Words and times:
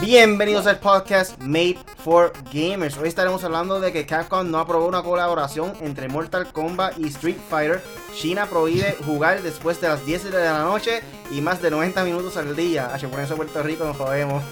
Bienvenidos 0.00 0.66
al 0.66 0.78
podcast 0.78 1.38
Made 1.40 1.78
for 2.04 2.32
Gamers. 2.52 2.98
Hoy 2.98 3.08
estaremos 3.08 3.42
hablando 3.44 3.80
de 3.80 3.92
que 3.92 4.04
Capcom 4.04 4.50
no 4.50 4.58
aprobó 4.58 4.86
una 4.86 5.02
colaboración 5.02 5.72
entre 5.80 6.08
Mortal 6.08 6.52
Kombat 6.52 6.98
y 6.98 7.08
Street 7.08 7.38
Fighter. 7.48 7.82
China 8.14 8.46
prohíbe 8.46 8.96
jugar 9.06 9.42
después 9.42 9.80
de 9.80 9.88
las 9.88 10.04
10 10.04 10.24
de 10.24 10.30
la 10.30 10.64
noche 10.64 11.02
y 11.30 11.40
más 11.40 11.62
de 11.62 11.70
90 11.70 12.04
minutos 12.04 12.36
al 12.36 12.54
día. 12.54 12.92
H, 12.94 13.08
por 13.08 13.20
eso 13.20 13.36
Puerto 13.36 13.62
Rico 13.62 13.84
nos 13.84 13.96
jodemos. 13.96 14.42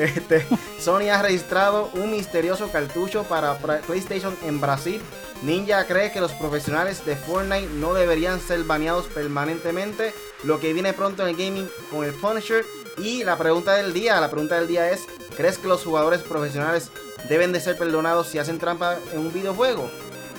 Este, 0.00 0.46
Sony 0.78 1.10
ha 1.12 1.20
registrado 1.20 1.90
un 1.92 2.10
misterioso 2.10 2.72
cartucho 2.72 3.24
para 3.24 3.58
PlayStation 3.58 4.34
en 4.42 4.58
Brasil. 4.58 4.98
Ninja 5.42 5.84
cree 5.84 6.10
que 6.10 6.22
los 6.22 6.32
profesionales 6.32 7.04
de 7.04 7.16
Fortnite 7.16 7.68
no 7.74 7.92
deberían 7.92 8.40
ser 8.40 8.64
baneados 8.64 9.04
permanentemente. 9.08 10.14
Lo 10.42 10.58
que 10.58 10.72
viene 10.72 10.94
pronto 10.94 11.22
en 11.22 11.28
el 11.28 11.36
gaming 11.36 11.68
con 11.90 12.06
el 12.06 12.14
Punisher 12.14 12.64
y 12.96 13.24
la 13.24 13.36
pregunta 13.36 13.74
del 13.74 13.92
día, 13.92 14.18
la 14.22 14.30
pregunta 14.30 14.54
del 14.54 14.68
día 14.68 14.90
es, 14.90 15.02
¿crees 15.36 15.58
que 15.58 15.68
los 15.68 15.84
jugadores 15.84 16.22
profesionales 16.22 16.90
deben 17.28 17.52
de 17.52 17.60
ser 17.60 17.76
perdonados 17.76 18.28
si 18.28 18.38
hacen 18.38 18.58
trampa 18.58 18.96
en 19.12 19.18
un 19.18 19.32
videojuego? 19.34 19.90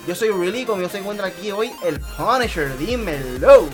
Yo 0.07 0.15
soy 0.15 0.29
Really, 0.29 0.65
conmigo 0.65 0.89
se 0.89 0.97
encuentra 0.97 1.27
aquí 1.27 1.51
hoy 1.51 1.71
el 1.83 1.99
Punisher, 2.17 2.75
dímelo. 2.79 3.69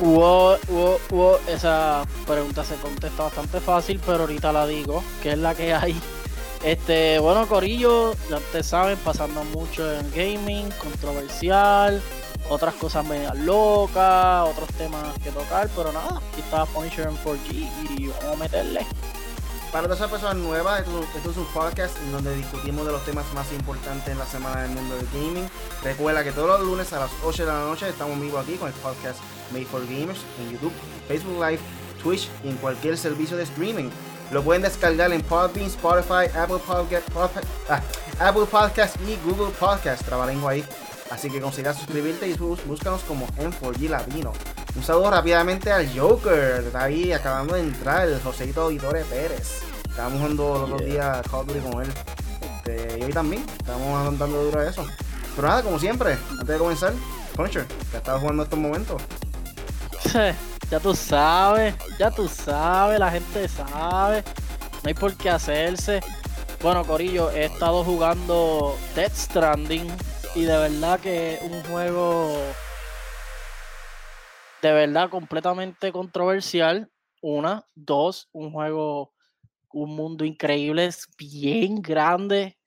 Wow, 0.00 0.56
wow, 0.68 0.98
wow, 1.10 1.36
esa 1.46 2.06
pregunta 2.26 2.64
se 2.64 2.74
contesta 2.76 3.24
bastante 3.24 3.60
fácil, 3.60 4.00
pero 4.06 4.20
ahorita 4.20 4.50
la 4.50 4.66
digo, 4.66 5.04
que 5.22 5.32
es 5.32 5.38
la 5.38 5.54
que 5.54 5.74
hay. 5.74 5.94
Este, 6.64 7.18
bueno, 7.18 7.46
Corillo, 7.46 8.14
ya 8.30 8.38
ustedes 8.38 8.66
saben, 8.66 8.96
pasando 8.98 9.44
mucho 9.44 9.92
en 9.92 10.10
gaming, 10.10 10.70
controversial, 10.80 12.00
otras 12.48 12.74
cosas 12.76 13.04
medias 13.04 13.36
locas, 13.40 14.48
otros 14.48 14.70
temas 14.78 15.18
que 15.22 15.30
tocar, 15.32 15.68
pero 15.76 15.92
nada, 15.92 16.22
aquí 16.32 16.40
está 16.40 16.64
Punisher 16.64 17.06
en 17.06 17.18
4G 17.18 17.68
y 17.90 18.06
vamos 18.06 18.32
a 18.32 18.36
meterle. 18.36 18.86
Para 19.70 19.84
todas 19.84 19.98
esas 19.98 20.10
personas 20.10 20.36
nuevas, 20.36 20.80
esto, 20.80 21.30
es 21.30 21.36
un 21.36 21.46
podcast 21.52 21.94
en 21.98 22.12
donde 22.12 22.34
discutimos 22.36 22.86
de 22.86 22.92
los 22.92 23.04
temas 23.04 23.26
más 23.34 23.52
importantes 23.52 24.08
en 24.08 24.18
la 24.18 24.26
semana 24.26 24.62
del 24.62 24.70
mundo 24.70 24.96
del 24.96 25.06
gaming. 25.12 25.48
Recuerda 25.84 26.24
que 26.24 26.32
todos 26.32 26.58
los 26.58 26.60
lunes 26.66 26.90
a 26.94 27.00
las 27.00 27.10
8 27.22 27.44
de 27.44 27.52
la 27.52 27.60
noche 27.60 27.86
estamos 27.86 28.18
vivos 28.18 28.42
aquí 28.42 28.54
con 28.54 28.68
el 28.68 28.74
podcast 28.74 29.20
Made 29.52 29.66
for 29.66 29.82
Gamers 29.86 30.20
en 30.40 30.52
YouTube, 30.52 30.72
Facebook 31.08 31.40
Live, 31.42 31.60
Twitch 32.02 32.28
y 32.44 32.48
en 32.48 32.56
cualquier 32.56 32.96
servicio 32.96 33.36
de 33.36 33.44
streaming. 33.44 33.90
Lo 34.30 34.42
pueden 34.42 34.62
descargar 34.62 35.12
en 35.12 35.22
Podbean, 35.22 35.66
Spotify, 35.66 36.26
Apple 36.36 36.58
Podcast, 36.66 37.08
ah, 37.68 37.80
Apple 38.20 38.46
Podcast 38.46 38.96
y 39.08 39.16
Google 39.28 39.52
Podcast. 39.58 40.04
Trabalengo 40.04 40.48
ahí 40.48 40.64
Así 41.10 41.28
que 41.28 41.40
consiga 41.40 41.74
suscribirte 41.74 42.28
y 42.28 42.34
búscanos 42.34 43.02
como 43.02 43.26
M4G 43.36 43.88
Latino. 43.88 44.32
Un 44.76 44.82
saludo 44.84 45.10
rápidamente 45.10 45.72
al 45.72 45.90
Joker. 45.92 46.62
Está 46.64 46.84
ahí 46.84 47.10
acabando 47.10 47.54
de 47.54 47.62
entrar, 47.62 48.08
el 48.08 48.20
Joseito 48.22 48.62
Auditore 48.62 49.04
Pérez. 49.04 49.62
Estábamos 49.88 50.20
jugando 50.20 50.58
los 50.60 50.70
dos 50.70 50.84
días 50.84 51.20
Call 51.28 51.40
of 51.40 51.46
Duty 51.48 51.60
con 51.68 51.82
él. 51.82 51.92
Este, 52.40 52.98
y 53.00 53.02
hoy 53.02 53.12
también. 53.12 53.44
Estamos 53.58 54.18
dando 54.20 54.44
duro 54.44 54.60
a 54.60 54.70
eso. 54.70 54.86
Pero 55.34 55.48
nada, 55.48 55.62
como 55.64 55.80
siempre, 55.80 56.16
antes 56.30 56.46
de 56.46 56.58
comenzar, 56.58 56.92
Punisher, 57.34 57.66
que 57.66 57.96
estado 57.96 58.20
jugando 58.20 58.44
estos 58.44 58.58
momentos. 58.58 59.02
ya 60.70 60.80
tú 60.80 60.94
sabes, 60.94 61.74
ya 61.98 62.10
tú 62.10 62.28
sabes, 62.28 62.98
la 62.98 63.10
gente 63.10 63.48
sabe. 63.48 64.22
No 64.82 64.88
hay 64.88 64.94
por 64.94 65.16
qué 65.16 65.30
hacerse. 65.30 66.00
Bueno, 66.62 66.84
Corillo, 66.84 67.30
he 67.30 67.46
estado 67.46 67.84
jugando 67.84 68.76
Death 68.94 69.14
Stranding 69.14 69.88
y 70.34 70.42
de 70.42 70.56
verdad 70.56 71.00
que 71.00 71.38
un 71.42 71.62
juego 71.64 72.34
de 74.62 74.72
verdad 74.72 75.08
completamente 75.10 75.92
controversial. 75.92 76.90
Una, 77.22 77.66
dos, 77.74 78.28
un 78.32 78.52
juego, 78.52 79.12
un 79.72 79.94
mundo 79.94 80.24
increíble, 80.24 80.86
es 80.86 81.06
bien 81.18 81.82
grande. 81.82 82.58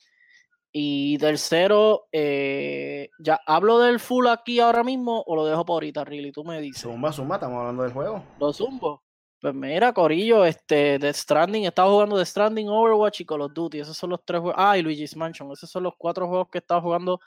Y 0.76 1.20
tercero, 1.20 2.08
eh, 2.12 3.10
ya 3.20 3.40
hablo 3.46 3.78
del 3.78 4.00
full 4.00 4.26
aquí 4.26 4.60
ahora 4.60 4.84
mismo 4.84 5.24
o 5.28 5.36
lo 5.36 5.46
dejo 5.46 5.64
por 5.66 5.76
ahorita, 5.76 6.04
Riley, 6.04 6.32
tú 6.32 6.44
me 6.44 6.60
dices. 6.60 6.82
Zumba, 6.82 7.14
zumba, 7.14 7.36
estamos 7.36 7.60
hablando 7.60 7.84
del 7.84 7.94
juego. 7.94 8.24
Lo 8.40 8.52
zumbo. 8.52 9.04
Pues 9.40 9.54
mira, 9.54 9.94
Corillo, 9.94 10.46
este, 10.46 10.98
The 10.98 11.14
Stranding, 11.14 11.66
estaba 11.66 11.92
jugando 11.92 12.18
The 12.18 12.26
Stranding, 12.26 12.70
Overwatch 12.70 13.22
y 13.22 13.26
Call 13.26 13.42
of 13.42 13.54
Duty. 13.54 13.82
Esos 13.82 13.96
son 13.96 14.10
los 14.10 14.26
tres 14.26 14.42
juegos. 14.42 14.56
Ah, 14.58 14.76
y 14.76 14.82
Luigi's 14.82 15.16
Mansion. 15.16 15.52
Esos 15.52 15.70
son 15.70 15.84
los 15.84 15.94
cuatro 15.96 16.28
juegos 16.28 16.48
que 16.50 16.58
he 16.58 16.62
estado 16.62 16.82
jugando 16.82 17.20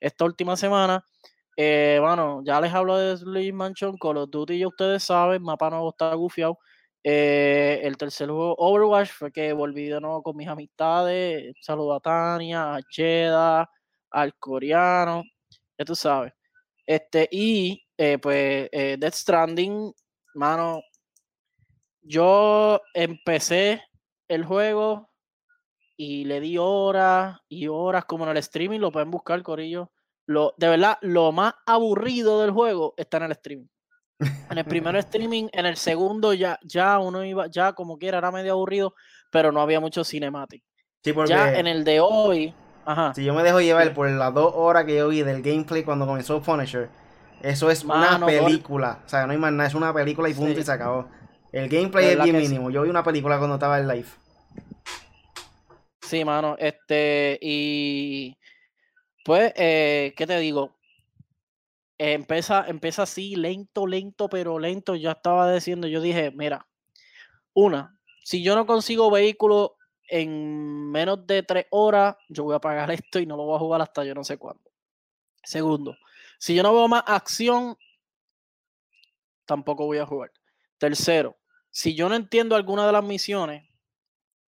esta 0.00 0.24
última 0.24 0.56
semana. 0.56 1.04
Eh, 1.58 1.98
bueno, 2.00 2.40
ya 2.42 2.58
les 2.58 2.72
hablo 2.72 2.96
de 2.96 3.18
Luigi's 3.22 3.52
Mansion, 3.52 3.98
Call 3.98 4.16
of 4.16 4.30
Duty 4.30 4.58
ya 4.58 4.68
ustedes 4.68 5.04
saben, 5.04 5.42
mapa 5.42 5.68
nuevo 5.68 5.90
está 5.90 6.14
gufiado. 6.14 6.58
Eh, 7.04 7.80
el 7.84 7.96
tercer 7.98 8.28
juego, 8.28 8.56
Overwatch, 8.58 9.10
fue 9.10 9.30
que 9.30 9.52
volví 9.52 9.88
de 9.88 10.00
nuevo 10.00 10.22
con 10.22 10.36
mis 10.36 10.48
amistades. 10.48 11.54
Saludo 11.60 11.94
a 11.94 12.00
Tania, 12.00 12.74
a 12.74 12.82
Cheda, 12.82 13.70
al 14.10 14.34
coreano, 14.38 15.22
ya 15.78 15.84
tú 15.84 15.94
sabes. 15.94 16.32
Este, 16.86 17.28
y 17.30 17.84
eh, 17.98 18.18
pues 18.18 18.70
Death 18.72 19.14
Stranding, 19.14 19.92
mano, 20.34 20.80
yo 22.02 22.80
empecé 22.94 23.82
el 24.28 24.44
juego 24.44 25.10
y 25.96 26.24
le 26.24 26.40
di 26.40 26.58
horas 26.58 27.38
y 27.48 27.68
horas 27.68 28.04
como 28.04 28.24
en 28.24 28.30
el 28.30 28.36
streaming, 28.38 28.80
lo 28.80 28.92
pueden 28.92 29.10
buscar, 29.10 29.42
Corillo. 29.42 29.90
Lo, 30.26 30.54
de 30.56 30.68
verdad, 30.68 30.98
lo 31.02 31.32
más 31.32 31.54
aburrido 31.66 32.40
del 32.40 32.50
juego 32.50 32.94
está 32.96 33.18
en 33.18 33.22
el 33.24 33.32
streaming. 33.32 33.66
En 34.20 34.58
el 34.58 34.64
primer 34.64 34.94
streaming, 34.96 35.48
en 35.52 35.66
el 35.66 35.76
segundo 35.76 36.32
ya, 36.32 36.58
ya 36.62 36.98
uno 36.98 37.24
iba, 37.24 37.46
ya 37.48 37.72
como 37.72 37.98
quiera, 37.98 38.18
era 38.18 38.30
medio 38.30 38.52
aburrido, 38.52 38.94
pero 39.30 39.50
no 39.50 39.60
había 39.60 39.80
mucho 39.80 40.04
cinematic. 40.04 40.62
Sí, 41.02 41.12
porque 41.12 41.30
ya 41.30 41.58
en 41.58 41.66
el 41.66 41.84
de 41.84 42.00
hoy, 42.00 42.54
ajá. 42.84 43.12
Si 43.14 43.24
yo 43.24 43.34
me 43.34 43.42
dejo 43.42 43.60
llevar 43.60 43.92
por 43.92 44.08
las 44.08 44.32
dos 44.32 44.52
horas 44.54 44.84
que 44.84 44.96
yo 44.96 45.08
vi 45.08 45.22
del 45.22 45.42
gameplay 45.42 45.82
cuando 45.82 46.06
comenzó 46.06 46.40
Punisher, 46.40 46.88
eso 47.42 47.70
es 47.70 47.84
una 47.84 48.24
película. 48.24 49.00
O 49.04 49.08
sea, 49.08 49.26
no 49.26 49.32
hay 49.32 49.38
más 49.38 49.52
nada, 49.52 49.68
es 49.68 49.74
una 49.74 49.92
película 49.92 50.28
y 50.28 50.34
punto 50.34 50.58
y 50.58 50.62
se 50.62 50.72
acabó. 50.72 51.08
El 51.52 51.68
gameplay 51.68 52.06
es 52.06 52.22
bien 52.22 52.36
mínimo. 52.36 52.70
Yo 52.70 52.82
vi 52.82 52.90
una 52.90 53.04
película 53.04 53.38
cuando 53.38 53.56
estaba 53.56 53.78
en 53.78 53.88
live. 53.88 54.08
Sí, 56.00 56.24
mano, 56.24 56.56
este, 56.58 57.38
y 57.40 58.36
pues, 59.24 59.52
eh, 59.56 60.14
¿qué 60.16 60.26
te 60.26 60.38
digo? 60.38 60.76
Empieza, 62.12 62.66
empieza 62.66 63.04
así, 63.04 63.36
lento, 63.36 63.86
lento, 63.86 64.28
pero 64.28 64.58
lento. 64.58 64.94
Ya 64.94 65.12
estaba 65.12 65.52
diciendo, 65.52 65.86
yo 65.86 66.00
dije, 66.00 66.30
mira, 66.30 66.66
una, 67.52 67.98
si 68.22 68.42
yo 68.42 68.54
no 68.54 68.66
consigo 68.66 69.10
vehículo 69.10 69.76
en 70.08 70.90
menos 70.90 71.26
de 71.26 71.42
tres 71.42 71.66
horas, 71.70 72.16
yo 72.28 72.44
voy 72.44 72.54
a 72.54 72.60
pagar 72.60 72.90
esto 72.90 73.18
y 73.18 73.26
no 73.26 73.36
lo 73.36 73.44
voy 73.44 73.56
a 73.56 73.60
jugar 73.60 73.80
hasta 73.80 74.04
yo 74.04 74.14
no 74.14 74.24
sé 74.24 74.38
cuándo. 74.38 74.70
Segundo, 75.42 75.96
si 76.38 76.54
yo 76.54 76.62
no 76.62 76.74
veo 76.74 76.88
más 76.88 77.04
acción, 77.06 77.76
tampoco 79.46 79.86
voy 79.86 79.98
a 79.98 80.06
jugar. 80.06 80.32
Tercero, 80.78 81.36
si 81.70 81.94
yo 81.94 82.08
no 82.08 82.14
entiendo 82.14 82.56
alguna 82.56 82.86
de 82.86 82.92
las 82.92 83.04
misiones, 83.04 83.68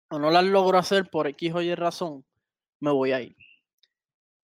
o 0.08 0.18
no 0.18 0.30
las 0.30 0.44
logro 0.44 0.78
hacer 0.78 1.08
por 1.08 1.26
X 1.26 1.54
o 1.54 1.62
Y 1.62 1.74
razón, 1.74 2.24
me 2.80 2.91
voy 2.91 3.12
a 3.12 3.20
ir. 3.22 3.36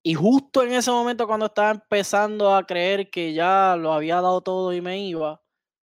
Y 0.09 0.15
justo 0.15 0.63
en 0.63 0.73
ese 0.73 0.91
momento 0.91 1.27
cuando 1.27 1.45
estaba 1.45 1.71
empezando 1.71 2.55
a 2.57 2.65
creer 2.65 3.11
que 3.11 3.35
ya 3.35 3.77
lo 3.77 3.93
había 3.93 4.23
dado 4.23 4.41
todo 4.41 4.73
y 4.73 4.81
me 4.81 4.99
iba, 5.01 5.43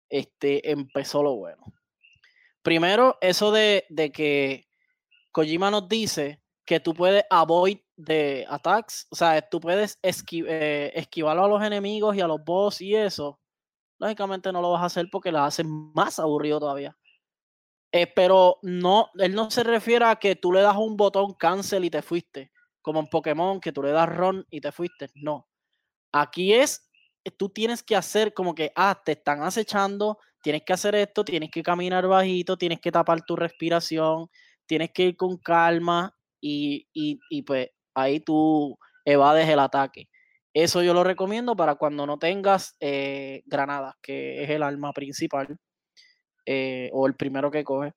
este, 0.09 0.71
empezó 0.71 1.21
lo 1.25 1.35
bueno. 1.35 1.65
Primero, 2.63 3.19
eso 3.21 3.51
de, 3.51 3.85
que 4.15 4.69
Kojima 5.33 5.69
nos 5.69 5.89
dice 5.89 6.41
que 6.65 6.79
tú 6.79 6.95
puedes 6.95 7.25
avoid 7.29 7.79
de 7.97 8.47
attacks, 8.49 9.09
o 9.11 9.17
sea, 9.17 9.43
tú 9.43 9.59
puedes 9.59 9.99
eh, 10.01 10.93
esquivarlo 10.95 11.45
a 11.47 11.49
los 11.49 11.65
enemigos 11.65 12.15
y 12.15 12.21
a 12.21 12.29
los 12.29 12.45
boss 12.45 12.83
y 12.83 12.95
eso. 12.95 13.41
Lógicamente 13.99 14.53
no 14.53 14.63
lo 14.63 14.71
vas 14.71 14.83
a 14.83 14.87
hacer 14.87 15.09
porque 15.11 15.33
lo 15.33 15.41
haces 15.41 15.67
más 15.67 16.21
aburrido 16.21 16.61
todavía. 16.61 16.97
Eh, 17.91 18.07
pero 18.07 18.61
no, 18.63 19.11
él 19.19 19.35
no 19.35 19.51
se 19.51 19.65
refiere 19.65 20.05
a 20.05 20.15
que 20.15 20.37
tú 20.37 20.53
le 20.53 20.61
das 20.61 20.77
un 20.77 20.97
botón 20.97 21.35
cancel 21.35 21.85
y 21.85 21.91
te 21.91 22.01
fuiste, 22.01 22.53
como 22.85 23.01
en 23.01 23.07
Pokémon, 23.09 23.61
que 23.61 23.73
tú 23.73 23.83
le 23.83 23.93
das 23.93 24.09
run 24.09 24.47
y 24.51 24.61
te 24.61 24.71
fuiste. 24.71 25.09
No. 25.15 25.49
Aquí 26.13 26.53
es, 26.53 26.91
eh, 27.25 27.31
tú 27.31 27.49
tienes 27.49 27.83
que 27.83 27.97
hacer 27.97 28.35
como 28.35 28.55
que, 28.55 28.73
ah, 28.77 29.01
te 29.05 29.13
están 29.13 29.43
acechando, 29.43 30.19
tienes 30.43 30.63
que 30.65 30.75
hacer 30.75 30.95
esto, 30.95 31.25
tienes 31.25 31.51
que 31.51 31.63
caminar 31.63 32.07
bajito, 32.07 32.59
tienes 32.59 32.81
que 32.81 32.93
tapar 32.93 33.23
tu 33.25 33.37
respiración, 33.37 34.29
tienes 34.67 34.91
que 34.93 35.05
ir 35.05 35.17
con 35.17 35.39
calma 35.39 36.15
y, 36.41 36.89
y, 36.93 37.43
pues 37.43 37.71
ahí 37.95 38.21
tú 38.21 38.79
evades 39.05 39.49
el 39.49 39.61
ataque. 39.61 40.09
Eso 40.55 40.83
yo 40.83 40.95
lo 40.95 41.05
recomiendo 41.05 41.57
para 41.57 41.77
cuando 41.77 42.07
no 42.07 42.19
tengas 42.19 42.77
eh, 42.81 43.43
granadas, 43.47 43.95
que 44.03 44.45
es 44.45 44.51
el 44.51 44.63
arma 44.63 44.93
principal. 44.93 45.59
Eh, 46.47 46.91
o 46.93 47.07
el 47.07 47.15
primero 47.17 47.51
que 47.51 47.65
coge. 47.65 47.93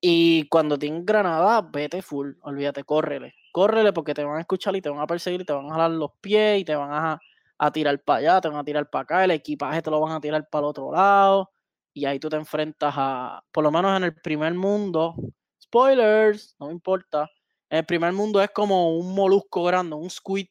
Y 0.00 0.48
cuando 0.48 0.78
tienes 0.78 1.04
granada, 1.04 1.62
vete 1.62 2.02
full, 2.02 2.32
olvídate, 2.42 2.84
córrele. 2.84 3.34
Córrele 3.54 3.92
porque 3.92 4.14
te 4.14 4.24
van 4.24 4.38
a 4.38 4.40
escuchar 4.40 4.74
y 4.74 4.82
te 4.82 4.88
van 4.90 4.98
a 4.98 5.06
perseguir 5.06 5.42
y 5.42 5.44
te 5.44 5.52
van 5.52 5.66
a 5.66 5.70
jalar 5.74 5.92
los 5.92 6.10
pies 6.20 6.60
y 6.60 6.64
te 6.64 6.74
van 6.74 6.90
a, 6.92 7.20
a 7.56 7.70
tirar 7.70 8.02
para 8.02 8.18
allá, 8.18 8.40
te 8.40 8.48
van 8.48 8.58
a 8.58 8.64
tirar 8.64 8.90
para 8.90 9.04
acá, 9.04 9.24
el 9.24 9.30
equipaje 9.30 9.80
te 9.80 9.92
lo 9.92 10.00
van 10.00 10.10
a 10.10 10.20
tirar 10.20 10.48
para 10.50 10.64
el 10.64 10.70
otro 10.70 10.90
lado, 10.90 11.50
y 11.92 12.04
ahí 12.04 12.18
tú 12.18 12.28
te 12.28 12.34
enfrentas 12.34 12.92
a, 12.96 13.44
por 13.52 13.62
lo 13.62 13.70
menos 13.70 13.96
en 13.96 14.02
el 14.02 14.14
primer 14.16 14.54
mundo, 14.54 15.14
spoilers, 15.62 16.56
no 16.58 16.66
me 16.66 16.72
importa, 16.72 17.30
en 17.70 17.78
el 17.78 17.86
primer 17.86 18.12
mundo 18.12 18.42
es 18.42 18.50
como 18.50 18.96
un 18.98 19.14
molusco 19.14 19.62
grande, 19.62 19.94
un 19.94 20.10
squid, 20.10 20.48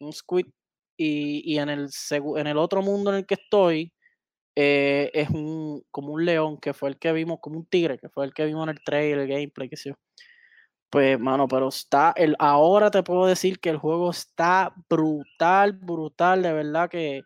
un 0.00 0.12
squid, 0.12 0.46
y, 0.98 1.56
en, 1.56 1.70
el, 1.70 1.88
en 2.36 2.46
el 2.46 2.58
otro 2.58 2.82
mundo 2.82 3.10
en 3.10 3.16
el 3.16 3.26
que 3.26 3.36
estoy, 3.36 3.94
eh, 4.56 5.10
es 5.14 5.30
un, 5.30 5.82
como 5.90 6.12
un 6.12 6.26
león, 6.26 6.58
que 6.58 6.74
fue 6.74 6.90
el 6.90 6.98
que 6.98 7.12
vimos, 7.12 7.38
como 7.40 7.58
un 7.58 7.66
tigre, 7.66 7.98
que 7.98 8.10
fue 8.10 8.26
el 8.26 8.34
que 8.34 8.44
vimos 8.44 8.64
en 8.64 8.70
el 8.70 8.84
trailer, 8.84 9.20
el 9.20 9.28
gameplay, 9.28 9.70
que 9.70 9.76
sé 9.78 9.90
yo. 9.90 9.96
Pues, 10.90 11.20
mano, 11.20 11.46
pero 11.46 11.68
está, 11.68 12.12
el, 12.16 12.34
ahora 12.40 12.90
te 12.90 13.04
puedo 13.04 13.26
decir 13.26 13.60
que 13.60 13.70
el 13.70 13.76
juego 13.78 14.10
está 14.10 14.74
brutal, 14.88 15.72
brutal, 15.72 16.42
de 16.42 16.52
verdad 16.52 16.90
que 16.90 17.22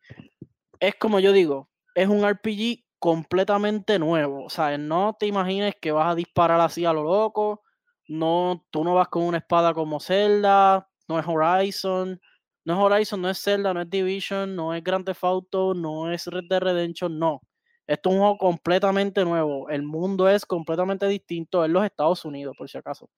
es 0.81 0.95
como 0.97 1.21
yo 1.21 1.33
digo, 1.33 1.71
es 1.95 2.09
un 2.09 2.25
RPG 2.29 2.85
completamente 2.99 3.99
nuevo. 3.99 4.45
O 4.45 4.51
sea, 4.51 4.77
no 4.79 5.17
te 5.19 5.27
imagines 5.27 5.75
que 5.81 5.93
vas 5.93 6.13
a 6.13 6.15
disparar 6.15 6.61
así 6.61 6.85
a 6.85 6.93
lo 6.93 7.05
loco. 7.05 7.63
No, 8.09 8.67
tú 8.71 8.85
no 8.85 8.95
vas 8.95 9.09
con 9.09 9.25
una 9.25 9.39
espada 9.39 9.75
como 9.75 10.01
Zelda, 10.01 10.89
no 11.09 11.19
es 11.19 11.27
Horizon, 11.27 12.21
no 12.65 12.75
es 12.75 12.81
Horizon, 12.81 13.23
no 13.23 13.31
es 13.31 13.43
Zelda, 13.43 13.75
no 13.75 13.81
es 13.83 13.91
Division, 13.91 14.57
no 14.57 14.75
es 14.75 14.85
Grand 14.85 15.07
Theft 15.07 15.25
Auto, 15.25 15.75
no 15.75 16.13
es 16.13 16.27
Red 16.27 16.45
Dead 16.51 16.61
Redemption, 16.61 17.19
no. 17.19 17.41
Esto 17.87 18.11
es 18.11 18.15
un 18.17 18.21
juego 18.21 18.39
completamente 18.39 19.25
nuevo. 19.25 19.69
El 19.71 19.83
mundo 19.83 20.29
es 20.29 20.47
completamente 20.47 21.07
distinto 21.09 21.65
en 21.65 21.73
los 21.73 21.85
Estados 21.85 22.25
Unidos, 22.25 22.55
por 22.59 22.69
si 22.71 22.79
acaso. 22.79 23.09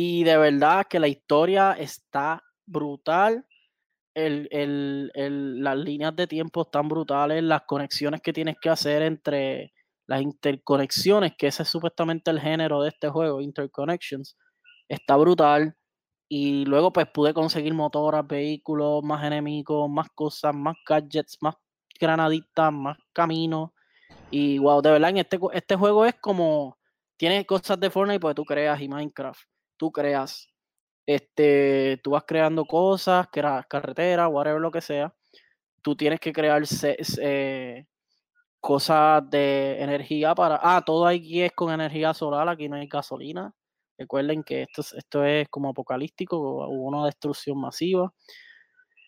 Y 0.00 0.22
de 0.22 0.36
verdad 0.36 0.86
que 0.88 1.00
la 1.00 1.08
historia 1.08 1.72
está 1.72 2.40
brutal. 2.64 3.44
las 4.14 5.76
líneas 5.76 6.14
de 6.14 6.28
tiempo 6.28 6.62
están 6.62 6.88
brutales. 6.88 7.42
Las 7.42 7.62
conexiones 7.62 8.20
que 8.22 8.32
tienes 8.32 8.56
que 8.62 8.68
hacer 8.68 9.02
entre 9.02 9.72
las 10.06 10.22
interconexiones, 10.22 11.32
que 11.36 11.48
ese 11.48 11.64
es 11.64 11.68
supuestamente 11.68 12.30
el 12.30 12.38
género 12.38 12.80
de 12.82 12.90
este 12.90 13.08
juego, 13.08 13.40
Interconnections, 13.40 14.36
está 14.88 15.16
brutal. 15.16 15.76
Y 16.28 16.64
luego 16.66 16.92
pues 16.92 17.08
pude 17.12 17.34
conseguir 17.34 17.74
motoras, 17.74 18.24
vehículos, 18.24 19.02
más 19.02 19.24
enemigos, 19.24 19.90
más 19.90 20.08
cosas, 20.14 20.54
más 20.54 20.76
gadgets, 20.88 21.38
más 21.40 21.56
granaditas, 22.00 22.72
más 22.72 22.98
caminos. 23.12 23.70
Y 24.30 24.58
wow, 24.60 24.80
de 24.80 24.92
verdad, 24.92 25.10
en 25.10 25.18
este, 25.18 25.40
este 25.54 25.74
juego 25.74 26.06
es 26.06 26.14
como, 26.20 26.78
tiene 27.16 27.44
cosas 27.44 27.80
de 27.80 27.90
Fortnite 27.90 28.20
porque 28.20 28.36
tú 28.36 28.44
creas 28.44 28.80
y 28.80 28.88
Minecraft 28.88 29.40
tú 29.78 29.90
creas. 29.90 30.50
Este, 31.06 31.98
tú 32.02 32.10
vas 32.10 32.24
creando 32.26 32.66
cosas, 32.66 33.28
creas 33.32 33.66
carretera, 33.66 34.28
whatever 34.28 34.60
lo 34.60 34.70
que 34.70 34.82
sea. 34.82 35.14
Tú 35.80 35.96
tienes 35.96 36.20
que 36.20 36.32
crear 36.34 36.62
eh, 36.82 37.86
cosas 38.60 39.22
de 39.30 39.82
energía 39.82 40.34
para. 40.34 40.60
Ah, 40.62 40.82
todo 40.84 41.06
aquí 41.06 41.42
es 41.42 41.52
con 41.52 41.72
energía 41.72 42.12
solar, 42.12 42.46
aquí 42.48 42.68
no 42.68 42.76
hay 42.76 42.86
gasolina. 42.86 43.54
Recuerden 43.96 44.44
que 44.44 44.62
esto, 44.62 44.82
esto 44.96 45.24
es 45.24 45.48
como 45.48 45.70
apocalíptico, 45.70 46.36
hubo 46.38 46.84
una 46.84 47.06
destrucción 47.06 47.58
masiva. 47.58 48.12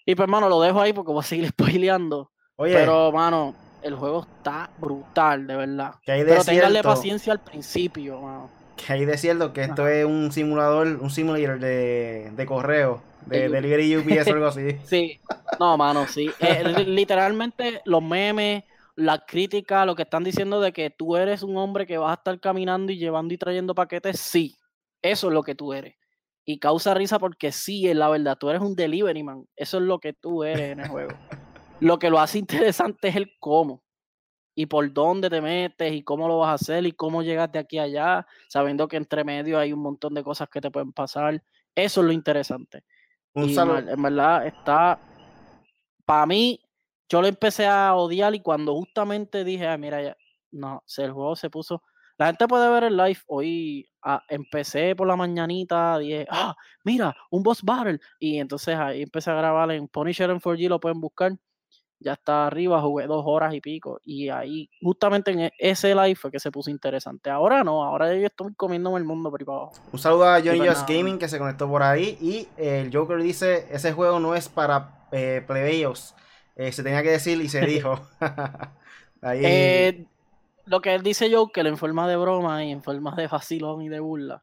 Y 0.07 0.15
pues, 0.15 0.29
mano, 0.29 0.49
lo 0.49 0.61
dejo 0.61 0.81
ahí 0.81 0.93
porque 0.95 1.13
voy 1.13 1.21
a 1.21 1.25
seguir 1.25 1.49
spoileando. 1.51 2.33
Oye. 2.57 2.73
Pero, 2.73 3.13
mano, 3.13 3.55
el 3.83 3.95
juego 3.95 4.27
está 4.37 4.71
brutal, 4.79 5.47
de 5.47 5.57
verdad. 5.57 5.95
Pero 6.07 6.43
tenganle 6.43 6.83
paciencia 6.83 7.33
al 7.33 7.41
principio, 7.41 8.21
mano 8.23 8.60
que 8.81 8.93
hay 8.93 9.05
de 9.05 9.19
cierto 9.19 9.53
que 9.53 9.63
esto 9.63 9.87
es 9.87 10.05
un 10.05 10.33
simulador, 10.33 10.87
un 10.87 11.11
simulator 11.11 11.59
de, 11.59 12.31
de 12.35 12.47
correo, 12.47 13.03
de, 13.27 13.49
delivery 13.49 13.97
UPS 13.97 14.29
o 14.29 14.31
algo 14.35 14.47
así. 14.47 14.77
Sí, 14.85 15.21
no, 15.59 15.77
mano, 15.77 16.07
sí. 16.07 16.31
Eh, 16.41 16.65
literalmente 16.87 17.83
los 17.85 18.03
memes, 18.03 18.65
la 18.97 19.25
crítica, 19.25 19.85
lo 19.85 19.95
que 19.95 20.03
están 20.03 20.25
diciendo 20.25 20.61
de 20.61 20.73
que 20.73 20.91
tú 20.91 21.17
eres 21.17 21.43
un 21.43 21.57
hombre 21.57 21.87
que 21.87 21.99
vas 21.99 22.11
a 22.11 22.15
estar 22.15 22.41
caminando 22.41 22.93
y 22.93 22.99
llevando 22.99 23.35
y 23.35 23.39
trayendo 23.39 23.75
paquetes, 23.75 24.19
sí, 24.19 24.57
eso 25.03 25.29
es 25.29 25.35
lo 25.35 25.43
que 25.43 25.55
tú 25.55 25.73
eres. 25.73 25.97
Y 26.45 26.59
causa 26.59 26.95
risa 26.95 27.19
porque 27.19 27.53
sí, 27.53 27.87
es 27.89 27.97
la 27.97 28.09
verdad, 28.09 28.37
tú 28.39 28.51
eres 28.51 28.63
un 28.63 28.75
delivery 28.75 29.23
man, 29.23 29.47
eso 29.57 29.79
es 29.79 29.85
lo 29.85 29.99
que 29.99 30.13
tú 30.13 30.43
eres 30.43 30.73
en 30.73 30.81
el 30.81 30.89
juego. 30.89 31.13
lo 31.81 31.99
que 31.99 32.11
lo 32.11 32.19
hace 32.19 32.39
interesante 32.39 33.09
es 33.09 33.17
el 33.17 33.33
cómo 33.39 33.83
y 34.61 34.67
por 34.67 34.93
dónde 34.93 35.31
te 35.31 35.41
metes 35.41 35.91
y 35.95 36.03
cómo 36.03 36.29
lo 36.29 36.37
vas 36.37 36.51
a 36.51 36.55
hacer 36.55 36.85
y 36.85 36.93
cómo 36.93 37.23
llegas 37.23 37.51
de 37.51 37.61
aquí 37.61 37.79
a 37.79 37.85
allá, 37.85 38.27
sabiendo 38.47 38.87
que 38.89 38.99
entre 38.99 39.25
medio 39.25 39.59
hay 39.59 39.73
un 39.73 39.81
montón 39.81 40.13
de 40.13 40.23
cosas 40.23 40.51
que 40.51 40.61
te 40.61 40.71
pueden 40.71 40.93
pasar. 40.93 41.43
Eso 41.75 42.01
es 42.03 42.07
lo 42.07 42.13
interesante. 42.13 42.85
Un 43.33 43.49
y 43.49 43.57
en 43.57 44.03
verdad 44.03 44.47
está, 44.47 45.01
para 46.05 46.27
mí, 46.27 46.61
yo 47.09 47.23
lo 47.23 47.29
empecé 47.29 47.67
a 47.67 47.95
odiar 47.95 48.35
y 48.35 48.41
cuando 48.41 48.75
justamente 48.75 49.45
dije, 49.45 49.67
ah, 49.67 49.79
mira, 49.79 50.03
ya, 50.03 50.17
no, 50.51 50.85
el 50.99 51.11
juego 51.11 51.37
se 51.37 51.49
puso, 51.49 51.83
la 52.19 52.27
gente 52.27 52.47
puede 52.47 52.71
ver 52.71 52.85
el 52.85 52.99
live 52.99 53.21
hoy, 53.29 53.89
ah, 54.03 54.23
empecé 54.29 54.95
por 54.95 55.09
la 55.09 55.17
mañanita, 55.17 55.97
dije, 55.97 56.27
ah, 56.29 56.55
mira, 56.85 57.17
un 57.31 57.43
boss 57.43 57.63
battle, 57.63 57.99
y 58.19 58.39
entonces 58.39 58.77
ahí 58.77 59.01
empecé 59.01 59.31
a 59.31 59.37
grabar 59.37 59.71
en 59.71 59.89
Punisher 59.89 60.29
en 60.29 60.39
4G, 60.39 60.69
lo 60.69 60.79
pueden 60.79 61.01
buscar, 61.01 61.33
ya 62.01 62.15
está 62.15 62.47
arriba, 62.47 62.81
jugué 62.81 63.07
dos 63.07 63.23
horas 63.27 63.55
y 63.55 63.61
pico. 63.61 64.01
Y 64.05 64.31
ahí, 64.31 64.69
justamente 64.83 65.31
en 65.31 65.41
e, 65.41 65.53
ese 65.59 65.95
live 65.95 66.17
fue 66.17 66.31
que 66.31 66.41
se 66.41 66.51
puso 66.51 66.71
interesante. 66.71 67.31
Ahora 67.31 67.63
no, 67.63 67.85
ahora 67.85 68.15
yo 68.15 68.27
estoy 68.27 68.55
comiendo 68.55 68.97
el 68.97 69.05
mundo 69.05 69.31
privado. 69.31 69.71
Un 69.93 69.99
saludo 69.99 70.25
a 70.25 70.41
pues 70.41 70.69
Just 70.69 70.89
Gaming 70.89 71.19
que 71.19 71.29
se 71.29 71.39
conectó 71.39 71.69
por 71.69 71.83
ahí. 71.83 72.17
Y 72.21 72.49
el 72.57 72.95
Joker 72.95 73.23
dice: 73.23 73.69
Ese 73.71 73.93
juego 73.93 74.19
no 74.19 74.35
es 74.35 74.49
para 74.49 75.07
eh, 75.13 75.45
plebeyos. 75.47 76.15
Eh, 76.57 76.73
se 76.73 76.83
tenía 76.83 77.03
que 77.03 77.11
decir 77.11 77.41
y 77.41 77.49
se 77.49 77.61
dijo. 77.67 78.01
Eh, 79.23 80.07
lo 80.65 80.81
que 80.81 80.95
él 80.95 81.03
dice 81.03 81.31
Joker 81.31 81.67
en 81.67 81.77
forma 81.77 82.09
de 82.09 82.17
broma 82.17 82.65
y 82.65 82.71
en 82.71 82.83
forma 82.83 83.15
de 83.15 83.27
vacilón 83.27 83.83
y 83.83 83.91
de 83.91 84.01
burla. 84.01 84.43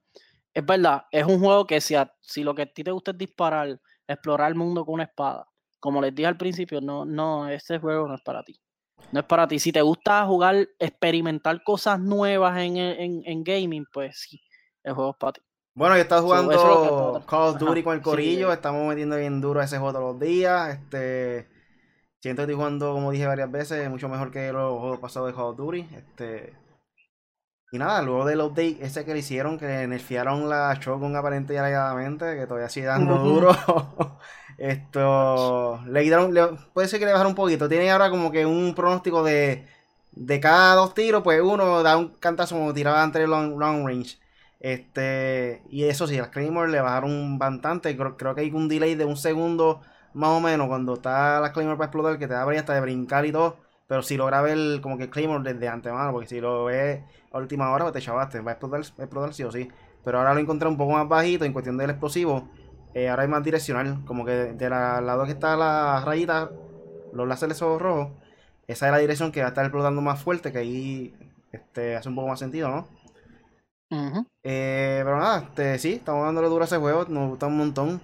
Es 0.54 0.64
verdad, 0.64 1.06
es 1.10 1.26
un 1.26 1.40
juego 1.40 1.66
que 1.66 1.82
si, 1.82 1.96
si 2.22 2.44
lo 2.44 2.54
que 2.54 2.62
a 2.62 2.66
ti 2.68 2.84
te 2.84 2.92
gusta 2.92 3.10
es 3.10 3.18
disparar, 3.18 3.80
explorar 4.08 4.50
el 4.50 4.54
mundo 4.54 4.86
con 4.86 4.94
una 4.94 5.06
espada 5.06 5.48
como 5.80 6.02
les 6.02 6.14
dije 6.14 6.28
al 6.28 6.38
principio, 6.38 6.82
no, 6.82 7.06
no, 7.06 7.50
este 7.50 7.80
juego 7.80 8.08
no 8.08 8.16
es 8.16 8.22
para 8.22 8.44
ti. 8.44 8.60
No 9.12 9.20
es 9.20 9.26
para 9.26 9.48
ti. 9.48 9.60
Si 9.60 9.72
te 9.72 9.82
gusta 9.82 10.26
jugar, 10.26 10.68
experimentar 10.80 11.64
cosas 11.64 12.00
nuevas 12.00 12.58
en, 12.60 12.78
en, 12.78 13.44
gaming, 13.44 13.86
pues 13.92 14.20
sí, 14.20 14.42
el 14.84 14.94
juego 14.94 15.12
es 15.12 15.18
para 15.18 15.34
ti. 15.34 15.42
Bueno, 15.74 15.96
yo 15.96 16.02
estaba 16.02 16.22
jugando 16.22 17.24
Call 17.28 17.50
of 17.50 17.60
Duty 17.60 17.84
con 17.84 17.96
el 17.96 18.02
corillo, 18.02 18.52
estamos 18.52 18.88
metiendo 18.88 19.16
bien 19.18 19.40
duro 19.40 19.60
a 19.60 19.66
ese 19.66 19.78
juego 19.78 19.94
todos 19.94 20.14
los 20.14 20.20
días. 20.20 20.76
Este, 20.76 21.48
siento 22.20 22.40
que 22.40 22.44
estoy 22.44 22.56
jugando, 22.56 22.94
como 22.94 23.12
dije 23.12 23.28
varias 23.28 23.52
veces, 23.52 23.88
mucho 23.90 24.10
mejor 24.10 24.32
que 24.32 24.52
los 24.52 24.80
juegos 24.80 25.00
pasados 25.00 25.30
de 25.30 25.36
Call 25.36 25.46
of 25.46 25.58
Duty. 25.58 25.88
Este, 25.96 26.54
y 27.72 27.78
nada, 27.78 28.02
luego 28.02 28.26
del 28.26 28.40
update 28.42 28.78
ese 28.82 29.04
que 29.04 29.14
le 29.14 29.20
hicieron, 29.20 29.58
que 29.60 29.88
nerfearon 29.88 30.48
la 30.48 30.74
Shogun 30.82 31.16
aparente 31.16 31.54
y 31.54 31.58
alegadamente, 31.58 32.38
que 32.38 32.48
todavía 32.48 32.70
sigue 32.70 32.86
dando 32.86 33.18
duro. 33.18 33.52
Esto, 34.58 35.82
le 35.86 36.04
quitaron, 36.04 36.60
puede 36.74 36.88
ser 36.88 37.00
que 37.00 37.06
le 37.06 37.12
bajaron 37.12 37.32
un 37.32 37.36
poquito. 37.36 37.68
Tiene 37.68 37.92
ahora 37.92 38.10
como 38.10 38.32
que 38.32 38.46
un 38.46 38.74
pronóstico 38.74 39.24
de, 39.24 39.68
de 40.14 40.40
cada 40.40 40.76
dos 40.76 40.94
tiros, 40.94 41.24
pues 41.24 41.42
uno 41.42 41.84
da 41.84 41.98
un 41.98 42.10
cantazo 42.20 42.56
como 42.56 42.74
tiraba 42.74 43.04
antes 43.04 43.22
el 43.22 43.30
long, 43.30 43.60
range. 43.60 44.18
Este, 44.60 45.62
y 45.70 45.84
eso 45.84 46.08
sí, 46.08 46.18
las 46.18 46.30
Claymore 46.30 46.72
le 46.72 46.82
bajaron 46.82 47.38
bastante. 47.38 47.96
Creo, 47.98 48.18
creo, 48.18 48.36
que 48.36 48.42
hay 48.42 48.52
un 48.52 48.68
delay 48.70 48.96
de 48.96 49.06
un 49.06 49.18
segundo 49.18 49.82
más 50.14 50.30
o 50.30 50.40
menos 50.40 50.68
cuando 50.68 50.96
está 50.96 51.40
la 51.42 51.52
Claymore 51.54 51.78
para 51.78 51.88
explotar, 51.88 52.18
que 52.20 52.28
te 52.28 52.34
da 52.34 52.50
hasta 52.50 52.74
de 52.74 52.82
brincar 52.82 53.26
y 53.26 53.32
todo. 53.32 53.58
Pero 53.88 54.02
si 54.04 54.18
logra 54.18 54.42
ver 54.42 54.82
como 54.82 54.98
que 54.98 55.10
Claymore 55.10 55.54
desde 55.54 55.68
antemano, 55.68 56.12
porque 56.12 56.28
si 56.28 56.42
lo 56.42 56.66
ves 56.66 57.02
a 57.32 57.38
última 57.38 57.72
hora, 57.72 57.86
pues 57.86 57.94
te 57.94 58.02
chavaste, 58.02 58.42
va 58.42 58.52
a 58.52 58.54
explotar, 58.54 58.82
va 58.82 58.86
a 59.00 59.04
explotar 59.04 59.34
sí 59.34 59.44
o 59.44 59.52
sí. 59.52 59.70
Pero 60.04 60.20
ahora 60.20 60.34
lo 60.34 60.40
encontré 60.40 60.68
un 60.68 60.78
poco 60.78 60.94
más 60.94 61.08
bajito 61.08 61.46
en 61.46 61.54
cuestión 61.54 61.78
del 61.78 61.90
explosivo. 61.92 62.50
Eh, 62.94 63.10
ahora 63.10 63.24
hay 63.24 63.30
más 63.30 63.44
direccional, 63.44 64.04
como 64.06 64.26
que 64.26 64.32
de 64.32 64.70
la 64.70 65.02
lado 65.02 65.26
que 65.26 65.32
está 65.32 65.56
la 65.56 66.02
rayita, 66.04 66.52
los 67.14 67.28
láseres 67.28 67.60
rojos, 67.62 68.10
esa 68.68 68.88
es 68.88 68.92
la 68.92 68.98
dirección 68.98 69.32
que 69.32 69.42
va 69.42 69.48
a 69.48 69.50
estar 69.50 69.66
explotando 69.66 70.02
más 70.02 70.22
fuerte, 70.22 70.52
que 70.52 70.58
ahí 70.58 71.16
este, 71.52 71.96
hace 71.96 72.10
un 72.10 72.16
poco 72.16 72.28
más 72.28 72.40
sentido, 72.40 72.70
¿no? 72.70 72.88
eh, 74.44 75.02
pero 75.04 75.18
nada, 75.18 75.44
este, 75.44 75.80
sí, 75.80 75.94
estamos 75.94 76.26
dándole 76.26 76.50
duro 76.50 76.64
a 76.64 76.66
ese 76.66 76.78
juego, 76.78 77.06
nos 77.08 77.30
gusta 77.30 77.48
un 77.48 77.58
montón. 77.58 78.02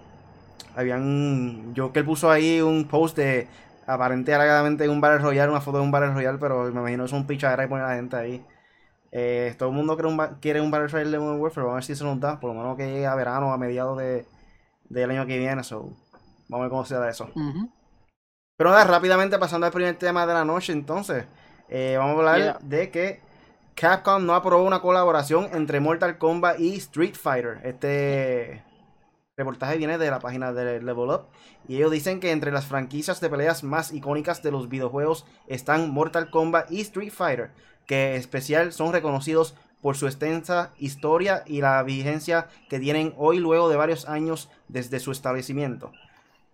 Habían, 0.75 1.73
yo 1.75 1.91
que 1.91 1.99
él 1.99 2.05
puso 2.05 2.31
ahí 2.31 2.61
un 2.61 2.87
post 2.87 3.17
de 3.17 3.47
aparente 3.85 4.33
alegadamente 4.33 4.87
un 4.89 5.01
Battle 5.01 5.19
Royale, 5.19 5.51
una 5.51 5.61
foto 5.61 5.77
de 5.77 5.83
un 5.83 5.91
Battle 5.91 6.13
Royale, 6.13 6.37
pero 6.37 6.63
me 6.65 6.79
imagino 6.79 7.03
que 7.03 7.07
es 7.07 7.13
un 7.13 7.27
pichadera 7.27 7.65
y 7.65 7.67
pone 7.67 7.83
la 7.83 7.95
gente 7.95 8.15
ahí. 8.15 8.45
Eh, 9.11 9.53
todo 9.57 9.69
el 9.69 9.75
mundo 9.75 9.95
quiere 9.95 10.09
un, 10.09 10.17
quiere 10.39 10.61
un 10.61 10.71
Battle 10.71 10.87
Royale 10.87 11.11
de 11.11 11.19
Modern 11.19 11.39
Warfare, 11.39 11.65
vamos 11.65 11.73
a 11.73 11.77
ver 11.77 11.83
si 11.83 11.95
se 11.95 12.03
nos 12.03 12.19
da, 12.19 12.39
por 12.39 12.53
lo 12.53 12.59
menos 12.59 12.75
que 12.75 12.87
llegue 12.87 13.05
a 13.05 13.15
verano, 13.15 13.53
a 13.53 13.57
mediados 13.57 13.97
de, 13.97 14.25
del 14.89 15.11
año 15.11 15.25
que 15.25 15.37
viene. 15.37 15.63
So, 15.63 15.95
vamos 16.49 16.59
a 16.59 16.59
ver 16.61 16.69
cómo 16.69 16.85
se 16.85 16.95
da 16.95 17.09
eso. 17.09 17.29
Pero 18.57 18.69
nada, 18.69 18.85
rápidamente 18.85 19.37
pasando 19.37 19.67
al 19.67 19.73
primer 19.73 19.95
tema 19.97 20.25
de 20.25 20.33
la 20.33 20.45
noche, 20.45 20.73
entonces, 20.73 21.25
eh, 21.69 21.95
vamos 21.97 22.15
a 22.15 22.19
hablar 22.19 22.59
de 22.59 22.89
que 22.89 23.21
Capcom 23.75 24.25
no 24.25 24.35
aprobó 24.35 24.63
una 24.63 24.81
colaboración 24.81 25.49
entre 25.53 25.79
Mortal 25.79 26.17
Kombat 26.17 26.59
y 26.59 26.75
Street 26.77 27.15
Fighter. 27.15 27.59
Este. 27.63 28.63
Reportaje 29.35 29.79
viene 29.79 29.97
de 29.97 30.11
la 30.11 30.19
página 30.19 30.53
de 30.53 30.79
Level 30.79 31.09
Up 31.09 31.25
y 31.67 31.77
ellos 31.77 31.91
dicen 31.91 32.19
que 32.19 32.31
entre 32.31 32.51
las 32.51 32.67
franquicias 32.67 33.19
de 33.19 33.31
peleas 33.31 33.63
más 33.63 33.91
icónicas 33.91 34.43
de 34.43 34.51
los 34.51 34.69
videojuegos 34.69 35.25
están 35.47 35.89
Mortal 35.89 36.29
Kombat 36.29 36.71
y 36.71 36.81
Street 36.81 37.11
Fighter, 37.11 37.51
que 37.87 38.11
en 38.11 38.19
especial 38.19 38.73
son 38.73 38.93
reconocidos 38.93 39.55
por 39.81 39.97
su 39.97 40.05
extensa 40.05 40.71
historia 40.77 41.43
y 41.47 41.61
la 41.61 41.81
vigencia 41.81 42.47
que 42.69 42.79
tienen 42.79 43.15
hoy 43.17 43.39
luego 43.39 43.69
de 43.69 43.75
varios 43.75 44.07
años 44.07 44.51
desde 44.67 44.99
su 44.99 45.11
establecimiento. 45.11 45.91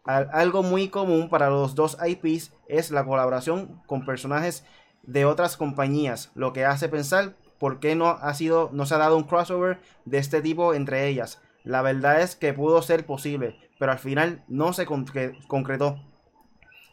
Algo 0.05 0.63
muy 0.63 0.87
común 0.87 1.27
para 1.27 1.49
los 1.49 1.75
dos 1.75 1.97
IPs 2.01 2.53
es 2.69 2.91
la 2.91 3.03
colaboración 3.03 3.81
con 3.87 4.05
personajes 4.05 4.63
de 5.03 5.25
otras 5.25 5.57
compañías, 5.57 6.31
lo 6.33 6.53
que 6.53 6.63
hace 6.63 6.87
pensar 6.87 7.35
por 7.59 7.81
qué 7.81 7.95
no 7.95 8.07
ha 8.07 8.33
sido 8.35 8.69
no 8.71 8.85
se 8.85 8.95
ha 8.95 8.99
dado 8.99 9.17
un 9.17 9.23
crossover 9.23 9.81
de 10.05 10.17
este 10.17 10.41
tipo 10.41 10.73
entre 10.73 11.09
ellas. 11.09 11.41
La 11.63 11.81
verdad 11.81 12.21
es 12.21 12.35
que 12.35 12.53
pudo 12.53 12.81
ser 12.81 13.05
posible, 13.05 13.57
pero 13.77 13.91
al 13.91 13.99
final 13.99 14.43
no 14.47 14.73
se 14.73 14.85
concretó. 14.85 15.99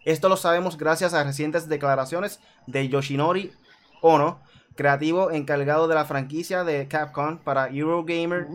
Esto 0.04 0.28
lo 0.28 0.36
sabemos 0.36 0.78
gracias 0.78 1.14
a 1.14 1.24
recientes 1.24 1.68
declaraciones 1.68 2.40
de 2.66 2.88
Yoshinori 2.88 3.52
Ono, 4.02 4.40
creativo 4.76 5.30
encargado 5.30 5.88
de 5.88 5.94
la 5.94 6.04
franquicia 6.04 6.62
de 6.62 6.86
Capcom 6.86 7.38
para 7.38 7.68
Eurogamer. 7.68 8.46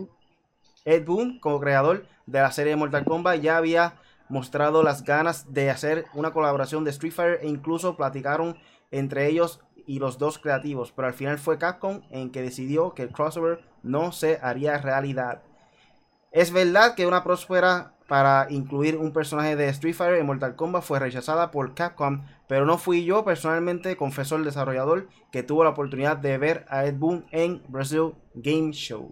Ed 0.84 1.04
Boon, 1.04 1.38
como 1.40 1.60
creador 1.60 2.06
de 2.26 2.40
la 2.40 2.52
serie 2.52 2.70
de 2.70 2.76
Mortal 2.76 3.04
Kombat, 3.04 3.40
ya 3.40 3.56
había 3.56 3.94
mostrado 4.28 4.82
las 4.82 5.04
ganas 5.04 5.52
de 5.52 5.70
hacer 5.70 6.06
una 6.14 6.32
colaboración 6.32 6.84
de 6.84 6.90
Street 6.90 7.12
Fighter 7.12 7.40
e 7.42 7.48
incluso 7.48 7.96
platicaron 7.96 8.56
entre 8.90 9.26
ellos 9.26 9.60
y 9.86 9.98
los 9.98 10.18
dos 10.18 10.38
creativos, 10.38 10.92
pero 10.92 11.08
al 11.08 11.14
final 11.14 11.38
fue 11.38 11.58
Capcom 11.58 12.02
en 12.10 12.30
que 12.30 12.40
decidió 12.40 12.94
que 12.94 13.02
el 13.02 13.10
crossover 13.10 13.60
no 13.82 14.12
se 14.12 14.38
haría 14.40 14.78
realidad. 14.78 15.42
Es 16.32 16.50
verdad 16.50 16.94
que 16.94 17.06
una 17.06 17.22
próspera 17.22 17.92
para 18.08 18.46
incluir 18.50 18.96
un 18.96 19.12
personaje 19.12 19.54
de 19.54 19.68
Street 19.68 19.94
Fighter 19.94 20.18
en 20.18 20.26
Mortal 20.26 20.56
Kombat 20.56 20.82
fue 20.82 20.98
rechazada 20.98 21.50
por 21.50 21.74
Capcom, 21.74 22.24
pero 22.48 22.64
no 22.64 22.78
fui 22.78 23.04
yo 23.04 23.22
personalmente, 23.24 23.96
confesó 23.96 24.36
el 24.36 24.44
desarrollador, 24.44 25.08
que 25.30 25.42
tuvo 25.42 25.62
la 25.62 25.70
oportunidad 25.70 26.16
de 26.16 26.38
ver 26.38 26.64
a 26.68 26.86
Ed 26.86 26.94
Boon 26.94 27.26
en 27.32 27.62
Brazil 27.68 28.14
Game 28.34 28.72
Show. 28.72 29.10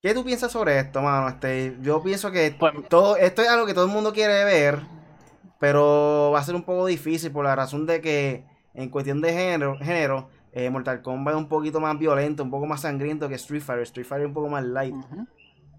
¿Qué 0.00 0.14
tú 0.14 0.24
piensas 0.24 0.52
sobre 0.52 0.78
esto, 0.78 1.02
mano? 1.02 1.28
Este, 1.28 1.76
yo 1.82 2.02
pienso 2.02 2.30
que 2.30 2.54
pues, 2.58 2.72
todo 2.88 3.16
esto 3.16 3.42
es 3.42 3.48
algo 3.48 3.66
que 3.66 3.74
todo 3.74 3.84
el 3.84 3.90
mundo 3.90 4.12
quiere 4.12 4.44
ver, 4.44 4.80
pero 5.58 6.30
va 6.32 6.38
a 6.38 6.44
ser 6.44 6.54
un 6.54 6.62
poco 6.62 6.86
difícil 6.86 7.32
por 7.32 7.44
la 7.44 7.56
razón 7.56 7.84
de 7.86 8.00
que 8.00 8.44
en 8.74 8.88
cuestión 8.90 9.20
de 9.20 9.32
género, 9.32 9.76
género 9.78 10.28
eh, 10.52 10.70
Mortal 10.70 11.02
Kombat 11.02 11.34
es 11.34 11.40
un 11.40 11.48
poquito 11.48 11.80
más 11.80 11.98
violento, 11.98 12.42
un 12.42 12.50
poco 12.50 12.66
más 12.66 12.80
sangriento 12.80 13.28
que 13.28 13.34
Street 13.34 13.62
Fighter. 13.62 13.82
Street 13.82 14.06
Fighter 14.06 14.22
es 14.22 14.28
un 14.28 14.34
poco 14.34 14.48
más 14.48 14.64
light. 14.64 14.94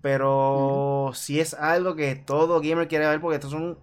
Pero 0.02 1.12
si 1.14 1.40
es 1.40 1.54
algo 1.54 1.96
que 1.96 2.16
todo 2.16 2.60
gamer 2.60 2.88
quiere 2.88 3.08
ver 3.08 3.22
porque 3.22 3.36
estos 3.36 3.52
son 3.52 3.78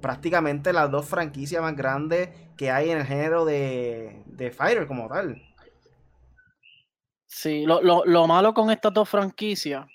prácticamente 0.00 0.72
las 0.72 0.90
dos 0.90 1.06
franquicias 1.06 1.62
más 1.62 1.74
grandes 1.74 2.28
que 2.58 2.70
hay 2.70 2.90
en 2.90 2.98
el 2.98 3.06
género 3.06 3.46
de, 3.46 4.22
de 4.26 4.50
Fighter 4.50 4.86
como 4.86 5.08
tal. 5.08 5.40
Sí, 7.26 7.64
lo, 7.64 7.80
lo, 7.82 8.04
lo, 8.04 8.26
malo 8.26 8.52
con 8.52 8.70
estas 8.70 8.92
dos 8.92 9.08
franquicias, 9.08 9.86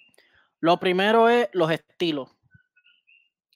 lo 0.60 0.80
primero 0.80 1.30
es 1.30 1.48
los 1.54 1.72
estilos. 1.72 2.30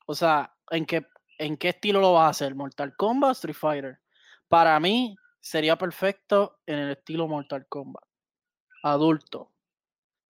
O 0.05 0.13
sea, 0.13 0.53
¿en 0.69 0.85
qué, 0.85 1.05
en 1.37 1.57
qué 1.57 1.69
estilo 1.69 1.99
lo 1.99 2.13
vas 2.13 2.25
a 2.25 2.29
hacer? 2.29 2.55
¿Mortal 2.55 2.95
Kombat 2.95 3.31
Street 3.31 3.55
Fighter? 3.55 3.99
Para 4.47 4.79
mí 4.79 5.15
sería 5.41 5.75
perfecto 5.75 6.59
en 6.65 6.77
el 6.77 6.91
estilo 6.91 7.27
Mortal 7.27 7.65
Kombat. 7.67 8.03
Adulto. 8.83 9.52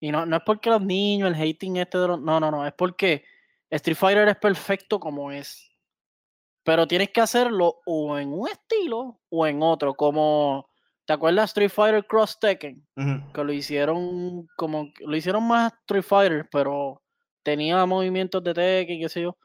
Y 0.03 0.12
no, 0.12 0.25
no 0.25 0.36
es 0.36 0.43
porque 0.45 0.69
los 0.69 0.81
niños, 0.81 1.29
el 1.29 1.41
hating 1.41 1.77
este 1.77 1.98
de 1.98 2.10
los... 2.10 2.19
No, 2.22 2.38
no, 2.38 2.51
no. 2.51 2.67
Es 2.67 2.74
porque 2.74 3.24
Street 3.69 3.95
Fighter 3.95 4.27
es 4.27 4.36
perfecto 4.36 5.00
como 5.00 5.31
es. 5.31 5.72
Pero 6.62 6.86
tienes 6.86 7.12
que 7.12 7.22
hacerlo 7.22 7.75
o 7.86 8.17
en 8.17 8.33
un 8.33 8.50
estilo 8.50 9.22
o 9.29 9.48
en 9.48 9.63
otro. 9.63 9.93
Como... 9.93 10.67
¿Te 11.05 11.13
acuerdas 11.13 11.51
Street 11.51 11.69
Fighter 11.69 12.05
Cross 12.05 12.38
Tekken? 12.38 12.86
Que 13.33 13.43
lo 13.45 13.53
hicieron 13.53 14.45
como... 14.57 14.91
Lo 15.00 15.15
hicieron 15.15 15.48
más 15.48 15.72
Street 15.83 16.03
Fighter, 16.03 16.50
pero 16.51 17.01
tenía 17.41 17.86
movimientos 17.86 18.43
de 18.43 18.53
Tekken, 18.53 19.00
qué 19.00 19.07
sé 19.07 19.22
yo. 19.22 19.38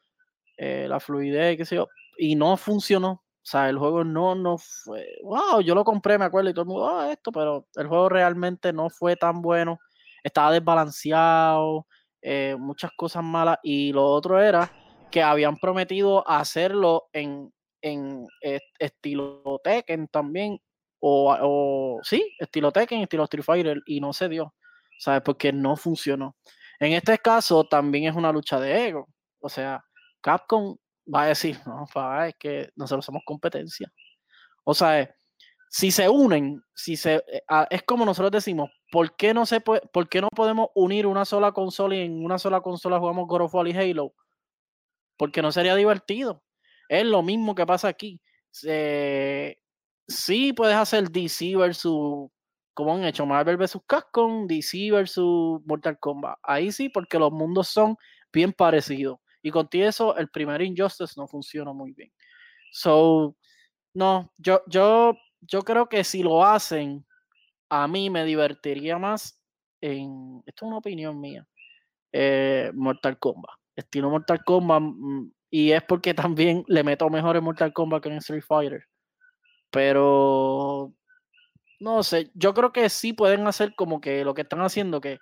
Eh, 0.56 0.86
la 0.88 0.98
fluidez, 0.98 1.56
qué 1.56 1.66
sé 1.66 1.76
yo. 1.76 1.86
Y 2.18 2.34
no 2.34 2.56
funcionó. 2.56 3.10
O 3.10 3.22
sea, 3.44 3.68
el 3.68 3.78
juego 3.78 4.02
no, 4.02 4.34
no 4.34 4.58
fue. 4.58 5.06
Wow, 5.22 5.60
yo 5.60 5.76
lo 5.76 5.84
compré, 5.84 6.18
me 6.18 6.24
acuerdo, 6.24 6.50
y 6.50 6.52
todo 6.52 6.62
el 6.62 6.68
mundo, 6.68 6.88
ah, 6.88 7.12
esto, 7.12 7.30
pero 7.30 7.68
el 7.76 7.86
juego 7.86 8.08
realmente 8.08 8.72
no 8.72 8.90
fue 8.90 9.14
tan 9.14 9.40
bueno 9.40 9.78
estaba 10.28 10.52
desbalanceado, 10.52 11.86
eh, 12.22 12.56
muchas 12.58 12.90
cosas 12.96 13.22
malas. 13.24 13.58
Y 13.62 13.92
lo 13.92 14.04
otro 14.04 14.40
era 14.40 14.70
que 15.10 15.22
habían 15.22 15.56
prometido 15.56 16.28
hacerlo 16.28 17.08
en, 17.12 17.52
en 17.82 18.26
estilo 18.78 19.60
Tekken 19.62 20.08
también, 20.08 20.58
o, 21.00 21.36
o, 21.40 22.00
sí, 22.02 22.34
estilo 22.38 22.72
Tekken, 22.72 23.02
estilo 23.02 23.24
Street 23.24 23.44
Fighter, 23.44 23.80
y 23.86 24.00
no 24.00 24.12
se 24.12 24.28
dio, 24.28 24.54
¿sabes? 24.98 25.22
Porque 25.22 25.52
no 25.52 25.76
funcionó. 25.76 26.36
En 26.80 26.92
este 26.92 27.18
caso 27.18 27.64
también 27.64 28.04
es 28.04 28.16
una 28.16 28.32
lucha 28.32 28.60
de 28.60 28.88
ego, 28.88 29.08
o 29.40 29.48
sea, 29.48 29.82
Capcom 30.20 30.76
va 31.12 31.22
a 31.22 31.26
decir, 31.28 31.58
no, 31.66 31.86
es 32.24 32.34
que 32.38 32.70
nosotros 32.76 33.04
somos 33.04 33.22
competencia. 33.24 33.90
O 34.64 34.74
sea, 34.74 35.10
si 35.70 35.90
se 35.90 36.08
unen, 36.08 36.62
si 36.74 36.96
se, 36.96 37.16
eh, 37.16 37.42
es 37.70 37.82
como 37.82 38.04
nosotros 38.04 38.32
decimos, 38.32 38.70
¿por 38.90 39.16
qué 39.16 39.34
no 39.34 39.46
se 39.46 39.60
por 39.60 40.08
qué 40.08 40.20
no 40.20 40.28
podemos 40.34 40.68
unir 40.74 41.06
una 41.06 41.24
sola 41.24 41.52
consola 41.52 41.96
y 41.96 42.00
en 42.00 42.24
una 42.24 42.38
sola 42.38 42.60
consola 42.60 42.98
jugamos 42.98 43.26
God 43.28 43.42
of 43.42 43.54
War 43.54 43.68
y 43.68 43.76
Halo? 43.76 44.14
Porque 45.16 45.42
no 45.42 45.52
sería 45.52 45.74
divertido. 45.74 46.42
Es 46.88 47.04
lo 47.04 47.22
mismo 47.22 47.54
que 47.54 47.66
pasa 47.66 47.88
aquí. 47.88 48.20
sí 50.06 50.52
puedes 50.54 50.76
hacer 50.76 51.10
DC 51.10 51.56
versus, 51.56 52.30
como 52.74 52.94
han 52.94 53.04
hecho 53.04 53.26
Marvel 53.26 53.56
versus 53.56 53.82
Capcom, 53.86 54.46
DC 54.46 54.90
versus 54.90 55.60
Mortal 55.66 55.98
Kombat. 55.98 56.38
Ahí 56.42 56.72
sí, 56.72 56.88
porque 56.88 57.18
los 57.18 57.32
mundos 57.32 57.68
son 57.68 57.96
bien 58.32 58.52
parecidos. 58.52 59.18
Y 59.42 59.50
contigo 59.50 59.86
eso, 59.86 60.16
el 60.16 60.28
primer 60.28 60.62
Injustice 60.62 61.14
no 61.16 61.26
funciona 61.26 61.72
muy 61.72 61.92
bien. 61.92 62.10
So, 62.72 63.36
no, 63.94 64.32
yo, 64.38 64.62
yo, 64.66 65.16
yo 65.40 65.62
creo 65.62 65.88
que 65.88 66.04
si 66.04 66.22
lo 66.22 66.44
hacen, 66.44 67.06
a 67.70 67.86
mí 67.88 68.10
me 68.10 68.24
divertiría 68.24 68.98
más 68.98 69.42
en, 69.80 70.42
esto 70.46 70.64
es 70.64 70.68
una 70.68 70.78
opinión 70.78 71.20
mía, 71.20 71.46
eh, 72.12 72.70
Mortal 72.74 73.18
Kombat, 73.18 73.54
estilo 73.76 74.10
Mortal 74.10 74.42
Kombat, 74.44 74.82
mm, 74.82 75.30
y 75.50 75.72
es 75.72 75.82
porque 75.84 76.14
también 76.36 76.64
le 76.68 76.84
meto 76.84 77.08
mejor 77.10 77.36
en 77.36 77.44
Mortal 77.44 77.72
Kombat 77.72 78.02
que 78.02 78.08
en 78.10 78.16
Street 78.16 78.44
Fighter. 78.46 78.84
Pero 79.70 80.94
no 81.80 82.02
sé, 82.02 82.30
yo 82.34 82.54
creo 82.54 82.72
que 82.72 82.88
sí 82.88 83.12
pueden 83.12 83.46
hacer 83.46 83.74
como 83.76 84.00
que 84.00 84.24
lo 84.24 84.34
que 84.34 84.42
están 84.42 84.60
haciendo, 84.62 85.00
que 85.00 85.18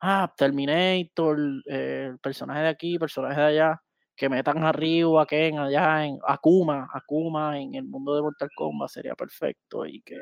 ah, 0.00 0.32
Terminator, 0.36 1.38
eh, 1.68 2.12
personaje 2.22 2.62
de 2.62 2.68
aquí, 2.68 2.98
personaje 2.98 3.40
de 3.40 3.46
allá, 3.46 3.82
que 4.16 4.28
metan 4.28 4.62
arriba 4.64 5.22
a 5.22 5.26
Ken 5.26 5.58
allá 5.58 6.04
en 6.04 6.18
Akuma, 6.26 6.88
Akuma 6.92 7.58
en 7.58 7.74
el 7.74 7.84
mundo 7.84 8.14
de 8.14 8.22
Mortal 8.22 8.50
Kombat 8.54 8.90
sería 8.90 9.14
perfecto 9.14 9.84
y 9.86 10.02
que 10.02 10.16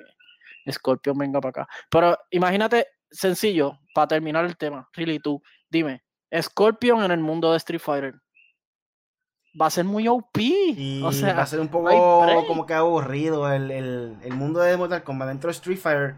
Scorpion 0.71 1.19
venga 1.19 1.41
para 1.41 1.51
acá. 1.51 1.69
Pero 1.91 2.17
imagínate, 2.31 2.87
sencillo, 3.11 3.79
para 3.95 4.09
terminar 4.09 4.45
el 4.45 4.57
tema, 4.57 4.89
really 4.95 5.19
tú, 5.19 5.43
dime, 5.69 6.03
Scorpion 6.41 7.05
en 7.05 7.11
el 7.11 7.21
mundo 7.21 7.51
de 7.51 7.59
Street 7.59 7.81
Fighter. 7.81 8.15
Va 9.61 9.67
a 9.67 9.71
ser 9.71 9.85
muy 9.85 10.09
OP. 10.09 10.39
o 11.05 11.13
sea, 11.13 11.35
va 11.35 11.43
a 11.43 11.47
ser 11.47 11.61
un 11.61 11.69
poco 11.69 11.91
como 12.47 12.65
que 12.65 12.73
aburrido 12.73 13.53
el, 13.53 14.17
mundo 14.31 14.61
de 14.61 14.79
Mortal 14.79 15.05
Kombat 15.05 15.29
dentro 15.29 15.49
de 15.49 15.53
Street 15.53 15.79
Fighter. 15.79 16.17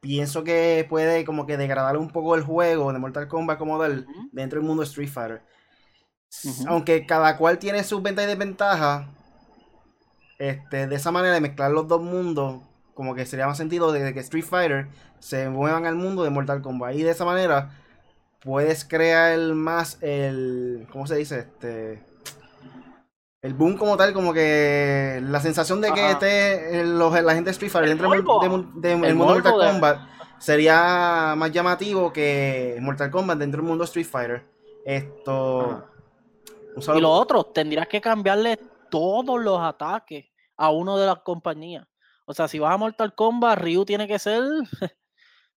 Pienso 0.00 0.44
que 0.44 0.86
puede 0.88 1.24
como 1.26 1.44
que 1.44 1.58
degradar 1.58 1.98
un 1.98 2.10
poco 2.10 2.34
el 2.34 2.42
juego 2.42 2.90
de 2.92 2.98
Mortal 2.98 3.28
Kombat 3.28 3.58
como 3.58 3.82
del, 3.82 4.06
dentro 4.32 4.58
del 4.58 4.66
mundo 4.66 4.82
de 4.82 4.88
Street 4.88 5.10
Fighter. 5.10 5.42
Aunque 6.66 7.06
cada 7.06 7.36
cual 7.36 7.58
tiene 7.58 7.84
sus 7.84 8.02
ventajas 8.02 8.28
y 8.28 8.32
desventajas, 8.32 9.06
este, 10.38 10.86
de 10.86 10.96
esa 10.96 11.10
manera 11.10 11.34
de 11.34 11.40
mezclar 11.40 11.70
los 11.70 11.88
dos 11.88 12.02
mundos 12.02 12.60
como 12.94 13.14
que 13.14 13.26
sería 13.26 13.46
más 13.46 13.58
sentido 13.58 13.92
de 13.92 14.14
que 14.14 14.20
Street 14.20 14.44
Fighter 14.44 14.86
se 15.18 15.48
muevan 15.48 15.84
al 15.84 15.96
mundo 15.96 16.22
de 16.22 16.30
Mortal 16.30 16.62
Kombat. 16.62 16.94
Y 16.94 17.02
de 17.02 17.10
esa 17.10 17.24
manera 17.24 17.70
puedes 18.40 18.84
crear 18.84 19.38
más 19.54 19.98
el. 20.00 20.86
¿Cómo 20.90 21.06
se 21.06 21.16
dice? 21.16 21.40
Este. 21.40 22.02
El 23.42 23.52
boom 23.52 23.76
como 23.76 23.98
tal, 23.98 24.14
como 24.14 24.32
que 24.32 25.20
la 25.22 25.38
sensación 25.40 25.82
de 25.82 25.92
que 25.92 26.12
esté 26.12 26.82
la 26.82 27.34
gente 27.34 27.44
de 27.44 27.50
Street 27.50 27.70
Fighter 27.70 27.90
dentro 27.90 28.08
del 28.08 28.22
mundo 28.22 28.70
de, 28.76 28.96
Mortal 28.96 29.52
Kombat 29.52 29.98
sería 30.38 31.34
más 31.36 31.52
llamativo 31.52 32.10
que 32.10 32.78
Mortal 32.80 33.10
Kombat 33.10 33.38
dentro 33.38 33.60
del 33.60 33.68
mundo 33.68 33.84
de 33.84 33.86
Street 33.86 34.06
Fighter. 34.06 34.46
Esto. 34.86 35.84
Y 36.94 37.00
lo 37.00 37.10
otro, 37.10 37.44
tendrías 37.44 37.86
que 37.86 38.00
cambiarle 38.00 38.58
todos 38.90 39.40
los 39.40 39.60
ataques 39.60 40.26
a 40.56 40.70
uno 40.70 40.96
de 40.96 41.06
las 41.06 41.20
compañías. 41.20 41.86
O 42.26 42.34
sea, 42.34 42.48
si 42.48 42.58
vas 42.58 42.74
a 42.74 42.78
Mortal 42.78 43.14
Kombat, 43.14 43.58
Ryu 43.58 43.84
tiene 43.84 44.08
que 44.08 44.18
ser 44.18 44.42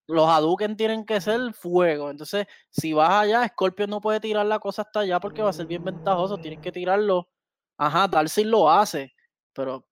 los 0.08 0.28
Hadouken 0.28 0.78
tienen 0.78 1.06
que 1.06 1.22
ser 1.22 1.54
fuego. 1.54 2.10
Entonces, 2.10 2.48
si 2.70 2.94
vas 2.94 3.12
allá, 3.12 3.48
Scorpion 3.48 3.90
no 3.90 4.02
puede 4.02 4.20
tirar 4.20 4.46
la 4.46 4.60
cosa 4.60 4.82
hasta 4.84 5.02
allá 5.02 5.20
porque 5.20 5.42
va 5.42 5.50
a 5.50 5.54
ser 5.54 5.68
bien 5.68 5.84
ventajoso. 5.84 6.38
Tienes 6.38 6.60
que 6.60 6.72
tirarlo. 6.72 7.30
Ajá, 7.78 8.08
Darcy 8.08 8.44
lo 8.44 8.72
hace, 8.72 9.14
pero 9.54 9.86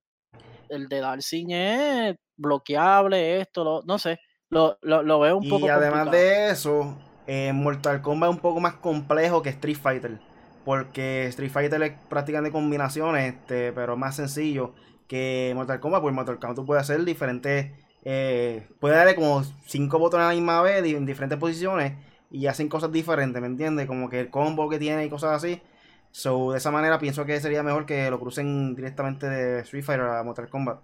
el 0.68 0.88
de 0.88 1.00
Darcy 1.00 1.46
es 1.50 2.16
bloqueable, 2.36 3.40
esto, 3.40 3.82
no 3.86 3.98
sé. 3.98 4.18
Lo, 4.48 4.78
veo 4.82 5.36
un 5.36 5.48
poco. 5.48 5.66
Y 5.66 5.68
además 5.68 6.10
de 6.10 6.50
eso, 6.50 6.96
eh, 7.26 7.52
Mortal 7.52 8.00
Kombat 8.00 8.30
es 8.30 8.36
un 8.36 8.42
poco 8.42 8.60
más 8.60 8.74
complejo 8.74 9.42
que 9.42 9.50
Street 9.50 9.76
Fighter. 9.76 10.18
Porque 10.66 11.26
Street 11.28 11.52
Fighter 11.52 11.80
es 11.84 11.92
prácticamente 12.10 12.50
combinaciones, 12.52 13.34
este, 13.34 13.72
pero 13.72 13.96
más 13.96 14.16
sencillo 14.16 14.74
que 15.06 15.52
Mortal 15.54 15.78
Kombat. 15.78 16.02
Pues 16.02 16.12
Mortal 16.12 16.40
Kombat 16.40 16.56
tú 16.56 16.66
puedes 16.66 16.82
hacer 16.82 17.04
diferentes. 17.04 17.70
Eh, 18.04 18.66
puedes 18.80 18.98
darle 18.98 19.14
como 19.14 19.44
cinco 19.66 20.00
botones 20.00 20.24
a 20.24 20.28
la 20.30 20.34
misma 20.34 20.60
vez 20.62 20.84
en 20.84 21.06
diferentes 21.06 21.38
posiciones 21.38 21.94
y 22.32 22.48
hacen 22.48 22.68
cosas 22.68 22.90
diferentes, 22.90 23.40
¿me 23.40 23.46
entiendes? 23.46 23.86
Como 23.86 24.10
que 24.10 24.18
el 24.20 24.30
combo 24.30 24.68
que 24.68 24.80
tiene 24.80 25.04
y 25.04 25.08
cosas 25.08 25.32
así. 25.44 25.62
So, 26.10 26.50
de 26.52 26.58
esa 26.58 26.72
manera 26.72 26.98
pienso 26.98 27.24
que 27.26 27.40
sería 27.40 27.62
mejor 27.62 27.86
que 27.86 28.10
lo 28.10 28.18
crucen 28.18 28.74
directamente 28.74 29.28
de 29.28 29.60
Street 29.60 29.84
Fighter 29.84 30.06
a 30.06 30.22
Mortal 30.24 30.48
Kombat. 30.50 30.80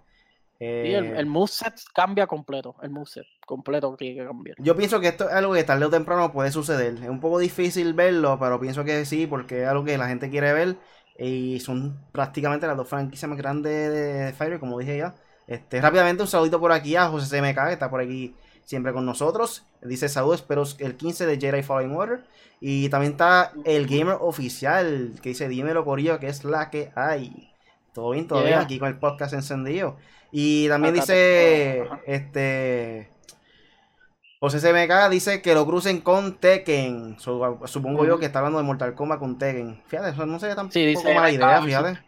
Eh, 0.65 0.95
el, 0.95 1.05
el, 1.17 1.25
moveset 1.25 1.73
cambia 1.93 2.25
completo. 2.25 2.75
El 2.81 2.89
moveset 2.89 3.25
completo 3.45 3.93
tiene 3.97 4.21
que 4.21 4.25
cambiar. 4.25 4.55
Yo 4.59 4.75
pienso 4.77 5.01
que 5.01 5.09
esto 5.09 5.27
es 5.27 5.35
algo 5.35 5.53
que 5.53 5.63
tarde 5.65 5.85
o 5.85 5.89
temprano 5.89 6.31
puede 6.31 6.51
suceder. 6.51 6.93
Es 6.93 7.09
un 7.09 7.19
poco 7.19 7.39
difícil 7.39 7.93
verlo, 7.93 8.37
pero 8.39 8.59
pienso 8.61 8.85
que 8.85 9.03
sí, 9.05 9.27
porque 9.27 9.63
es 9.63 9.67
algo 9.67 9.83
que 9.83 9.97
la 9.97 10.07
gente 10.07 10.29
quiere 10.29 10.53
ver. 10.53 10.77
Y 11.19 11.59
son 11.59 11.99
prácticamente 12.13 12.65
las 12.65 12.77
dos 12.77 12.87
franquicias 12.87 13.27
más 13.27 13.37
grandes 13.37 13.91
de, 13.91 14.33
Fire, 14.33 14.59
como 14.59 14.79
dije 14.79 14.97
ya. 14.97 15.15
Este, 15.47 15.81
rápidamente 15.81 16.23
un 16.23 16.29
saludito 16.29 16.61
por 16.61 16.71
aquí 16.71 16.95
a 16.95 17.09
José 17.09 17.37
CMK, 17.37 17.65
que 17.67 17.73
está 17.73 17.89
por 17.89 17.99
aquí 17.99 18.33
siempre 18.63 18.93
con 18.93 19.05
nosotros. 19.05 19.65
Dice 19.81 20.07
saludos, 20.07 20.41
espero 20.41 20.63
el 20.79 20.95
15 20.95 21.25
de 21.25 21.39
Jedi 21.39 21.61
Falling 21.61 21.93
Order. 21.93 22.23
Y 22.61 22.87
también 22.87 23.11
está 23.13 23.51
el 23.65 23.85
gamer 23.85 24.15
oficial, 24.21 25.15
que 25.21 25.29
dice 25.29 25.49
dímelo 25.49 25.83
Corillo, 25.83 26.19
que 26.19 26.27
es 26.27 26.45
la 26.45 26.69
que 26.69 26.93
hay. 26.95 27.52
Todo 27.93 28.11
bien, 28.11 28.27
todo 28.27 28.43
bien 28.43 28.55
aquí 28.59 28.79
con 28.79 28.87
el 28.87 28.97
podcast 28.97 29.33
encendido. 29.33 29.97
Y 30.31 30.67
también 30.67 30.95
dice, 30.95 31.87
este, 32.07 33.11
José 34.39 34.59
CMK 34.59 35.09
dice 35.09 35.41
que 35.41 35.53
lo 35.53 35.65
crucen 35.65 36.01
con 36.01 36.35
Tekken. 36.37 37.17
supongo 37.17 38.05
yo 38.05 38.19
que 38.19 38.25
está 38.25 38.39
hablando 38.39 38.57
de 38.57 38.65
Mortal 38.65 38.93
Kombat 38.93 39.19
con 39.19 39.37
Tekken. 39.37 39.81
Fíjate, 39.85 40.09
eso 40.09 40.25
no 40.25 40.37
sería 40.37 40.55
tan 40.55 40.69
sí, 40.69 40.95
mala 41.15 41.31
idea, 41.31 41.61
fíjate. 41.61 41.99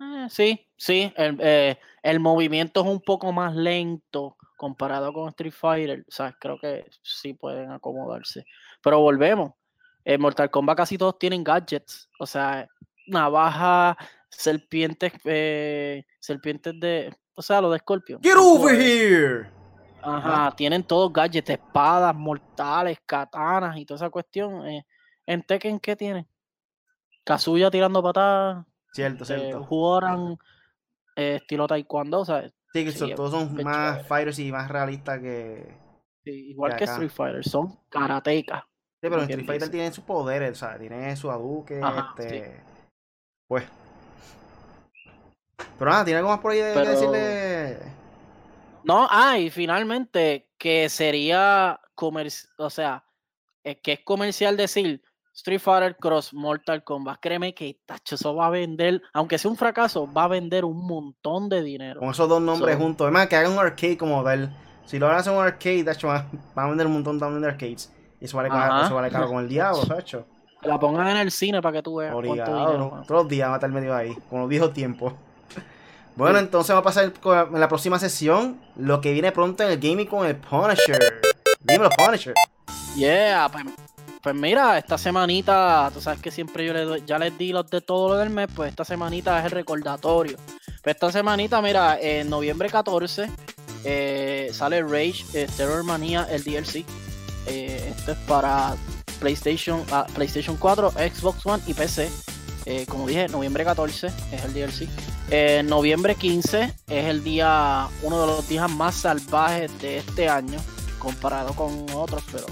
Eh, 0.00 0.26
sí, 0.30 0.66
sí, 0.76 1.12
el, 1.16 1.36
eh, 1.38 1.78
el, 2.02 2.18
movimiento 2.18 2.80
es 2.80 2.86
un 2.86 3.00
poco 3.00 3.30
más 3.32 3.54
lento 3.54 4.36
comparado 4.56 5.12
con 5.12 5.28
Street 5.28 5.52
Fighter. 5.52 6.04
O 6.08 6.10
sea, 6.10 6.32
creo 6.40 6.58
que 6.58 6.86
sí 7.02 7.34
pueden 7.34 7.70
acomodarse. 7.70 8.46
Pero 8.82 9.00
volvemos. 9.00 9.52
En 10.04 10.20
Mortal 10.20 10.50
Kombat 10.50 10.78
casi 10.78 10.96
todos 10.96 11.18
tienen 11.18 11.44
gadgets. 11.44 12.08
O 12.18 12.26
sea, 12.26 12.66
navaja, 13.06 13.96
serpientes, 14.28 15.12
eh, 15.24 16.04
serpientes 16.20 16.78
de, 16.78 17.14
o 17.34 17.42
sea, 17.42 17.60
lo 17.60 17.70
de 17.70 17.78
Scorpio. 17.78 18.18
Get 18.22 18.36
over 18.36 18.74
here. 18.80 19.50
Ajá, 20.02 20.50
tienen 20.56 20.82
todos 20.82 21.12
gadgets, 21.12 21.50
espadas, 21.50 22.14
mortales, 22.14 22.98
katanas 23.06 23.76
y 23.76 23.86
toda 23.86 23.96
esa 23.96 24.10
cuestión. 24.10 24.66
Eh, 24.66 24.84
¿En 25.26 25.42
Tekken 25.42 25.78
qué 25.78 25.94
tienen? 25.94 26.26
Kazuya 27.24 27.70
tirando 27.70 28.02
patadas. 28.02 28.66
Cierto, 28.92 29.22
eh, 29.24 29.26
cierto. 29.26 29.64
Jugaran 29.64 30.36
eh, 31.16 31.36
estilo 31.40 31.66
taekwondo, 31.66 32.20
o 32.20 32.24
sea. 32.24 32.50
Sí, 32.72 32.84
que 32.84 33.14
todos 33.14 33.30
son 33.30 33.62
más 33.62 34.06
fighters 34.06 34.38
y 34.38 34.50
más 34.50 34.68
realistas 34.68 35.20
que. 35.20 35.76
igual 36.24 36.76
que, 36.76 36.84
Street 36.84 37.10
Fighter, 37.10 37.44
son 37.44 37.78
karatecas. 37.88 38.62
Sí, 39.00 39.08
pero 39.08 39.22
en 39.22 39.30
Street 39.30 39.46
Fighter 39.46 39.70
tienen 39.70 39.92
sus 39.92 40.04
poderes, 40.04 40.52
o 40.52 40.54
sea, 40.54 40.78
tienen 40.78 41.16
su 41.16 41.30
aduque, 41.30 41.80
este. 41.80 42.60
Pues, 43.52 43.64
pero 45.78 45.90
nada, 45.90 46.06
¿tiene 46.06 46.20
algo 46.20 46.30
más 46.30 46.38
por 46.38 46.52
ahí 46.52 46.58
de 46.60 46.72
decirle? 46.72 47.78
No, 48.82 49.06
ah, 49.10 49.36
y 49.36 49.50
finalmente, 49.50 50.48
que 50.56 50.88
sería 50.88 51.78
comercial, 51.94 52.50
o 52.56 52.70
sea, 52.70 53.04
es 53.62 53.76
que 53.82 53.92
es 53.92 54.00
comercial 54.04 54.56
decir 54.56 55.02
Street 55.34 55.60
Fighter 55.60 55.96
Cross 55.96 56.32
Mortal 56.32 56.82
Kombat. 56.82 57.20
Créeme 57.20 57.52
que 57.52 57.78
tacho, 57.84 58.14
eso 58.14 58.34
va 58.34 58.46
a 58.46 58.50
vender, 58.50 59.02
aunque 59.12 59.36
sea 59.36 59.50
un 59.50 59.58
fracaso, 59.58 60.10
va 60.10 60.24
a 60.24 60.28
vender 60.28 60.64
un 60.64 60.86
montón 60.86 61.50
de 61.50 61.62
dinero. 61.62 62.00
Con 62.00 62.08
esos 62.08 62.26
dos 62.30 62.40
nombres 62.40 62.78
juntos. 62.78 63.04
Además, 63.04 63.26
que 63.26 63.36
hagan 63.36 63.52
un 63.52 63.58
arcade 63.58 63.98
como 63.98 64.22
ver. 64.22 64.48
Si 64.86 64.98
lo 64.98 65.08
hacer 65.08 65.30
un 65.30 65.44
arcade, 65.44 65.84
tacho, 65.84 66.08
va, 66.08 66.26
a 66.54 66.68
vender 66.68 66.86
un 66.86 66.94
montón 66.94 67.18
también 67.20 67.42
de 67.42 67.48
arcades. 67.48 67.92
Y 68.18 68.24
eso 68.24 68.34
vale, 68.38 68.48
caro, 68.48 68.86
eso 68.86 68.94
vale 68.94 69.10
caro 69.10 69.28
con 69.28 69.40
el 69.40 69.48
diablo, 69.50 69.84
tacho. 69.84 70.24
La 70.62 70.78
pongan 70.78 71.08
en 71.08 71.16
el 71.16 71.30
cine 71.30 71.60
para 71.60 71.78
que 71.78 71.82
tú 71.82 71.96
veas. 71.96 72.12
Todos 72.12 73.08
los 73.08 73.28
días 73.28 73.48
va 73.48 73.54
a 73.54 73.56
estar 73.56 73.70
medio 73.70 73.94
ahí, 73.94 74.16
como 74.28 74.48
dijo 74.48 74.70
tiempo. 74.70 75.14
Bueno, 76.14 76.38
entonces 76.38 76.74
vamos 76.74 76.94
a 76.94 77.10
pasar 77.10 77.50
en 77.54 77.58
la 77.58 77.68
próxima 77.68 77.98
sesión 77.98 78.60
lo 78.76 79.00
que 79.00 79.14
viene 79.14 79.32
pronto 79.32 79.62
en 79.62 79.70
el 79.70 79.78
gaming 79.80 80.06
con 80.06 80.26
el 80.26 80.36
Punisher. 80.36 80.98
Dímelo, 81.62 81.88
Punisher. 81.88 82.34
Yeah, 82.94 83.48
pues, 83.50 83.64
pues, 84.22 84.34
mira, 84.34 84.76
esta 84.76 84.98
semanita, 84.98 85.90
tú 85.94 86.02
sabes 86.02 86.20
que 86.20 86.30
siempre 86.30 86.66
yo 86.66 86.74
le 86.74 87.02
ya 87.06 87.18
les 87.18 87.38
di 87.38 87.50
los 87.50 87.70
de 87.70 87.80
todo 87.80 88.10
lo 88.10 88.16
del 88.16 88.28
mes, 88.28 88.48
pues 88.54 88.68
esta 88.68 88.84
semanita 88.84 89.38
es 89.38 89.46
el 89.46 89.52
recordatorio. 89.52 90.36
Pues 90.82 90.96
esta 90.96 91.10
semanita, 91.10 91.62
mira, 91.62 91.98
en 91.98 92.28
noviembre 92.28 92.68
14 92.68 93.30
eh, 93.84 94.50
sale 94.52 94.82
Rage 94.82 95.24
eh, 95.34 95.48
Terror 95.56 95.82
Mania, 95.82 96.26
el 96.30 96.44
DLC. 96.44 96.84
Eh, 97.46 97.94
esto 97.96 98.12
es 98.12 98.18
para 98.18 98.76
PlayStation, 99.22 99.84
ah, 99.92 100.04
PlayStation 100.14 100.56
4, 100.56 100.90
Xbox 100.90 101.46
One 101.46 101.62
y 101.68 101.74
PC. 101.74 102.10
Eh, 102.66 102.86
como 102.88 103.06
dije, 103.06 103.28
noviembre 103.28 103.64
14 103.64 104.08
es 104.32 104.44
el 104.44 104.52
DLC. 104.52 104.88
Eh, 105.30 105.62
noviembre 105.64 106.16
15 106.16 106.74
es 106.88 107.04
el 107.06 107.22
día, 107.22 107.88
uno 108.02 108.20
de 108.20 108.26
los 108.26 108.48
días 108.48 108.68
más 108.70 108.96
salvajes 108.96 109.70
de 109.80 109.98
este 109.98 110.28
año, 110.28 110.58
comparado 110.98 111.54
con 111.54 111.86
otros, 111.94 112.22
pero 112.32 112.46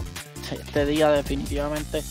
este 0.51 0.87
día 0.87 1.11
definitivamente 1.11 2.03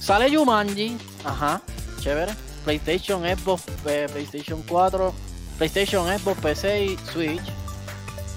sale 0.00 0.34
Jumanji, 0.34 0.98
ajá, 1.24 1.62
chévere. 2.00 2.32
PlayStation, 2.64 3.22
Xbox, 3.22 3.64
eh, 3.86 4.08
PlayStation 4.10 4.62
4, 4.68 5.12
PlayStation, 5.58 6.18
Xbox, 6.18 6.40
PC 6.40 6.84
y 6.84 6.96
Switch. 7.12 7.42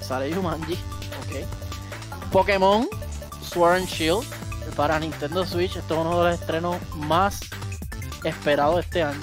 Sale 0.00 0.32
Jumanji, 0.32 0.74
ok. 0.74 2.30
Pokémon, 2.32 2.88
Sword 3.40 3.76
and 3.76 3.88
Shield 3.88 4.24
para 4.76 4.98
Nintendo 5.00 5.44
Switch. 5.44 5.76
Esto 5.76 5.94
es 5.94 6.00
uno 6.00 6.22
de 6.22 6.30
los 6.30 6.40
estrenos 6.40 6.76
más 6.94 7.40
esperado 8.24 8.78
este 8.78 9.02
año. 9.02 9.20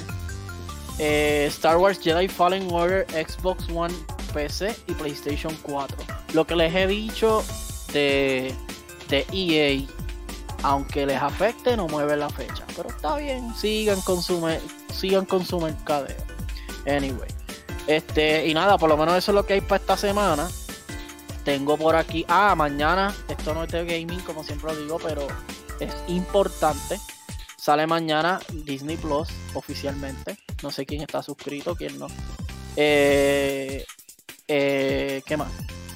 Eh, 0.99 1.45
Star 1.49 1.77
Wars 1.77 1.99
Jedi 2.01 2.27
Fallen 2.27 2.67
Order, 2.71 3.05
Xbox 3.11 3.67
One, 3.69 3.93
PC 4.33 4.75
y 4.87 4.93
PlayStation 4.93 5.55
4. 5.61 5.97
Lo 6.33 6.45
que 6.45 6.55
les 6.55 6.73
he 6.73 6.87
dicho 6.87 7.43
de, 7.93 8.53
de 9.09 9.25
EA, 9.31 9.85
aunque 10.63 11.05
les 11.05 11.21
afecte, 11.21 11.77
no 11.77 11.87
mueve 11.87 12.17
la 12.17 12.29
fecha. 12.29 12.65
Pero 12.75 12.89
está 12.89 13.17
bien, 13.17 13.53
sigan 13.55 14.01
con 14.01 14.21
su, 14.21 14.45
sigan 14.91 15.25
con 15.25 15.45
su 15.45 15.59
mercadeo. 15.59 16.17
Anyway. 16.85 17.29
Este, 17.87 18.47
y 18.47 18.53
nada, 18.53 18.77
por 18.77 18.89
lo 18.89 18.97
menos 18.97 19.15
eso 19.17 19.31
es 19.31 19.35
lo 19.35 19.45
que 19.45 19.53
hay 19.53 19.61
para 19.61 19.81
esta 19.81 19.97
semana. 19.97 20.47
Tengo 21.43 21.77
por 21.77 21.95
aquí. 21.95 22.25
Ah, 22.27 22.55
mañana. 22.55 23.13
Esto 23.27 23.53
no 23.53 23.63
es 23.63 23.71
de 23.71 23.85
gaming, 23.85 24.21
como 24.21 24.43
siempre 24.43 24.73
lo 24.73 24.79
digo, 24.79 24.99
pero 25.03 25.27
es 25.79 25.93
importante. 26.07 26.99
Sale 27.57 27.87
mañana 27.87 28.39
Disney 28.65 28.97
Plus 28.97 29.29
oficialmente. 29.53 30.37
No 30.61 30.71
sé 30.71 30.85
quién 30.85 31.01
está 31.01 31.23
suscrito, 31.23 31.75
quién 31.75 31.97
no. 31.97 32.07
Eh, 32.75 33.85
eh, 34.47 35.21
¿Qué 35.25 35.37
más? 35.37 35.51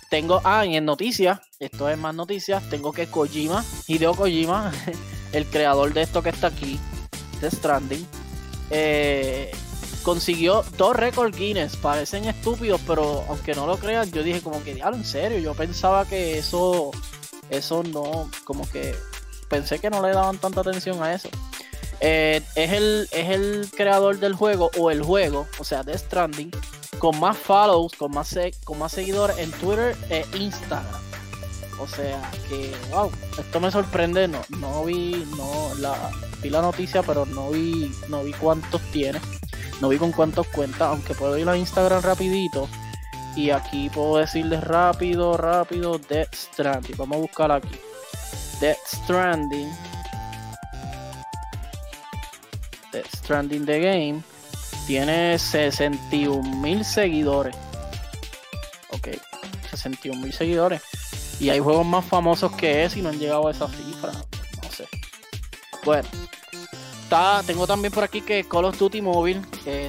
Tengo, 0.10 0.39
ah, 0.45 0.65
en 0.65 0.86
noticias, 0.86 1.39
esto 1.60 1.89
es 1.89 1.97
más 1.97 2.15
noticias, 2.15 2.63
tengo 2.69 2.93
que 2.93 3.07
Kojima, 3.07 3.65
Hideo 3.88 4.15
Kojima, 4.15 4.71
el 5.33 5.45
creador 5.45 5.93
de 5.93 6.03
esto 6.03 6.23
que 6.23 6.29
está 6.29 6.47
aquí, 6.47 6.79
The 7.41 7.51
Stranding, 7.51 8.07
eh, 8.69 9.51
consiguió 10.08 10.63
dos 10.78 10.96
récords 10.96 11.38
Guinness. 11.38 11.76
Parecen 11.76 12.24
estúpidos, 12.24 12.80
pero 12.88 13.26
aunque 13.28 13.54
no 13.54 13.67
lo 13.67 13.78
crean, 13.78 14.10
yo 14.10 14.24
dije 14.24 14.39
como 14.39 14.63
que, 14.63 14.74
diablo, 14.74 14.96
en 14.96 15.04
serio, 15.04 15.38
yo 15.39 15.54
pensaba 15.54 16.06
que 16.06 16.38
eso, 16.38 16.91
eso 17.50 17.84
no, 17.84 18.32
como 18.46 18.70
que 18.70 18.96
pensé 19.50 19.80
que 19.80 19.89
no 19.89 20.02
le 20.02 20.13
daban 20.13 20.38
tanta 20.38 20.62
atención 20.62 21.04
a 21.04 21.13
eso. 21.13 21.28
Eh, 22.00 22.41
es, 22.56 22.72
el, 22.72 23.10
es 23.12 23.30
el 23.32 23.70
creador 23.76 24.17
del 24.20 24.34
juego 24.34 24.72
o 24.78 24.91
el 24.91 25.04
juego, 25.04 25.46
o 25.60 25.65
sea, 25.65 25.84
de 25.84 25.98
Stranding, 25.98 26.52
con 27.00 27.20
más 27.20 27.36
follows, 27.36 27.91
con 27.98 28.12
más, 28.12 28.34
con 28.63 28.80
más 28.80 28.93
seguidores 28.93 29.38
en 29.39 29.52
Twitter 29.52 29.93
e 30.10 30.26
Instagram. 30.38 31.02
O 31.80 31.86
sea 31.86 32.32
que, 32.48 32.74
wow, 32.91 33.12
esto 33.38 33.60
me 33.60 33.70
sorprende. 33.72 34.30
No, 34.30 34.39
no 34.58 34.86
vi, 34.86 35.28
no, 35.36 35.76
la, 35.80 36.12
vi 36.41 36.50
la 36.50 36.62
noticia, 36.62 37.04
pero 37.04 37.26
no 37.26 37.50
vi, 37.50 37.91
no 38.08 38.24
vi 38.24 38.32
cuántos 38.32 38.82
tiene. 38.93 39.20
No 39.81 39.89
vi 39.89 39.97
con 39.97 40.11
cuántos 40.11 40.47
cuenta, 40.47 40.89
aunque 40.89 41.13
puedo 41.13 41.37
ir 41.37 41.47
a 41.47 41.57
Instagram 41.57 42.01
rapidito. 42.01 42.67
Y 43.35 43.51
aquí 43.51 43.89
puedo 43.89 44.17
decirles 44.17 44.63
rápido, 44.63 45.37
rápido, 45.37 45.99
Death 45.99 46.33
Stranding. 46.33 46.97
Vamos 46.97 47.17
a 47.17 47.19
buscar 47.19 47.51
aquí. 47.51 47.79
Death 48.59 48.77
Stranding. 48.87 49.69
Death 52.91 53.15
Stranding 53.15 53.65
The 53.65 53.79
Game. 53.79 54.23
Tiene 54.87 55.37
61 55.37 56.57
mil 56.57 56.83
seguidores. 56.83 57.55
Ok, 58.89 59.09
61 59.69 60.19
mil 60.19 60.33
seguidores. 60.33 60.81
Y 61.39 61.51
hay 61.51 61.59
juegos 61.59 61.85
más 61.85 62.05
famosos 62.05 62.51
que 62.53 62.85
ese 62.85 62.99
y 62.99 63.01
no 63.03 63.09
han 63.09 63.19
llegado 63.19 63.47
a 63.47 63.51
esa 63.51 63.67
cifra. 63.67 64.13
No 64.63 64.71
sé. 64.71 64.87
Bueno. 65.85 66.07
Tengo 67.46 67.65
también 67.67 67.93
por 67.93 68.04
aquí 68.04 68.22
que 68.22 68.43
Call 68.43 68.65
of 68.65 68.78
Duty 68.78 69.02
Mobile 69.02 69.41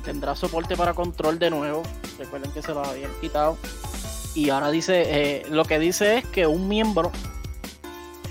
tendrá 0.04 0.36
soporte 0.36 0.76
para 0.76 0.94
control 0.94 1.38
de 1.38 1.50
nuevo. 1.50 1.82
Recuerden 2.16 2.52
que 2.52 2.62
se 2.62 2.72
lo 2.72 2.84
habían 2.84 3.10
quitado. 3.20 3.56
Y 4.34 4.50
ahora 4.50 4.70
dice, 4.70 5.02
eh, 5.06 5.46
lo 5.50 5.64
que 5.64 5.80
dice 5.80 6.18
es 6.18 6.26
que 6.26 6.46
un 6.46 6.68
miembro 6.68 7.10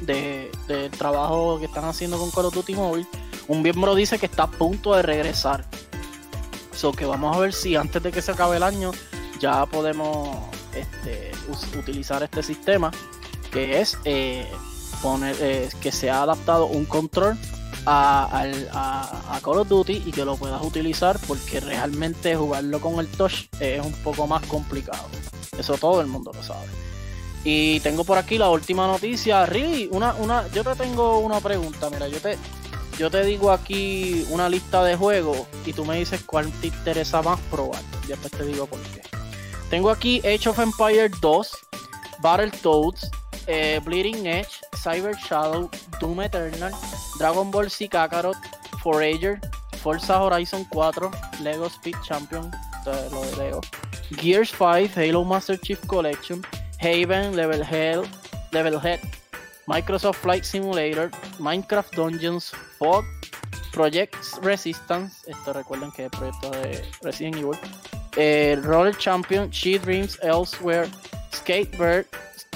de, 0.01 0.49
del 0.67 0.89
trabajo 0.91 1.59
que 1.59 1.65
están 1.65 1.83
haciendo 1.83 2.17
con 2.17 2.31
Call 2.31 2.45
of 2.45 2.53
Duty 2.53 2.75
Mobile, 2.75 3.05
un 3.49 3.61
miembro 3.61 3.93
dice 3.93 4.19
que 4.19 4.25
está 4.25 4.43
a 4.43 4.51
punto 4.51 4.95
de 4.95 5.01
regresar. 5.01 5.65
So 6.73 6.93
que 6.93 7.05
vamos 7.05 7.35
a 7.35 7.39
ver 7.39 7.53
si 7.53 7.75
antes 7.75 8.01
de 8.01 8.11
que 8.11 8.21
se 8.21 8.31
acabe 8.31 8.55
el 8.55 8.63
año 8.63 8.91
ya 9.41 9.65
podemos 9.65 10.29
este, 10.73 11.31
utilizar 11.77 12.23
este 12.23 12.41
sistema 12.41 12.91
que 13.51 13.81
es 13.81 13.97
eh, 14.05 14.49
poner 15.01 15.35
eh, 15.39 15.69
que 15.81 15.91
se 15.91 16.09
ha 16.09 16.21
adaptado 16.21 16.67
un 16.67 16.85
control 16.85 17.37
a, 17.87 19.39
Call 19.43 19.59
of 19.59 19.67
Duty 19.67 20.03
y 20.05 20.11
que 20.11 20.25
lo 20.25 20.35
puedas 20.35 20.61
utilizar 20.61 21.17
porque 21.27 21.59
realmente 21.59 22.35
jugarlo 22.35 22.81
con 22.81 22.99
el 22.99 23.07
touch 23.07 23.45
es 23.59 23.83
un 23.83 23.93
poco 24.03 24.27
más 24.27 24.45
complicado. 24.45 25.07
Eso 25.57 25.77
todo 25.77 26.01
el 26.01 26.07
mundo 26.07 26.31
lo 26.33 26.43
sabe. 26.43 26.67
Y 27.43 27.79
tengo 27.79 28.03
por 28.03 28.17
aquí 28.17 28.37
la 28.37 28.49
última 28.49 28.87
noticia. 28.87 29.45
Really, 29.45 29.87
una, 29.91 30.13
una, 30.15 30.47
yo 30.49 30.63
te 30.63 30.75
tengo 30.75 31.19
una 31.19 31.39
pregunta. 31.39 31.89
Mira, 31.89 32.07
yo 32.09 32.19
te, 32.19 32.37
yo 32.97 33.09
te 33.09 33.23
digo 33.23 33.51
aquí 33.51 34.25
una 34.29 34.49
lista 34.49 34.83
de 34.83 34.97
juegos 34.97 35.47
y 35.65 35.71
tú 35.71 35.85
me 35.85 35.97
dices 35.97 36.21
cuál 36.25 36.51
te 36.59 36.67
interesa 36.67 37.21
más 37.21 37.39
probar. 37.51 37.81
Ya 38.07 38.17
te 38.17 38.43
digo 38.43 38.65
por 38.65 38.79
qué. 38.79 39.01
Tengo 39.69 39.89
aquí 39.89 40.19
Age 40.19 40.49
of 40.49 40.59
Empire 40.59 41.09
2, 41.21 41.51
Battletoads, 42.21 43.11
eh, 43.47 43.79
Bleeding 43.83 44.27
Edge, 44.27 44.61
Cyber 44.75 45.17
Shadow, 45.17 45.69
Doom 45.99 46.21
Eternal, 46.21 46.71
Dragon 47.17 47.49
Ball 47.51 47.69
Z 47.69 47.87
Kakarot, 47.89 48.37
Forager, 48.81 49.39
Forza 49.81 50.19
Horizon 50.19 50.65
4, 50.71 51.11
Lego 51.41 51.69
Speed 51.69 51.95
Champion, 52.03 52.51
lo 52.85 53.21
de 53.25 53.35
Lego, 53.37 53.61
Gears 54.11 54.51
5, 54.51 54.95
Halo 54.95 55.23
Master 55.23 55.57
Chief 55.57 55.79
Collection, 55.87 56.41
Haven, 56.79 57.35
Level 57.35 57.63
Hell, 57.63 58.05
Level 58.51 58.79
Head, 58.79 58.99
Microsoft 59.67 60.19
Flight 60.19 60.45
Simulator, 60.45 61.09
Minecraft 61.39 61.91
Dungeons, 61.95 62.51
Fog, 62.79 63.05
Project 63.73 64.15
Resistance, 64.41 65.23
esto 65.27 65.53
recuerden 65.53 65.91
que 65.91 66.05
es 66.05 66.11
proyecto 66.11 66.49
de 66.51 66.83
Resident 67.01 67.35
Evil, 67.35 67.57
eh, 68.15 68.57
Roller 68.63 68.97
Champion, 68.97 69.51
She 69.51 69.77
Dreams 69.77 70.17
Elsewhere, 70.23 70.89
Skatebird, 71.31 72.07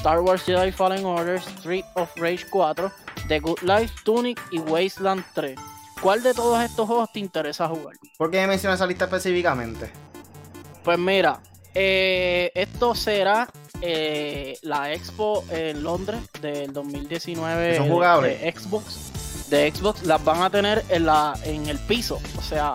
Star 0.01 0.19
Wars 0.21 0.41
Jedi 0.43 0.71
Fallen 0.71 1.05
Order, 1.05 1.35
Street 1.35 1.85
of 1.93 2.09
Rage 2.17 2.47
4, 2.49 2.91
The 3.27 3.39
Good 3.39 3.61
Life, 3.61 3.93
Tunic 4.03 4.41
y 4.49 4.57
Wasteland 4.57 5.23
3. 5.35 5.55
¿Cuál 6.01 6.23
de 6.23 6.33
todos 6.33 6.59
estos 6.63 6.87
juegos 6.87 7.11
te 7.13 7.19
interesa 7.19 7.67
jugar? 7.67 7.95
¿Por 8.17 8.31
qué 8.31 8.47
mencionas 8.47 8.79
esa 8.79 8.87
lista 8.87 9.05
específicamente? 9.05 9.91
Pues 10.83 10.97
mira, 10.97 11.39
eh, 11.75 12.51
esto 12.55 12.95
será 12.95 13.47
eh, 13.79 14.57
la 14.63 14.91
Expo 14.91 15.45
en 15.51 15.83
Londres 15.83 16.21
del 16.41 16.73
2019 16.73 17.77
¿Son 17.77 17.87
jugables? 17.87 18.41
de 18.41 18.51
Xbox. 18.51 19.49
De 19.51 19.71
Xbox 19.71 20.01
las 20.01 20.25
van 20.25 20.41
a 20.41 20.49
tener 20.49 20.83
en 20.89 21.05
la 21.05 21.35
en 21.43 21.67
el 21.67 21.77
piso, 21.77 22.19
o 22.39 22.41
sea, 22.41 22.73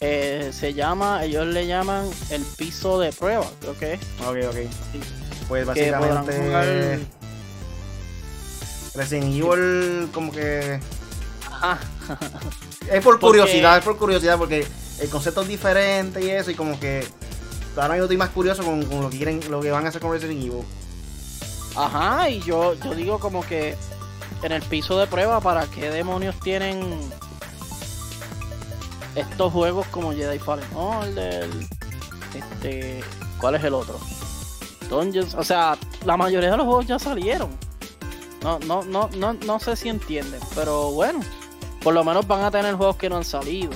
eh, 0.00 0.50
se 0.52 0.74
llama, 0.74 1.24
ellos 1.24 1.46
le 1.46 1.66
llaman 1.66 2.10
el 2.28 2.42
piso 2.58 3.00
de 3.00 3.10
prueba, 3.10 3.46
creo 3.58 3.78
que 3.78 3.94
es. 3.94 4.00
Ok, 4.20 4.36
ok. 4.50 5.17
Pues 5.48 5.66
básicamente. 5.66 7.00
Resident 8.94 9.34
Evil, 9.34 10.10
como 10.12 10.32
que. 10.32 10.80
Ajá. 11.46 11.78
es 12.92 13.02
por 13.02 13.18
curiosidad, 13.18 13.78
es 13.78 13.84
por 13.84 13.96
curiosidad, 13.96 14.36
porque 14.36 14.66
el 15.00 15.08
concepto 15.08 15.42
es 15.42 15.48
diferente 15.48 16.22
y 16.22 16.30
eso, 16.30 16.50
y 16.50 16.54
como 16.54 16.78
que. 16.78 17.06
Ahora 17.76 17.96
yo 17.96 18.04
estoy 18.04 18.16
más 18.16 18.30
curioso 18.30 18.64
con, 18.64 18.80
lo 18.80 19.08
que 19.08 19.16
quieren, 19.16 19.40
lo 19.50 19.60
que 19.60 19.70
van 19.70 19.86
a 19.86 19.88
hacer 19.90 20.00
con 20.00 20.10
Resident 20.10 20.42
Evil. 20.42 20.64
Ajá, 21.76 22.28
y 22.28 22.40
yo, 22.40 22.74
yo 22.74 22.94
digo 22.94 23.20
como 23.20 23.42
que 23.46 23.76
en 24.42 24.52
el 24.52 24.62
piso 24.62 24.98
de 24.98 25.06
prueba, 25.06 25.40
¿para 25.40 25.66
qué 25.66 25.90
demonios 25.90 26.38
tienen 26.40 26.82
estos 29.14 29.52
juegos 29.52 29.86
como 29.88 30.12
Jedi 30.12 30.40
Fallen 30.40 30.68
Order? 30.74 31.48
Este, 32.34 33.00
¿cuál 33.40 33.54
es 33.54 33.62
el 33.62 33.74
otro? 33.74 34.00
Dungeons, 34.88 35.34
o 35.34 35.44
sea, 35.44 35.76
la 36.04 36.16
mayoría 36.16 36.50
de 36.50 36.56
los 36.56 36.66
juegos 36.66 36.86
ya 36.86 36.98
salieron. 36.98 37.50
No, 38.42 38.58
no, 38.60 38.82
no, 38.84 39.08
no, 39.16 39.32
no 39.32 39.58
sé 39.58 39.76
si 39.76 39.88
entienden, 39.88 40.40
pero 40.54 40.92
bueno, 40.92 41.20
por 41.82 41.94
lo 41.94 42.04
menos 42.04 42.26
van 42.26 42.42
a 42.42 42.50
tener 42.50 42.74
juegos 42.74 42.96
que 42.96 43.08
no 43.08 43.16
han 43.16 43.24
salido. 43.24 43.70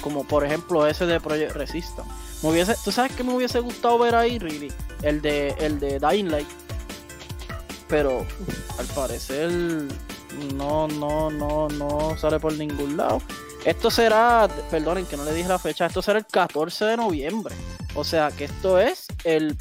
como 0.00 0.24
por 0.24 0.44
ejemplo 0.44 0.86
ese 0.86 1.06
de 1.06 1.20
Project 1.20 1.52
Resistance. 1.52 2.10
Me 2.42 2.50
hubiese, 2.50 2.76
¿Tú 2.84 2.92
sabes 2.92 3.12
que 3.12 3.22
me 3.22 3.34
hubiese 3.34 3.60
gustado 3.60 3.98
ver 3.98 4.14
ahí, 4.14 4.38
really? 4.38 4.72
El 5.02 5.22
de, 5.22 5.48
el 5.58 5.80
de 5.80 5.98
Dying 5.98 6.30
Light. 6.30 6.48
Pero 7.88 8.26
al 8.78 8.86
parecer 8.86 9.50
no, 10.54 10.88
no, 10.88 11.30
no, 11.30 11.68
no 11.68 12.16
sale 12.18 12.40
por 12.40 12.52
ningún 12.52 12.96
lado. 12.96 13.22
Esto 13.64 13.90
será, 13.90 14.48
perdonen 14.70 15.06
que 15.06 15.16
no 15.16 15.24
le 15.24 15.32
dije 15.32 15.48
la 15.48 15.58
fecha, 15.58 15.86
esto 15.86 16.02
será 16.02 16.18
el 16.18 16.26
14 16.26 16.84
de 16.84 16.96
noviembre. 16.96 17.54
O 17.94 18.04
sea 18.04 18.30
que 18.30 18.44
esto 18.44 18.78
es 18.78 19.06
el 19.24 19.56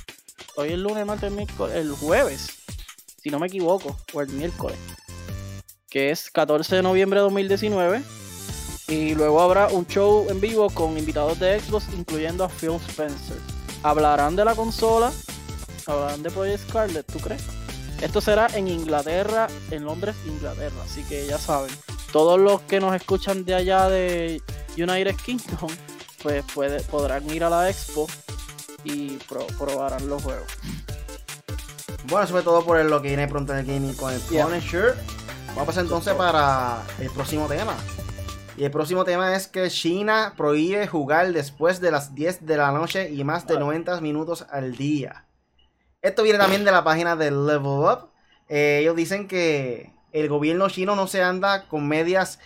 hoy 0.55 0.73
es 0.73 0.79
lunes, 0.79 1.05
martes, 1.05 1.31
miércoles, 1.31 1.75
el 1.75 1.91
jueves, 1.91 2.49
si 3.21 3.29
no 3.29 3.39
me 3.39 3.47
equivoco, 3.47 3.97
o 4.13 4.21
el 4.21 4.29
miércoles, 4.29 4.77
que 5.89 6.11
es 6.11 6.29
14 6.29 6.77
de 6.77 6.81
noviembre 6.83 7.19
de 7.19 7.23
2019. 7.23 8.01
Y 8.87 9.15
luego 9.15 9.41
habrá 9.41 9.67
un 9.69 9.87
show 9.87 10.27
en 10.29 10.39
vivo 10.39 10.69
con 10.69 10.97
invitados 10.97 11.39
de 11.39 11.59
Xbox, 11.59 11.85
incluyendo 11.97 12.43
a 12.43 12.49
Phil 12.49 12.75
Spencer. 12.87 13.37
Hablarán 13.81 14.35
de 14.35 14.45
la 14.45 14.53
consola, 14.53 15.11
hablarán 15.87 16.21
de 16.21 16.29
Project 16.29 16.69
Scarlet, 16.69 17.05
¿tú 17.11 17.19
crees? 17.19 17.41
Esto 18.01 18.21
será 18.21 18.47
en 18.53 18.67
Inglaterra, 18.67 19.47
en 19.71 19.85
Londres, 19.85 20.15
Inglaterra. 20.27 20.75
Así 20.83 21.01
que 21.03 21.25
ya 21.25 21.39
saben, 21.39 21.71
todos 22.11 22.39
los 22.39 22.61
que 22.61 22.79
nos 22.79 22.95
escuchan 22.95 23.43
de 23.43 23.55
allá 23.55 23.89
de 23.89 24.41
United 24.77 25.15
Kingdom, 25.15 25.71
pues 26.21 26.43
podrán 26.91 27.27
ir 27.31 27.43
a 27.43 27.49
la 27.49 27.69
expo 27.69 28.07
y 28.85 29.17
probarán 29.57 30.07
los 30.07 30.23
juegos. 30.23 30.47
Bueno, 32.07 32.27
sobre 32.27 32.43
todo 32.43 32.63
por 32.63 32.83
lo 32.85 33.01
que 33.01 33.09
viene 33.09 33.27
pronto 33.27 33.51
en 33.53 33.59
el 33.59 33.65
gaming 33.65 33.95
con 33.95 34.13
el 34.13 34.21
Punisher. 34.21 34.95
Vamos 35.47 35.63
a 35.63 35.65
pasar 35.65 35.83
entonces 35.83 36.13
para 36.13 36.83
el 36.99 37.09
próximo 37.09 37.47
tema. 37.47 37.75
Y 38.57 38.63
el 38.63 38.71
próximo 38.71 39.03
tema 39.03 39.35
es 39.35 39.47
que 39.47 39.69
China 39.69 40.33
prohíbe 40.37 40.87
jugar 40.87 41.33
después 41.33 41.81
de 41.81 41.91
las 41.91 42.15
10 42.15 42.45
de 42.45 42.57
la 42.57 42.71
noche 42.71 43.09
y 43.09 43.23
más 43.23 43.45
de 43.47 43.59
90 43.59 43.99
minutos 43.99 44.45
al 44.49 44.77
día. 44.77 45.25
Esto 46.01 46.23
viene 46.23 46.39
también 46.39 46.63
de 46.63 46.71
la 46.71 46.83
página 46.83 47.15
de 47.15 47.31
Level 47.31 47.65
Up. 47.65 48.11
Eh, 48.47 48.79
ellos 48.81 48.95
dicen 48.95 49.27
que 49.27 49.91
el 50.13 50.29
gobierno 50.29 50.69
chino 50.69 50.95
no 50.95 51.07
se 51.07 51.21
anda 51.21 51.67
con 51.67 51.87
medias 51.87 52.39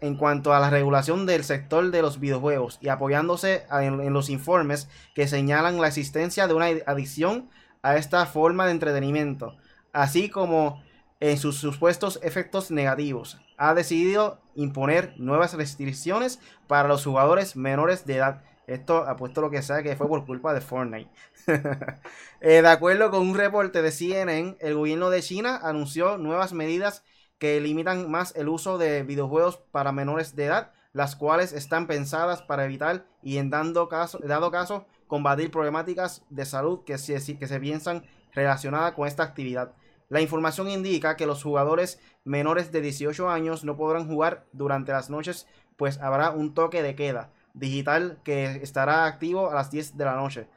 en 0.00 0.16
cuanto 0.16 0.54
a 0.54 0.60
la 0.60 0.70
regulación 0.70 1.26
del 1.26 1.44
sector 1.44 1.90
de 1.90 2.02
los 2.02 2.18
videojuegos 2.18 2.78
y 2.80 2.88
apoyándose 2.88 3.64
en, 3.70 4.12
los 4.12 4.30
informes 4.30 4.88
que 5.14 5.28
señalan 5.28 5.80
la 5.80 5.88
existencia 5.88 6.46
de 6.46 6.54
una 6.54 6.66
adicción 6.86 7.50
a 7.82 7.96
esta 7.96 8.24
forma 8.26 8.64
de 8.66 8.72
entretenimiento, 8.72 9.56
así 9.92 10.30
como 10.30 10.82
en 11.20 11.36
sus 11.38 11.56
supuestos 11.56 12.18
efectos 12.22 12.70
negativos. 12.70 13.38
Ha 13.56 13.74
decidido 13.74 14.40
imponer 14.54 15.14
nuevas 15.18 15.54
restricciones 15.54 16.40
para 16.66 16.88
los 16.88 17.04
jugadores 17.04 17.56
menores 17.56 18.06
de 18.06 18.16
edad. 18.16 18.42
Esto 18.66 19.06
apuesto 19.06 19.42
lo 19.42 19.50
que 19.50 19.62
sea 19.62 19.82
que 19.82 19.94
fue 19.94 20.08
por 20.08 20.24
culpa 20.24 20.54
de 20.54 20.60
Fortnite. 20.60 21.10
Eh, 22.46 22.60
de 22.60 22.68
acuerdo 22.68 23.10
con 23.10 23.22
un 23.22 23.34
reporte 23.34 23.80
de 23.80 23.90
CNN, 23.90 24.58
el 24.60 24.74
gobierno 24.74 25.08
de 25.08 25.22
China 25.22 25.58
anunció 25.62 26.18
nuevas 26.18 26.52
medidas 26.52 27.02
que 27.44 27.60
limitan 27.60 28.10
más 28.10 28.34
el 28.36 28.48
uso 28.48 28.78
de 28.78 29.02
videojuegos 29.02 29.58
para 29.70 29.92
menores 29.92 30.34
de 30.34 30.46
edad, 30.46 30.72
las 30.94 31.14
cuales 31.14 31.52
están 31.52 31.86
pensadas 31.86 32.40
para 32.40 32.64
evitar 32.64 33.04
y 33.22 33.36
en 33.36 33.50
dado 33.50 33.86
caso, 33.90 34.18
dado 34.20 34.50
caso 34.50 34.86
combatir 35.08 35.50
problemáticas 35.50 36.24
de 36.30 36.46
salud 36.46 36.84
que 36.86 36.96
se, 36.96 37.36
que 37.38 37.46
se 37.46 37.60
piensan 37.60 38.06
relacionadas 38.32 38.94
con 38.94 39.06
esta 39.06 39.24
actividad. 39.24 39.74
La 40.08 40.22
información 40.22 40.70
indica 40.70 41.16
que 41.16 41.26
los 41.26 41.42
jugadores 41.42 42.00
menores 42.24 42.72
de 42.72 42.80
18 42.80 43.28
años 43.28 43.62
no 43.62 43.76
podrán 43.76 44.08
jugar 44.08 44.46
durante 44.52 44.92
las 44.92 45.10
noches, 45.10 45.46
pues 45.76 46.00
habrá 46.00 46.30
un 46.30 46.54
toque 46.54 46.82
de 46.82 46.94
queda 46.94 47.30
digital 47.52 48.20
que 48.24 48.62
estará 48.62 49.04
activo 49.04 49.50
a 49.50 49.54
las 49.54 49.70
10 49.70 49.98
de 49.98 50.04
la 50.06 50.16
noche. 50.16 50.48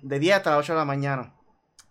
de 0.00 0.18
10 0.18 0.36
hasta 0.36 0.52
las 0.52 0.60
8 0.60 0.72
de 0.72 0.78
la 0.78 0.86
mañana. 0.86 1.34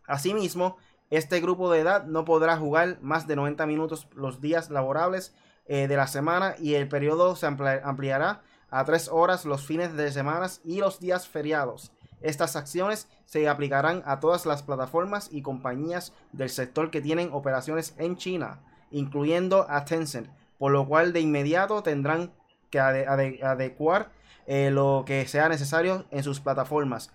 Asimismo, 0.07 0.77
este 1.11 1.41
grupo 1.41 1.69
de 1.69 1.81
edad 1.81 2.05
no 2.05 2.25
podrá 2.25 2.57
jugar 2.57 2.97
más 3.01 3.27
de 3.27 3.35
90 3.35 3.65
minutos 3.67 4.07
los 4.15 4.41
días 4.41 4.69
laborables 4.69 5.35
eh, 5.67 5.87
de 5.87 5.97
la 5.97 6.07
semana 6.07 6.55
y 6.57 6.73
el 6.75 6.87
periodo 6.87 7.35
se 7.35 7.45
ampliará 7.45 8.41
a 8.69 8.85
3 8.85 9.09
horas 9.09 9.45
los 9.45 9.65
fines 9.65 9.93
de 9.95 10.11
semana 10.11 10.47
y 10.63 10.79
los 10.79 10.99
días 10.99 11.27
feriados. 11.27 11.91
Estas 12.21 12.55
acciones 12.55 13.09
se 13.25 13.49
aplicarán 13.49 14.03
a 14.05 14.19
todas 14.19 14.45
las 14.45 14.63
plataformas 14.63 15.27
y 15.31 15.41
compañías 15.41 16.13
del 16.31 16.49
sector 16.49 16.91
que 16.91 17.01
tienen 17.01 17.29
operaciones 17.33 17.93
en 17.97 18.15
China, 18.15 18.59
incluyendo 18.89 19.65
a 19.69 19.83
Tencent, 19.85 20.29
por 20.57 20.71
lo 20.71 20.87
cual 20.87 21.11
de 21.11 21.19
inmediato 21.19 21.83
tendrán 21.83 22.31
que 22.69 22.79
adecuar 22.79 24.11
eh, 24.47 24.71
lo 24.71 25.03
que 25.05 25.27
sea 25.27 25.49
necesario 25.49 26.05
en 26.09 26.23
sus 26.23 26.39
plataformas 26.39 27.11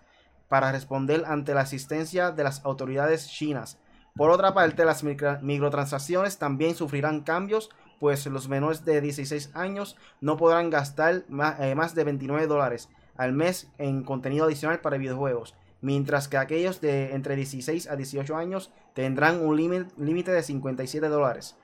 para 0.48 0.70
responder 0.70 1.24
ante 1.26 1.54
la 1.54 1.62
asistencia 1.62 2.30
de 2.30 2.44
las 2.44 2.64
autoridades 2.64 3.28
chinas. 3.28 3.78
Por 4.16 4.30
otra 4.30 4.54
parte, 4.54 4.86
las 4.86 5.04
microtransacciones 5.04 6.38
también 6.38 6.74
sufrirán 6.74 7.20
cambios, 7.20 7.70
pues 8.00 8.24
los 8.26 8.48
menores 8.48 8.84
de 8.84 9.02
16 9.02 9.50
años 9.54 9.96
no 10.22 10.38
podrán 10.38 10.70
gastar 10.70 11.24
eh, 11.60 11.74
más, 11.74 11.94
de 11.94 12.04
29 12.04 12.46
dólares 12.46 12.88
al 13.16 13.34
mes 13.34 13.68
en 13.76 14.04
contenido 14.04 14.46
adicional 14.46 14.80
para 14.80 14.96
videojuegos, 14.96 15.54
mientras 15.82 16.28
que 16.28 16.38
aquellos 16.38 16.80
de 16.80 17.14
entre 17.14 17.36
16 17.36 17.88
a 17.90 17.96
18 17.96 18.36
años 18.36 18.70
tendrán 18.94 19.42
un 19.42 19.56
límite 19.56 20.30
de 20.30 20.42
57 20.42 21.08
dólares. 21.08 21.56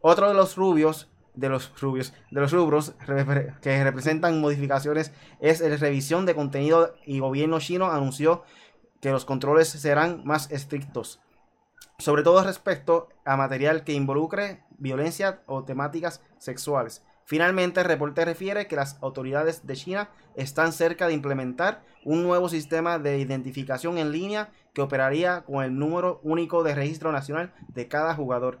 Otro 0.00 0.28
de 0.28 0.34
los 0.34 0.56
rubios 0.56 1.08
de 1.34 1.48
los 1.48 1.72
rubios, 1.80 2.12
de 2.30 2.40
los 2.40 2.52
rubros 2.52 2.94
que 3.62 3.84
representan 3.84 4.40
modificaciones 4.40 5.12
es 5.40 5.60
la 5.60 5.76
revisión 5.76 6.26
de 6.26 6.34
contenido 6.34 6.96
y 7.06 7.20
gobierno 7.20 7.60
chino 7.60 7.90
anunció 7.90 8.42
que 9.00 9.10
los 9.10 9.24
controles 9.24 9.68
serán 9.68 10.22
más 10.24 10.50
estrictos 10.50 11.20
sobre 12.00 12.22
todo 12.22 12.42
respecto 12.42 13.08
a 13.24 13.36
material 13.36 13.84
que 13.84 13.92
involucre 13.92 14.64
violencia 14.78 15.42
o 15.46 15.64
temáticas 15.64 16.22
sexuales. 16.38 17.04
Finalmente, 17.26 17.80
el 17.80 17.86
reporte 17.86 18.24
refiere 18.24 18.66
que 18.66 18.74
las 18.74 19.00
autoridades 19.02 19.66
de 19.66 19.76
China 19.76 20.10
están 20.34 20.72
cerca 20.72 21.06
de 21.06 21.14
implementar 21.14 21.84
un 22.04 22.22
nuevo 22.22 22.48
sistema 22.48 22.98
de 22.98 23.18
identificación 23.18 23.98
en 23.98 24.10
línea 24.10 24.50
que 24.72 24.82
operaría 24.82 25.42
con 25.42 25.62
el 25.62 25.78
número 25.78 26.20
único 26.24 26.64
de 26.64 26.74
registro 26.74 27.12
nacional 27.12 27.52
de 27.68 27.86
cada 27.86 28.14
jugador, 28.14 28.58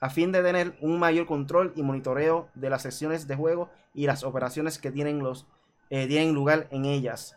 a 0.00 0.10
fin 0.10 0.32
de 0.32 0.42
tener 0.42 0.76
un 0.80 0.98
mayor 0.98 1.26
control 1.26 1.72
y 1.76 1.82
monitoreo 1.82 2.48
de 2.54 2.70
las 2.70 2.82
sesiones 2.82 3.28
de 3.28 3.36
juego 3.36 3.70
y 3.94 4.06
las 4.06 4.24
operaciones 4.24 4.78
que 4.78 4.90
tienen, 4.90 5.20
los, 5.20 5.46
eh, 5.90 6.08
tienen 6.08 6.34
lugar 6.34 6.66
en 6.70 6.86
ellas. 6.86 7.36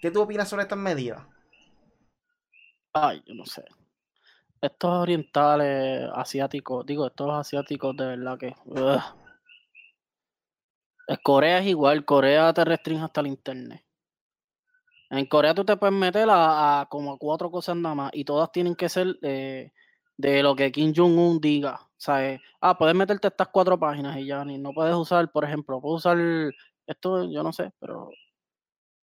¿Qué 0.00 0.10
tú 0.10 0.22
opinas 0.22 0.48
sobre 0.48 0.62
estas 0.62 0.78
medidas? 0.78 1.22
Ay, 2.92 3.22
yo 3.26 3.34
no 3.34 3.44
sé 3.44 3.62
estos 4.60 4.90
orientales 4.90 6.08
asiáticos, 6.14 6.84
digo, 6.86 7.06
estos 7.06 7.30
asiáticos 7.30 7.96
de 7.96 8.06
verdad 8.06 8.38
que. 8.38 8.54
Corea 11.22 11.58
es 11.58 11.66
igual, 11.66 12.04
Corea 12.04 12.52
te 12.52 12.64
restringe 12.64 13.04
hasta 13.04 13.20
el 13.20 13.26
internet. 13.28 13.84
En 15.10 15.26
Corea 15.26 15.54
tú 15.54 15.64
te 15.64 15.76
puedes 15.76 15.94
meter 15.94 16.28
a, 16.30 16.86
como 16.88 17.18
cuatro 17.18 17.50
cosas 17.50 17.76
nada 17.76 17.94
más 17.96 18.10
y 18.14 18.24
todas 18.24 18.52
tienen 18.52 18.76
que 18.76 18.88
ser 18.88 19.18
de 19.18 19.72
lo 20.42 20.54
que 20.54 20.70
Kim 20.70 20.92
Jong-un 20.94 21.40
diga. 21.40 21.90
¿sabes? 22.00 22.40
Ah, 22.62 22.76
puedes 22.78 22.96
meterte 22.96 23.28
estas 23.28 23.48
cuatro 23.48 23.78
páginas 23.78 24.16
y 24.16 24.26
ya 24.26 24.42
ni 24.44 24.56
no 24.58 24.72
puedes 24.72 24.94
usar, 24.94 25.30
por 25.30 25.44
ejemplo, 25.44 25.80
puedes 25.82 25.98
usar 25.98 26.18
esto, 26.86 27.30
yo 27.30 27.42
no 27.42 27.52
sé, 27.52 27.72
pero 27.78 28.10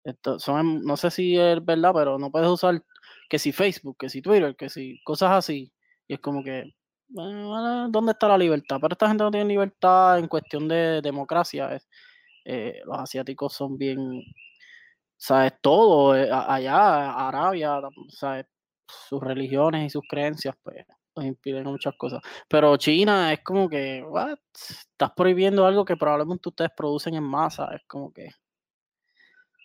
esto 0.05 0.39
son, 0.39 0.81
no 0.83 0.95
sé 0.95 1.11
si 1.11 1.37
es 1.37 1.63
verdad, 1.63 1.91
pero 1.93 2.17
no 2.17 2.31
puedes 2.31 2.47
usar 2.47 2.81
que 3.29 3.39
si 3.39 3.51
Facebook, 3.51 3.97
que 3.99 4.09
si 4.09 4.21
Twitter, 4.21 4.55
que 4.55 4.69
si 4.69 5.01
cosas 5.03 5.31
así. 5.31 5.71
Y 6.07 6.13
es 6.15 6.19
como 6.19 6.43
que, 6.43 6.63
¿dónde 7.07 8.11
está 8.11 8.27
la 8.27 8.37
libertad? 8.37 8.77
Pero 8.81 8.93
esta 8.93 9.07
gente 9.07 9.23
no 9.23 9.31
tiene 9.31 9.47
libertad 9.49 10.19
en 10.19 10.27
cuestión 10.27 10.67
de 10.67 11.01
democracia. 11.01 11.79
Eh, 12.45 12.81
los 12.85 12.99
asiáticos 12.99 13.53
son 13.53 13.77
bien, 13.77 14.23
¿sabes? 15.17 15.53
Todo, 15.61 16.15
eh, 16.15 16.29
allá, 16.31 17.27
Arabia, 17.27 17.79
¿sabes? 18.09 18.45
Sus 18.87 19.21
religiones 19.21 19.87
y 19.87 19.89
sus 19.89 20.03
creencias, 20.07 20.55
pues, 20.63 20.85
nos 21.15 21.25
impiden 21.25 21.63
muchas 21.65 21.95
cosas. 21.97 22.21
Pero 22.47 22.77
China 22.77 23.33
es 23.33 23.41
como 23.43 23.69
que, 23.69 24.03
¿what? 24.03 24.37
Estás 24.53 25.11
prohibiendo 25.15 25.65
algo 25.65 25.85
que 25.85 25.97
probablemente 25.97 26.49
ustedes 26.49 26.71
producen 26.75 27.15
en 27.15 27.23
masa. 27.23 27.73
Es 27.75 27.81
como 27.87 28.11
que, 28.13 28.29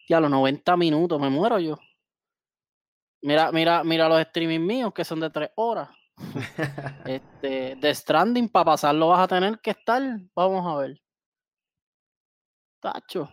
ya 0.08 0.18
a 0.18 0.20
los 0.20 0.30
90 0.30 0.76
minutos 0.76 1.20
me 1.20 1.30
muero 1.30 1.58
yo. 1.58 1.78
Mira, 3.22 3.52
mira, 3.52 3.84
mira 3.84 4.08
los 4.08 4.20
streaming 4.20 4.60
míos 4.60 4.92
que 4.94 5.04
son 5.04 5.20
de 5.20 5.30
tres 5.30 5.50
horas. 5.56 5.88
este, 7.04 7.76
de 7.76 7.94
Stranding, 7.94 8.48
para 8.48 8.66
pasarlo 8.66 9.08
vas 9.08 9.20
a 9.20 9.28
tener 9.28 9.58
que 9.60 9.70
estar, 9.70 10.02
vamos 10.34 10.66
a 10.66 10.80
ver. 10.80 11.00
Tacho, 12.80 13.28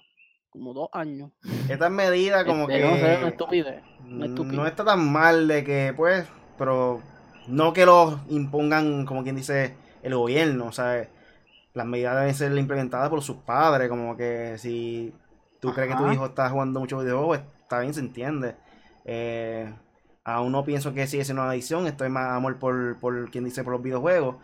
como 0.49 0.73
dos 0.73 0.89
años. 0.91 1.31
Esta 1.69 1.89
medida 1.89 2.45
como 2.45 2.63
este, 2.63 2.73
que. 2.73 2.81
No 2.83 2.95
sé, 2.95 3.17
una 3.17 3.27
estupidez, 3.29 3.83
No 4.03 4.67
está 4.67 4.83
tan 4.83 5.11
mal 5.11 5.47
de 5.47 5.63
que, 5.63 5.93
pues, 5.95 6.27
pero 6.57 7.01
no 7.47 7.73
que 7.73 7.85
lo 7.85 8.19
impongan, 8.29 9.05
como 9.05 9.23
quien 9.23 9.35
dice, 9.35 9.75
el 10.03 10.15
gobierno. 10.15 10.65
O 10.67 10.71
sea, 10.71 11.09
las 11.73 11.85
medidas 11.85 12.19
deben 12.19 12.35
ser 12.35 12.57
implementadas 12.57 13.09
por 13.09 13.21
sus 13.21 13.37
padres. 13.37 13.89
Como 13.89 14.17
que 14.17 14.57
si 14.57 15.13
tú 15.61 15.73
crees 15.73 15.91
que 15.91 15.97
tu 15.97 16.11
hijo 16.11 16.25
está 16.25 16.49
jugando 16.49 16.79
mucho 16.79 16.99
videojuegos, 16.99 17.39
está 17.61 17.79
bien, 17.79 17.93
se 17.93 18.01
entiende. 18.01 18.55
Eh, 19.07 19.73
aún 20.23 20.51
no 20.51 20.63
pienso 20.63 20.93
que 20.93 21.07
sigue 21.07 21.25
siendo 21.25 21.41
una 21.41 21.51
adicción, 21.51 21.87
estoy 21.87 22.09
más 22.09 22.33
amor 22.33 22.59
por, 22.59 22.99
por 22.99 23.31
quien 23.31 23.45
dice 23.45 23.63
por 23.63 23.73
los 23.73 23.81
videojuegos. 23.81 24.35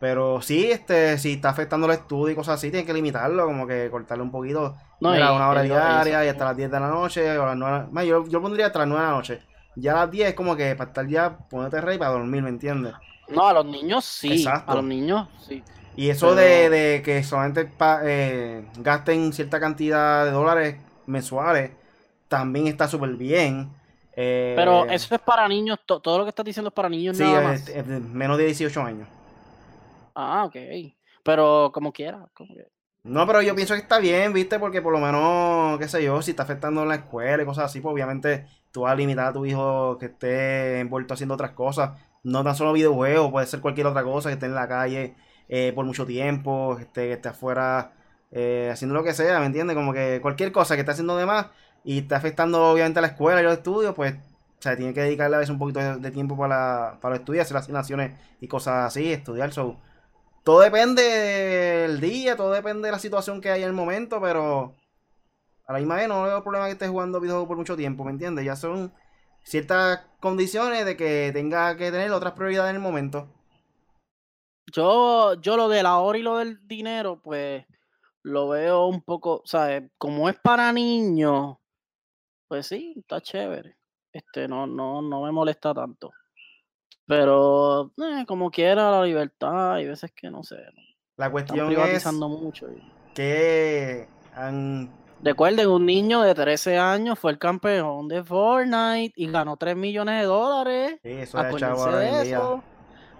Pero 0.00 0.40
sí, 0.42 0.70
este, 0.70 1.18
si 1.18 1.34
está 1.34 1.50
afectando 1.50 1.86
el 1.86 1.92
estudio 1.92 2.32
y 2.32 2.34
cosas 2.36 2.56
así, 2.56 2.70
tiene 2.70 2.86
que 2.86 2.92
limitarlo, 2.92 3.46
como 3.46 3.66
que 3.66 3.88
cortarle 3.90 4.22
un 4.22 4.30
poquito. 4.30 4.76
No, 5.00 5.10
una 5.10 5.48
hora 5.48 5.62
diaria 5.62 6.24
y 6.24 6.28
hasta 6.28 6.44
las 6.46 6.56
10 6.56 6.70
de 6.70 6.80
la 6.80 6.88
noche. 6.88 7.38
O 7.38 7.46
las 7.46 7.56
9, 7.56 8.06
yo, 8.06 8.26
yo 8.28 8.40
pondría 8.40 8.66
hasta 8.66 8.80
las 8.80 8.88
9 8.88 9.02
de 9.02 9.10
la 9.10 9.16
noche. 9.16 9.42
Ya 9.76 9.92
a 9.92 9.96
las 10.02 10.10
10 10.10 10.28
es 10.28 10.34
como 10.34 10.56
que 10.56 10.74
para 10.76 10.88
estar 10.88 11.06
ya, 11.06 11.36
ponerte 11.36 11.80
rey 11.80 11.98
para 11.98 12.12
dormir, 12.12 12.42
¿me 12.42 12.48
entiendes? 12.48 12.94
No, 13.28 13.48
a 13.48 13.52
los 13.52 13.66
niños 13.66 14.04
sí. 14.04 14.44
A 14.46 14.74
los 14.74 14.84
niños 14.84 15.28
sí. 15.46 15.62
Y 15.96 16.10
eso 16.10 16.34
de, 16.34 16.70
de, 16.70 17.02
que 17.02 17.22
solamente 17.22 17.70
eh, 18.04 18.66
gasten 18.78 19.32
cierta 19.32 19.60
cantidad 19.60 20.24
de 20.24 20.32
dólares 20.32 20.76
mensuales 21.06 21.70
también 22.28 22.66
está 22.66 22.88
súper 22.88 23.10
bien. 23.10 23.70
Pero 24.14 24.84
eh, 24.84 24.94
eso 24.94 25.14
es 25.14 25.20
para 25.20 25.48
niños, 25.48 25.80
todo 25.86 26.18
lo 26.18 26.24
que 26.24 26.30
estás 26.30 26.44
diciendo 26.44 26.68
es 26.68 26.74
para 26.74 26.88
niños 26.88 27.16
sí, 27.16 27.24
nada 27.24 27.42
más. 27.42 27.64
menos 28.12 28.38
de 28.38 28.46
18 28.46 28.80
años. 28.82 29.08
Ah, 30.14 30.44
ok. 30.44 30.56
Pero 31.22 31.70
como 31.72 31.92
quiera, 31.92 32.28
No, 33.02 33.26
pero 33.26 33.42
yo 33.42 33.54
pienso 33.54 33.74
que 33.74 33.80
está 33.80 33.98
bien, 33.98 34.32
¿viste? 34.32 34.58
Porque 34.58 34.82
por 34.82 34.92
lo 34.92 35.00
menos, 35.00 35.78
qué 35.78 35.88
sé 35.88 36.04
yo, 36.04 36.20
si 36.22 36.30
está 36.32 36.44
afectando 36.44 36.82
en 36.82 36.88
la 36.88 36.96
escuela 36.96 37.42
y 37.42 37.46
cosas 37.46 37.64
así, 37.66 37.80
pues 37.80 37.92
obviamente 37.92 38.46
tú 38.70 38.82
vas 38.82 38.92
a 38.92 38.96
limitar 38.96 39.26
a 39.28 39.32
tu 39.32 39.46
hijo 39.46 39.98
que 39.98 40.06
esté 40.06 40.80
envuelto 40.80 41.14
haciendo 41.14 41.34
otras 41.34 41.52
cosas. 41.52 41.98
No 42.22 42.44
tan 42.44 42.54
solo 42.54 42.72
videojuegos, 42.72 43.30
puede 43.30 43.46
ser 43.46 43.60
cualquier 43.60 43.86
otra 43.86 44.04
cosa, 44.04 44.28
que 44.28 44.34
esté 44.34 44.46
en 44.46 44.54
la 44.54 44.68
calle 44.68 45.14
eh, 45.48 45.72
por 45.74 45.84
mucho 45.84 46.06
tiempo, 46.06 46.76
que 46.76 46.82
esté, 46.84 47.08
que 47.08 47.12
esté 47.14 47.28
afuera 47.30 47.92
eh, 48.30 48.70
haciendo 48.72 48.94
lo 48.94 49.04
que 49.04 49.14
sea, 49.14 49.40
¿me 49.40 49.46
entiendes? 49.46 49.76
Como 49.76 49.92
que 49.92 50.20
cualquier 50.20 50.52
cosa 50.52 50.74
que 50.74 50.80
esté 50.80 50.92
haciendo 50.92 51.16
de 51.16 51.26
más, 51.26 51.46
y 51.84 51.98
está 51.98 52.16
afectando 52.16 52.70
obviamente 52.70 52.98
a 52.98 53.02
la 53.02 53.08
escuela 53.08 53.40
y 53.40 53.44
los 53.44 53.54
estudios, 53.54 53.94
pues 53.94 54.14
o 54.14 54.62
sea, 54.62 54.76
tiene 54.76 54.94
que 54.94 55.02
dedicarle 55.02 55.36
a 55.36 55.40
veces 55.40 55.50
un 55.50 55.58
poquito 55.58 55.98
de, 55.98 56.10
tiempo 56.10 56.38
para, 56.38 56.98
para 57.02 57.16
estudiar, 57.16 57.42
hacer 57.42 57.56
asignaciones 57.56 58.18
y 58.40 58.48
cosas 58.48 58.86
así, 58.86 59.12
estudiar. 59.12 59.52
So, 59.52 59.78
todo 60.42 60.60
depende 60.60 61.02
del 61.02 62.00
día, 62.00 62.34
todo 62.36 62.52
depende 62.52 62.88
de 62.88 62.92
la 62.92 62.98
situación 62.98 63.42
que 63.42 63.50
hay 63.50 63.62
en 63.62 63.68
el 63.68 63.74
momento, 63.74 64.22
pero 64.22 64.74
a 65.66 65.72
la 65.74 65.78
misma 65.78 65.96
vez 65.96 66.08
no 66.08 66.22
veo 66.22 66.42
problema 66.42 66.66
que 66.66 66.72
esté 66.72 66.88
jugando 66.88 67.20
videojuegos 67.20 67.48
por 67.48 67.56
mucho 67.58 67.76
tiempo, 67.76 68.04
¿me 68.04 68.12
entiendes? 68.12 68.44
Ya 68.44 68.56
son 68.56 68.92
ciertas 69.42 70.00
condiciones 70.20 70.86
de 70.86 70.96
que 70.96 71.30
tenga 71.34 71.76
que 71.76 71.90
tener 71.90 72.10
otras 72.12 72.32
prioridades 72.32 72.70
en 72.70 72.76
el 72.76 72.82
momento. 72.82 73.28
Yo, 74.72 75.34
yo 75.42 75.58
lo 75.58 75.68
de 75.68 75.82
la 75.82 75.98
hora 75.98 76.18
y 76.18 76.22
lo 76.22 76.38
del 76.38 76.66
dinero, 76.66 77.20
pues 77.22 77.66
lo 78.22 78.48
veo 78.48 78.86
un 78.86 79.02
poco, 79.02 79.42
¿sabes? 79.44 79.84
Como 79.98 80.30
es 80.30 80.36
para 80.36 80.72
niños, 80.72 81.58
pues 82.54 82.68
sí, 82.68 82.94
está 82.96 83.20
chévere. 83.20 83.76
Este, 84.12 84.46
no, 84.46 84.64
no, 84.64 85.02
no 85.02 85.22
me 85.22 85.32
molesta 85.32 85.74
tanto. 85.74 86.12
Pero, 87.04 87.90
eh, 87.98 88.24
como 88.28 88.48
quiera, 88.48 88.92
la 88.92 89.02
libertad, 89.02 89.74
hay 89.74 89.88
veces 89.88 90.12
que 90.14 90.30
no 90.30 90.44
sé. 90.44 90.58
La 91.16 91.32
cuestión 91.32 91.72
es 91.72 92.12
mucho. 92.12 92.68
que 93.12 94.08
han... 94.34 94.88
Recuerden, 95.20 95.68
un 95.68 95.84
niño 95.84 96.22
de 96.22 96.32
13 96.32 96.78
años 96.78 97.18
fue 97.18 97.32
el 97.32 97.38
campeón 97.38 98.06
de 98.06 98.22
Fortnite 98.22 99.14
y 99.16 99.26
ganó 99.28 99.56
3 99.56 99.74
millones 99.74 100.20
de 100.20 100.26
dólares. 100.26 101.00
Sí, 101.02 101.10
eso 101.10 101.40
es 101.40 102.28
eso. 102.28 102.62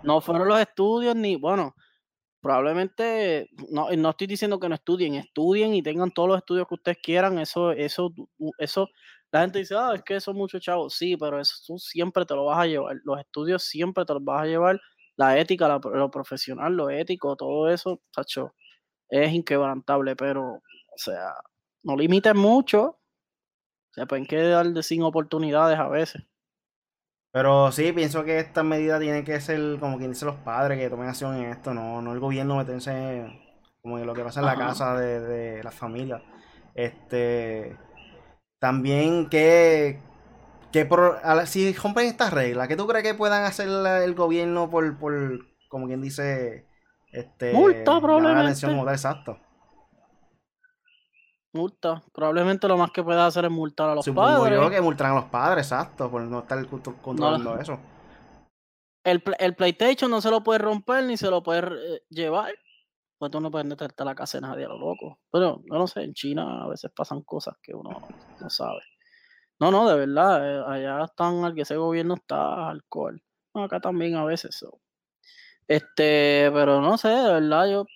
No 0.05 0.20
fueron 0.20 0.47
los 0.47 0.61
estudios 0.61 1.16
ni, 1.16 1.35
bueno, 1.35 1.75
probablemente, 2.40 3.49
no, 3.68 3.90
no 3.90 4.11
estoy 4.11 4.29
diciendo 4.29 4.61
que 4.61 4.68
no 4.68 4.77
estudien, 4.77 5.16
estudien 5.16 5.75
y 5.75 5.83
tengan 5.83 6.12
todos 6.12 6.29
los 6.29 6.38
estudios 6.38 6.68
que 6.68 6.75
ustedes 6.75 6.99
quieran, 7.03 7.38
eso, 7.38 7.73
eso, 7.73 8.12
eso 8.59 8.88
la 9.35 9.40
gente 9.40 9.59
dice, 9.59 9.75
ah, 9.77 9.90
es 9.97 10.03
que 10.05 10.20
son 10.20 10.37
muchos 10.37 10.62
chavos. 10.62 10.94
Sí, 10.94 11.16
pero 11.16 11.40
eso 11.40 11.57
tú 11.66 11.77
siempre 11.77 12.25
te 12.25 12.37
lo 12.37 12.44
vas 12.44 12.59
a 12.61 12.66
llevar. 12.66 12.94
Los 13.03 13.18
estudios 13.18 13.64
siempre 13.64 14.05
te 14.05 14.14
los 14.14 14.23
vas 14.23 14.42
a 14.42 14.47
llevar. 14.47 14.81
La 15.16 15.37
ética, 15.37 15.66
lo 15.83 16.09
profesional, 16.09 16.73
lo 16.73 16.88
ético, 16.88 17.35
todo 17.35 17.68
eso, 17.68 18.01
tacho, 18.12 18.55
es 19.09 19.33
inquebrantable, 19.33 20.14
pero, 20.14 20.44
o 20.53 20.62
sea, 20.97 21.35
no 21.83 21.97
limites 21.97 22.33
mucho. 22.33 23.01
Se 23.90 24.07
pueden 24.07 24.25
quedar 24.25 24.68
de 24.68 24.83
sin 24.85 25.03
oportunidades 25.03 25.81
a 25.81 25.88
veces. 25.88 26.23
Pero 27.33 27.73
sí, 27.73 27.90
pienso 27.90 28.23
que 28.23 28.38
esta 28.38 28.62
medida 28.62 29.01
tiene 29.01 29.25
que 29.25 29.40
ser 29.40 29.81
como 29.81 29.99
quien 29.99 30.12
dice 30.12 30.27
los 30.27 30.37
padres 30.37 30.79
que 30.79 30.88
tomen 30.88 31.09
acción 31.09 31.35
en 31.35 31.51
esto, 31.51 31.75
no, 31.75 32.01
no 32.01 32.12
el 32.12 32.20
gobierno 32.20 32.59
meterse 32.59 33.27
como 33.83 33.99
en 33.99 34.07
lo 34.07 34.14
que 34.14 34.23
pasa 34.23 34.38
en 34.38 34.47
la 34.47 34.57
casa 34.57 34.97
de, 34.97 35.18
de 35.18 35.64
la 35.64 35.73
familia. 35.73 36.23
Este 36.77 37.77
también 38.64 39.29
que, 39.29 39.98
que 40.72 40.87
por, 40.87 41.20
si 41.44 41.74
rompen 41.74 42.07
estas 42.07 42.33
reglas, 42.33 42.66
¿qué 42.66 42.77
tú 42.77 42.87
crees 42.87 43.05
que 43.05 43.12
puedan 43.12 43.44
hacer 43.44 43.68
el 43.68 44.14
gobierno 44.14 44.70
por, 44.70 44.96
por 44.96 45.44
como 45.68 45.87
quien 45.87 46.00
dice, 46.00 46.64
este, 47.12 47.53
multa 47.53 48.00
probablemente. 48.00 48.66
exacto. 48.90 49.38
Multa. 51.53 52.03
Probablemente 52.14 52.66
lo 52.66 52.79
más 52.79 52.90
que 52.90 53.03
pueda 53.03 53.27
hacer 53.27 53.44
es 53.44 53.50
multar 53.50 53.90
a 53.90 53.96
los 53.96 54.05
Supongo 54.07 54.44
padres. 54.44 54.59
yo 54.59 54.70
que 54.70 54.81
multarán 54.81 55.12
a 55.12 55.16
los 55.16 55.27
padres, 55.27 55.66
exacto, 55.66 56.11
por 56.11 56.22
no 56.22 56.38
estar 56.38 56.66
controlando 57.03 57.59
eso. 57.59 57.79
El, 59.05 59.22
el, 59.40 59.55
PlayStation 59.55 60.11
no 60.11 60.22
se 60.22 60.31
lo 60.31 60.42
puede 60.42 60.61
romper 60.61 61.05
ni 61.05 61.18
se 61.18 61.29
lo 61.29 61.42
puede 61.42 61.66
eh, 61.66 62.03
llevar. 62.09 62.55
Tú 63.31 63.41
no 63.41 63.51
puedes 63.51 63.67
meterte 63.67 64.03
a 64.03 64.07
la 64.07 64.15
casa 64.15 64.39
de 64.39 64.43
nadie 64.43 64.65
a 64.65 64.69
lo 64.69 64.79
loco. 64.79 65.21
Pero 65.31 65.63
no 65.67 65.79
lo 65.79 65.87
sé, 65.87 66.03
en 66.03 66.15
China 66.15 66.65
a 66.65 66.69
veces 66.69 66.91
pasan 66.95 67.23
cosas 67.23 67.57
que 67.63 67.75
uno 67.75 67.91
no, 68.41 68.51
sabe. 68.51 68.81
No, 69.59 69.71
no, 69.71 69.89
de 69.89 69.97
verdad, 69.97 70.41
eh, 70.49 70.65
allá 70.67 71.05
están, 71.05 71.45
al 71.45 71.55
que 71.55 71.63
ese 71.63 71.77
gobierno 71.77 72.15
está 72.15 72.71
alcohol. 72.71 73.23
acá 73.55 73.81
también 73.81 74.17
a 74.17 74.25
veces. 74.25 74.57
So. 74.57 74.81
Este, 75.69 76.51
pero 76.53 76.81
no 76.81 76.99
sé, 76.99 77.09
de 77.09 77.33
verdad, 77.33 77.71
yo. 77.71 77.87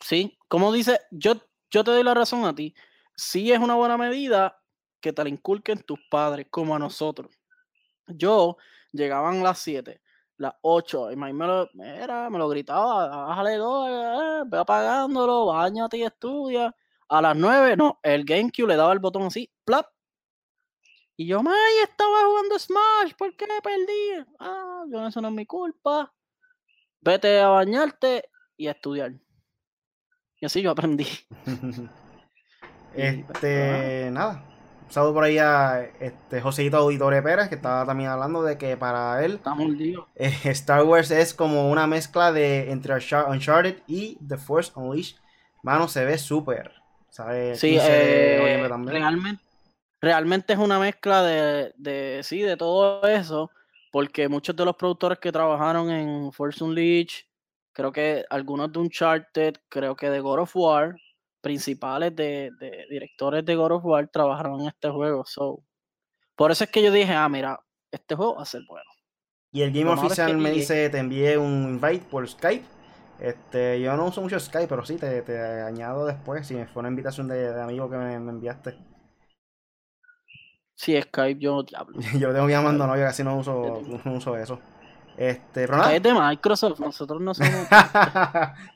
Sí, 0.00 0.38
como 0.48 0.72
dice, 0.72 1.00
yo, 1.10 1.34
yo 1.70 1.84
te 1.84 1.90
doy 1.90 2.02
la 2.02 2.14
razón 2.14 2.44
a 2.44 2.54
ti. 2.54 2.74
Sí 3.16 3.52
es 3.52 3.58
una 3.58 3.74
buena 3.74 3.96
medida 3.96 4.60
que 5.00 5.12
te 5.12 5.22
la 5.22 5.30
inculquen 5.30 5.82
tus 5.82 6.00
padres, 6.10 6.46
como 6.50 6.74
a 6.74 6.78
nosotros. 6.78 7.38
Yo 8.06 8.56
llegaban 8.92 9.42
las 9.42 9.58
7, 9.58 10.00
las 10.36 10.54
8, 10.62 11.12
y 11.12 11.16
me 11.16 11.32
lo, 11.32 11.68
era, 11.82 12.28
me 12.30 12.38
lo 12.38 12.48
gritaba, 12.48 13.26
bájale 13.26 13.56
dos, 13.56 13.88
eh, 13.90 14.42
ve 14.46 14.58
apagándolo, 14.58 15.46
bañate 15.46 15.98
y 15.98 16.02
estudia. 16.02 16.74
A 17.08 17.22
las 17.22 17.36
9, 17.36 17.76
no, 17.76 18.00
el 18.02 18.24
GameCube 18.24 18.68
le 18.68 18.76
daba 18.76 18.92
el 18.92 18.98
botón 18.98 19.24
así, 19.24 19.50
plap, 19.64 19.86
y 21.16 21.26
yo, 21.26 21.38
¡ay, 21.38 21.82
estaba 21.84 22.24
jugando 22.26 22.58
Smash! 22.58 23.14
¿Por 23.16 23.36
qué 23.36 23.46
perdí? 23.62 24.26
Ah, 24.40 24.84
yo, 24.90 25.06
eso 25.06 25.20
no 25.20 25.28
es 25.28 25.34
mi 25.34 25.46
culpa. 25.46 26.12
Vete 27.00 27.40
a 27.40 27.48
bañarte 27.48 28.30
y 28.56 28.66
a 28.66 28.72
estudiar. 28.72 29.12
Y 30.40 30.46
así 30.46 30.60
yo 30.60 30.72
aprendí. 30.72 31.06
este, 32.94 34.10
nada. 34.10 34.44
Por 34.94 35.24
ahí 35.24 35.38
a 35.38 35.90
este 36.00 36.40
Joséito 36.40 36.76
Auditore 36.76 37.20
Pérez, 37.22 37.48
que 37.48 37.56
estaba 37.56 37.84
también 37.84 38.10
hablando 38.10 38.42
de 38.42 38.56
que 38.56 38.76
para 38.76 39.24
él 39.24 39.40
eh, 40.14 40.32
Star 40.44 40.84
Wars 40.84 41.10
es 41.10 41.34
como 41.34 41.70
una 41.70 41.86
mezcla 41.86 42.32
de 42.32 42.70
entre 42.70 42.94
Uncharted 42.94 43.78
y 43.86 44.16
The 44.26 44.38
Force 44.38 44.72
Unleashed. 44.74 45.16
Mano, 45.62 45.88
se 45.88 46.04
ve 46.04 46.18
súper. 46.18 46.72
Sí, 47.54 47.78
eh, 47.80 48.66
realmente 48.68 49.38
realmente 50.04 50.52
es 50.52 50.58
una 50.58 50.78
mezcla 50.78 51.22
de, 51.22 52.20
sí, 52.22 52.42
de 52.42 52.56
todo 52.56 53.02
eso, 53.06 53.50
porque 53.90 54.28
muchos 54.28 54.54
de 54.54 54.64
los 54.64 54.76
productores 54.76 55.18
que 55.18 55.32
trabajaron 55.32 55.90
en 55.90 56.32
Force 56.32 56.62
Unleashed, 56.62 57.24
creo 57.72 57.90
que 57.90 58.24
algunos 58.30 58.70
de 58.72 58.78
Uncharted, 58.78 59.54
creo 59.68 59.96
que 59.96 60.10
de 60.10 60.20
God 60.20 60.40
of 60.40 60.54
War, 60.54 60.96
principales 61.44 62.16
de, 62.16 62.50
directores 62.88 63.44
de 63.44 63.54
God 63.54 63.72
of 63.72 63.84
War 63.84 64.08
trabajaron 64.08 64.62
en 64.62 64.68
este 64.68 64.88
juego. 64.88 65.24
So, 65.26 65.62
por 66.34 66.50
eso 66.50 66.64
es 66.64 66.70
que 66.70 66.82
yo 66.82 66.90
dije, 66.90 67.12
ah, 67.12 67.28
mira, 67.28 67.60
este 67.92 68.16
juego 68.16 68.36
va 68.36 68.42
a 68.42 68.46
ser 68.46 68.62
bueno. 68.66 68.90
Y 69.52 69.62
el 69.62 69.70
Game 69.70 69.90
Official 69.90 70.36
me 70.38 70.50
dice, 70.50 70.88
te 70.88 70.98
envié 70.98 71.38
un 71.38 71.78
invite 71.80 72.06
por 72.10 72.26
Skype. 72.26 72.64
Este, 73.20 73.80
yo 73.80 73.96
no 73.96 74.06
uso 74.06 74.20
mucho 74.20 74.40
Skype, 74.40 74.66
pero 74.66 74.84
sí, 74.84 74.96
te, 74.96 75.22
te 75.22 75.38
añado 75.38 76.06
después, 76.06 76.44
si 76.46 76.54
me 76.54 76.66
fue 76.66 76.80
una 76.80 76.88
invitación 76.88 77.28
de, 77.28 77.62
amigo 77.62 77.88
que 77.88 77.96
me 77.96 78.14
enviaste. 78.14 78.76
Sí, 80.74 81.00
Skype 81.00 81.38
yo 81.38 81.62
hablo. 81.76 82.00
yo 82.18 82.32
tengo 82.32 82.48
llamando, 82.48 82.86
no, 82.86 82.96
yo 82.96 83.02
casi 83.02 83.22
no 83.22 83.36
uso, 83.36 83.82
no 84.04 84.14
uso 84.14 84.36
eso. 84.36 84.58
Este, 85.16 85.66
pero 85.66 85.76
nada. 85.76 85.94
Es 85.94 86.02
de 86.02 86.12
Microsoft, 86.12 86.80
nosotros 86.80 87.20
no 87.20 87.34
somos. 87.34 87.52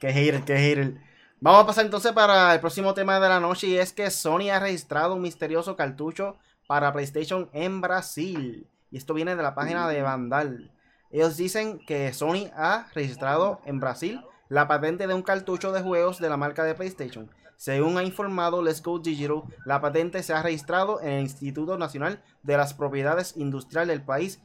qué 0.01 0.13
hater, 0.13 0.45
qué 0.45 0.57
hater. 0.57 1.08
Vamos 1.41 1.63
a 1.63 1.67
pasar 1.67 1.85
entonces 1.85 2.11
para 2.11 2.53
el 2.53 2.59
próximo 2.59 2.95
tema 2.95 3.21
de 3.21 3.29
la 3.29 3.39
noche 3.39 3.69
y 3.69 3.79
es 3.79 3.93
que 3.93 4.11
Sony 4.11 4.51
ha 4.53 4.59
registrado 4.59 5.15
un 5.15 5.23
misterioso 5.23 5.77
cartucho 5.77 6.37
para 6.67 6.93
PlayStation 6.93 7.49
en 7.53 7.81
Brasil. 7.81 8.67
Y 8.91 8.97
esto 8.97 9.15
viene 9.15 9.37
de 9.37 9.43
la 9.45 9.55
página 9.55 9.87
de 9.87 10.03
Vandal. 10.03 10.73
Ellos 11.13 11.37
dicen 11.37 11.79
que 11.87 12.13
Sony 12.13 12.51
ha 12.57 12.89
registrado 12.93 13.61
en 13.67 13.79
Brasil 13.79 14.21
la 14.49 14.67
patente 14.67 15.07
de 15.07 15.15
un 15.15 15.23
cartucho 15.23 15.71
de 15.71 15.81
juegos 15.81 16.19
de 16.19 16.29
la 16.29 16.37
marca 16.37 16.65
de 16.65 16.75
PlayStation. 16.75 17.31
Según 17.57 17.99
ha 17.99 18.03
informado 18.03 18.61
Let's 18.61 18.83
Go 18.83 18.99
Digital, 18.99 19.45
la 19.65 19.81
patente 19.81 20.25
se 20.25 20.33
ha 20.33 20.43
registrado 20.43 21.01
en 21.01 21.11
el 21.11 21.21
Instituto 21.21 21.79
Nacional 21.79 22.21
de 22.43 22.57
las 22.57 22.75
Propiedades 22.75 23.37
Industriales 23.37 23.97
del 23.97 24.05
país 24.05 24.41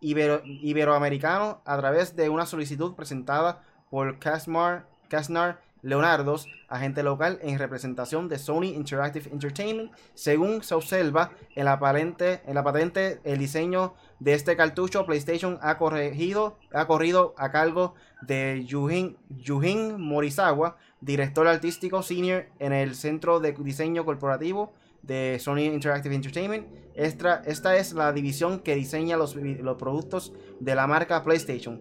iberoamericano 0.00 1.62
a 1.64 1.76
través 1.78 2.14
de 2.14 2.28
una 2.28 2.46
solicitud 2.46 2.94
presentada 2.94 3.64
por 3.90 4.20
Casmar, 4.20 4.86
Casnar 5.08 5.66
Leonardos, 5.82 6.48
agente 6.68 7.02
local 7.02 7.38
en 7.42 7.58
representación 7.58 8.28
de 8.28 8.38
Sony 8.38 8.74
Interactive 8.74 9.30
Entertainment. 9.30 9.92
Según 10.14 10.62
se 10.62 10.74
observa 10.74 11.30
en 11.54 11.64
la, 11.64 11.78
en 11.78 12.54
la 12.54 12.64
patente, 12.64 13.20
el 13.24 13.38
diseño 13.38 13.94
de 14.18 14.34
este 14.34 14.56
cartucho 14.56 15.06
PlayStation 15.06 15.58
ha, 15.62 15.78
corregido, 15.78 16.58
ha 16.72 16.86
corrido 16.86 17.34
a 17.38 17.50
cargo 17.50 17.94
de 18.22 18.64
Yujin, 18.66 19.16
Yujin 19.28 20.00
Morizawa, 20.00 20.76
director 21.00 21.46
artístico 21.46 22.02
senior 22.02 22.46
en 22.58 22.72
el 22.72 22.94
Centro 22.94 23.40
de 23.40 23.52
Diseño 23.52 24.04
Corporativo 24.04 24.72
de 25.02 25.38
Sony 25.40 25.60
Interactive 25.60 26.14
Entertainment. 26.14 26.66
Esta, 26.94 27.42
es 27.76 27.92
la 27.92 28.12
división 28.12 28.58
que 28.58 28.74
diseña 28.74 29.16
los 29.16 29.34
productos 29.78 30.32
de 30.58 30.74
la 30.74 30.88
marca 30.88 31.22
PlayStation. 31.22 31.80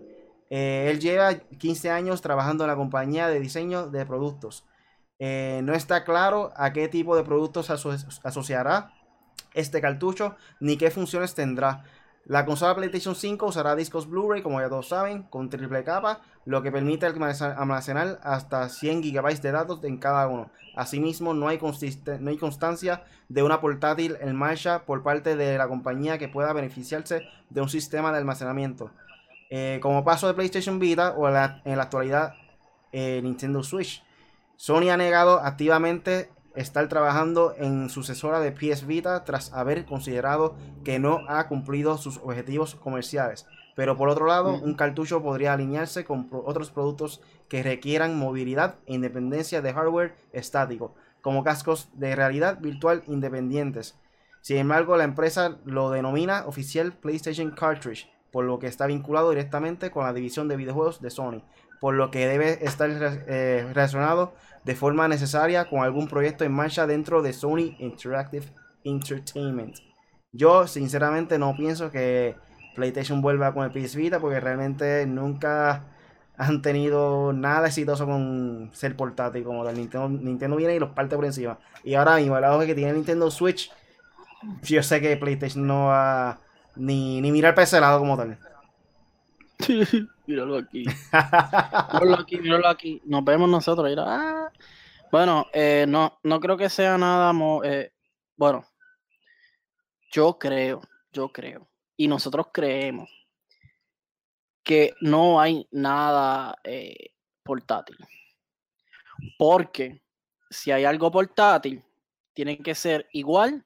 Eh, 0.49 0.89
él 0.89 0.99
lleva 0.99 1.35
15 1.35 1.89
años 1.89 2.21
trabajando 2.21 2.63
en 2.63 2.69
la 2.69 2.75
compañía 2.75 3.27
de 3.27 3.39
diseño 3.39 3.87
de 3.87 4.05
productos. 4.05 4.65
Eh, 5.19 5.61
no 5.63 5.73
está 5.73 6.03
claro 6.03 6.51
a 6.55 6.73
qué 6.73 6.87
tipo 6.87 7.15
de 7.15 7.23
productos 7.23 7.69
asociará 7.69 8.93
este 9.53 9.81
cartucho 9.81 10.35
ni 10.59 10.77
qué 10.77 10.91
funciones 10.91 11.33
tendrá. 11.33 11.83
La 12.25 12.45
consola 12.45 12.75
PlayStation 12.75 13.15
5 13.15 13.45
usará 13.45 13.73
discos 13.75 14.09
Blu-ray, 14.09 14.41
como 14.41 14.59
ya 14.59 14.67
todos 14.67 14.89
saben, 14.89 15.23
con 15.23 15.49
triple 15.49 15.85
capa, 15.85 16.19
lo 16.43 16.61
que 16.61 16.73
permite 16.73 17.05
almacenar 17.05 18.19
hasta 18.21 18.67
100 18.67 19.01
GB 19.01 19.41
de 19.41 19.51
datos 19.51 19.81
en 19.85 19.97
cada 19.97 20.27
uno. 20.27 20.51
Asimismo, 20.75 21.33
no 21.33 21.47
hay, 21.47 21.57
no 22.19 22.29
hay 22.29 22.37
constancia 22.37 23.05
de 23.29 23.43
una 23.43 23.61
portátil 23.61 24.17
en 24.19 24.35
marcha 24.35 24.83
por 24.85 25.03
parte 25.03 25.37
de 25.37 25.57
la 25.57 25.69
compañía 25.69 26.17
que 26.17 26.27
pueda 26.27 26.51
beneficiarse 26.51 27.23
de 27.49 27.61
un 27.61 27.69
sistema 27.69 28.11
de 28.11 28.17
almacenamiento. 28.17 28.91
Eh, 29.49 29.79
como 29.81 30.03
paso 30.03 30.27
de 30.27 30.33
PlayStation 30.33 30.79
Vita 30.79 31.11
o 31.11 31.27
en 31.27 31.33
la, 31.33 31.83
actualidad 31.83 32.33
eh, 32.91 33.21
Nintendo 33.23 33.63
Switch. 33.63 34.03
Sony 34.57 34.89
ha 34.89 34.97
negado 34.97 35.39
activamente 35.39 36.29
estar 36.55 36.87
trabajando 36.89 37.53
en 37.57 37.89
sucesora 37.89 38.39
de 38.39 38.51
PS 38.51 38.87
Vita 38.87 39.23
tras 39.23 39.53
haber 39.53 39.85
considerado 39.85 40.55
que 40.83 40.99
no 40.99 41.21
ha 41.29 41.47
cumplido 41.47 41.97
sus 41.97 42.17
objetivos 42.17 42.75
comerciales. 42.75 43.45
Pero 43.75 43.95
por 43.95 44.09
otro 44.09 44.25
lado, 44.25 44.55
un 44.55 44.73
cartucho 44.73 45.21
podría 45.21 45.53
alinearse 45.53 46.03
con 46.03 46.29
otros 46.31 46.71
productos 46.71 47.21
que 47.47 47.61
requieran 47.61 48.17
movilidad 48.17 48.75
e 48.87 48.95
independencia 48.95 49.61
de 49.61 49.71
hardware 49.71 50.15
estático, 50.33 50.95
como 51.21 51.43
cascos 51.43 51.89
de 51.93 52.15
realidad 52.15 52.59
virtual 52.59 53.03
independientes. 53.05 53.95
Sin 54.41 54.57
embargo, 54.57 54.97
la 54.97 55.03
empresa 55.03 55.59
lo 55.63 55.91
denomina 55.91 56.45
oficial 56.47 56.91
PlayStation 56.93 57.51
Cartridge, 57.51 58.09
por 58.31 58.45
lo 58.45 58.59
que 58.59 58.67
está 58.67 58.87
vinculado 58.87 59.29
directamente 59.29 59.91
con 59.91 60.05
la 60.05 60.13
división 60.13 60.47
de 60.47 60.55
videojuegos 60.55 61.01
de 61.01 61.09
Sony, 61.09 61.43
por 61.79 61.93
lo 61.93 62.11
que 62.11 62.27
debe 62.27 62.65
estar 62.65 62.89
eh, 62.91 63.65
relacionado 63.73 64.33
de 64.63 64.75
forma 64.75 65.07
necesaria 65.07 65.69
con 65.69 65.81
algún 65.81 66.07
proyecto 66.07 66.43
en 66.43 66.51
marcha 66.51 66.87
dentro 66.87 67.21
de 67.21 67.33
Sony 67.33 67.75
Interactive 67.79 68.47
Entertainment. 68.83 69.77
Yo 70.31 70.67
sinceramente 70.67 71.39
no 71.39 71.55
pienso 71.55 71.91
que 71.91 72.35
PlayStation 72.75 73.21
vuelva 73.21 73.53
con 73.53 73.63
el 73.63 73.71
PS 73.71 73.95
Vita 73.95 74.19
porque 74.19 74.39
realmente 74.39 75.05
nunca 75.05 75.85
han 76.37 76.61
tenido 76.61 77.33
nada 77.33 77.67
exitoso 77.67 78.05
con 78.05 78.69
ser 78.73 78.95
portátil 78.95 79.43
como 79.43 79.67
el 79.67 79.75
Nintendo, 79.75 80.09
Nintendo 80.09 80.55
viene 80.55 80.75
y 80.75 80.79
los 80.79 80.91
parte 80.91 81.15
por 81.15 81.25
encima. 81.25 81.57
Y 81.83 81.95
ahora 81.95 82.17
mismo 82.17 82.37
el 82.37 82.43
auge 82.43 82.67
que 82.67 82.75
tiene 82.75 82.93
Nintendo 82.93 83.31
Switch 83.31 83.71
yo 84.61 84.83
sé 84.83 85.01
que 85.01 85.17
PlayStation 85.17 85.65
no 85.65 85.85
va 85.87 86.39
ni, 86.77 87.21
ni 87.21 87.31
mirar 87.31 87.55
para 87.55 87.63
ese 87.63 87.79
lado 87.79 87.99
como 87.99 88.17
tal. 88.17 88.37
míralo 90.27 90.57
aquí. 90.57 90.85
míralo 91.93 92.15
aquí, 92.19 92.37
míralo 92.37 92.67
aquí. 92.67 93.01
Nos 93.05 93.23
vemos 93.23 93.49
nosotros. 93.49 93.89
Ah. 93.99 94.51
Bueno, 95.11 95.45
eh, 95.53 95.85
no, 95.87 96.19
no 96.23 96.39
creo 96.39 96.57
que 96.57 96.69
sea 96.69 96.97
nada. 96.97 97.31
Eh, 97.63 97.91
bueno, 98.35 98.65
yo 100.11 100.37
creo, 100.37 100.81
yo 101.11 101.29
creo, 101.29 101.67
y 101.95 102.07
nosotros 102.07 102.47
creemos 102.53 103.09
que 104.63 104.93
no 105.01 105.39
hay 105.39 105.67
nada 105.71 106.57
eh, 106.63 107.11
portátil. 107.43 107.97
Porque 109.37 110.01
si 110.49 110.71
hay 110.71 110.85
algo 110.85 111.09
portátil, 111.09 111.83
tiene 112.33 112.57
que 112.59 112.75
ser 112.75 113.07
igual 113.13 113.65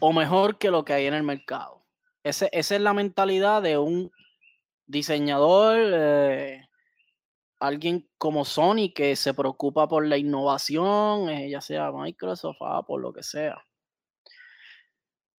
o 0.00 0.12
mejor 0.12 0.58
que 0.58 0.70
lo 0.70 0.84
que 0.84 0.94
hay 0.94 1.06
en 1.06 1.14
el 1.14 1.22
mercado. 1.22 1.77
Esa 2.22 2.46
es 2.46 2.70
la 2.80 2.94
mentalidad 2.94 3.62
de 3.62 3.78
un 3.78 4.10
diseñador, 4.86 5.76
eh, 5.78 6.68
alguien 7.60 8.08
como 8.18 8.44
Sony 8.44 8.92
que 8.94 9.16
se 9.16 9.34
preocupa 9.34 9.88
por 9.88 10.06
la 10.06 10.16
innovación, 10.16 11.28
eh, 11.28 11.50
ya 11.50 11.60
sea 11.60 11.92
Microsoft, 11.92 12.58
por 12.86 13.00
lo 13.00 13.12
que 13.12 13.22
sea. 13.22 13.62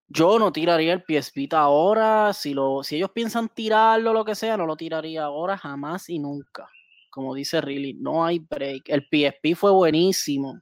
Yo 0.07 0.39
no 0.39 0.51
tiraría 0.51 0.93
el 0.93 1.03
PS 1.03 1.31
Vita 1.35 1.59
ahora. 1.59 2.33
Si, 2.33 2.53
lo, 2.53 2.83
si 2.83 2.95
ellos 2.95 3.11
piensan 3.11 3.47
tirarlo 3.49 4.11
lo 4.11 4.25
que 4.25 4.33
sea, 4.33 4.57
no 4.57 4.65
lo 4.65 4.75
tiraría 4.75 5.25
ahora 5.25 5.55
jamás 5.57 6.09
y 6.09 6.17
nunca. 6.17 6.67
Como 7.11 7.35
dice 7.35 7.61
Riley, 7.61 7.93
no 7.93 8.25
hay 8.25 8.39
break. 8.39 8.89
El 8.89 9.03
PSP 9.03 9.55
fue 9.55 9.71
buenísimo. 9.71 10.61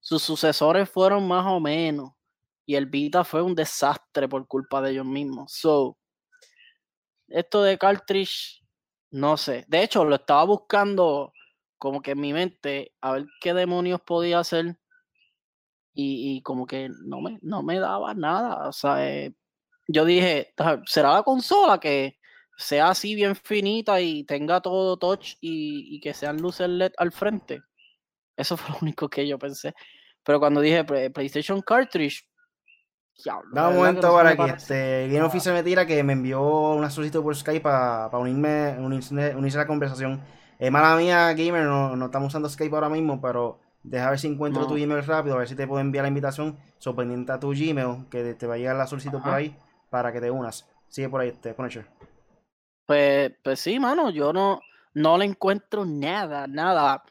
Sus 0.00 0.22
sucesores 0.22 0.90
fueron 0.90 1.28
más 1.28 1.46
o 1.46 1.60
menos. 1.60 2.10
Y 2.66 2.76
el 2.76 2.86
Vita 2.86 3.24
fue 3.24 3.42
un 3.42 3.54
desastre 3.54 4.28
por 4.28 4.46
culpa 4.46 4.80
de 4.80 4.92
ellos 4.92 5.06
mismos. 5.06 5.52
So, 5.52 5.98
esto 7.28 7.62
de 7.62 7.78
cartridge, 7.78 8.62
no 9.10 9.36
sé. 9.36 9.64
De 9.68 9.82
hecho, 9.82 10.04
lo 10.04 10.16
estaba 10.16 10.44
buscando 10.44 11.32
como 11.78 12.00
que 12.00 12.12
en 12.12 12.20
mi 12.20 12.32
mente 12.32 12.94
a 13.00 13.12
ver 13.12 13.26
qué 13.40 13.54
demonios 13.54 14.00
podía 14.02 14.38
hacer 14.38 14.76
y, 15.94 16.40
como 16.42 16.66
que 16.66 16.88
no 17.04 17.20
me, 17.20 17.38
no 17.42 17.62
me 17.62 17.78
daba 17.78 18.14
nada. 18.14 18.68
O 18.68 18.72
sea, 18.72 19.06
eh, 19.06 19.34
yo 19.88 20.04
dije, 20.04 20.54
¿será 20.86 21.14
la 21.14 21.22
consola 21.22 21.78
que 21.80 22.18
sea 22.56 22.90
así 22.90 23.14
bien 23.14 23.36
finita 23.36 24.00
y 24.00 24.24
tenga 24.24 24.60
todo 24.60 24.96
touch 24.96 25.34
y, 25.40 26.00
que 26.00 26.14
sean 26.14 26.38
luces 26.38 26.68
LED 26.68 26.92
al 26.98 27.12
frente? 27.12 27.62
Eso 28.36 28.56
fue 28.56 28.70
lo 28.70 28.78
único 28.82 29.08
que 29.08 29.26
yo 29.26 29.38
pensé. 29.38 29.74
Pero 30.22 30.40
cuando 30.40 30.60
dije 30.60 30.84
PlayStation 30.84 31.60
Cartridge, 31.62 32.24
Da 33.52 33.68
un 33.68 33.76
momento 33.76 34.12
para 34.12 34.36
que 34.36 34.50
este, 34.50 35.08
Game 35.08 35.22
Office 35.22 35.52
me 35.52 35.62
tira 35.62 35.86
que 35.86 36.02
me 36.02 36.12
envió 36.12 36.42
una 36.72 36.90
solicitud 36.90 37.22
por 37.22 37.36
Skype 37.36 37.60
para 37.60 38.18
unirme, 38.18 38.76
unirse, 38.78 39.58
a 39.58 39.60
la 39.60 39.66
conversación. 39.66 40.22
Es 40.58 40.70
mala 40.70 40.96
mía, 40.96 41.32
gamer, 41.34 41.64
no, 41.64 41.96
no, 41.96 42.06
estamos 42.06 42.28
usando 42.28 42.48
Skype 42.48 42.74
ahora 42.74 42.88
mismo, 42.88 43.20
pero 43.20 43.60
deja 43.82 44.10
ver 44.10 44.18
si 44.18 44.28
encuentro 44.28 44.66
tu 44.66 44.76
email 44.76 45.04
rápido, 45.04 45.34
a 45.34 45.38
ver 45.38 45.48
si 45.48 45.56
te 45.56 45.66
puedo 45.66 45.80
enviar 45.80 46.02
la 46.04 46.08
invitación. 46.08 46.58
So, 46.78 46.94
pendiente 46.96 47.32
a 47.32 47.40
tu 47.40 47.50
Gmail, 47.50 48.06
que 48.10 48.34
te 48.34 48.46
va 48.46 48.54
a 48.54 48.58
llegar 48.58 48.76
la 48.76 48.86
solicitud 48.86 49.20
por 49.20 49.34
ahí 49.34 49.56
para 49.90 50.12
que 50.12 50.20
te 50.20 50.30
unas. 50.30 50.68
Sigue 50.88 51.08
por 51.08 51.20
ahí, 51.20 51.32
te 51.32 51.54
Punisher. 51.54 51.86
Pues, 52.86 53.32
pues 53.42 53.60
sí, 53.60 53.78
mano, 53.78 54.10
yo 54.10 54.32
no, 54.32 54.60
no 54.94 55.16
le 55.16 55.24
encuentro 55.24 55.84
nada, 55.84 56.46
nada 56.46 57.02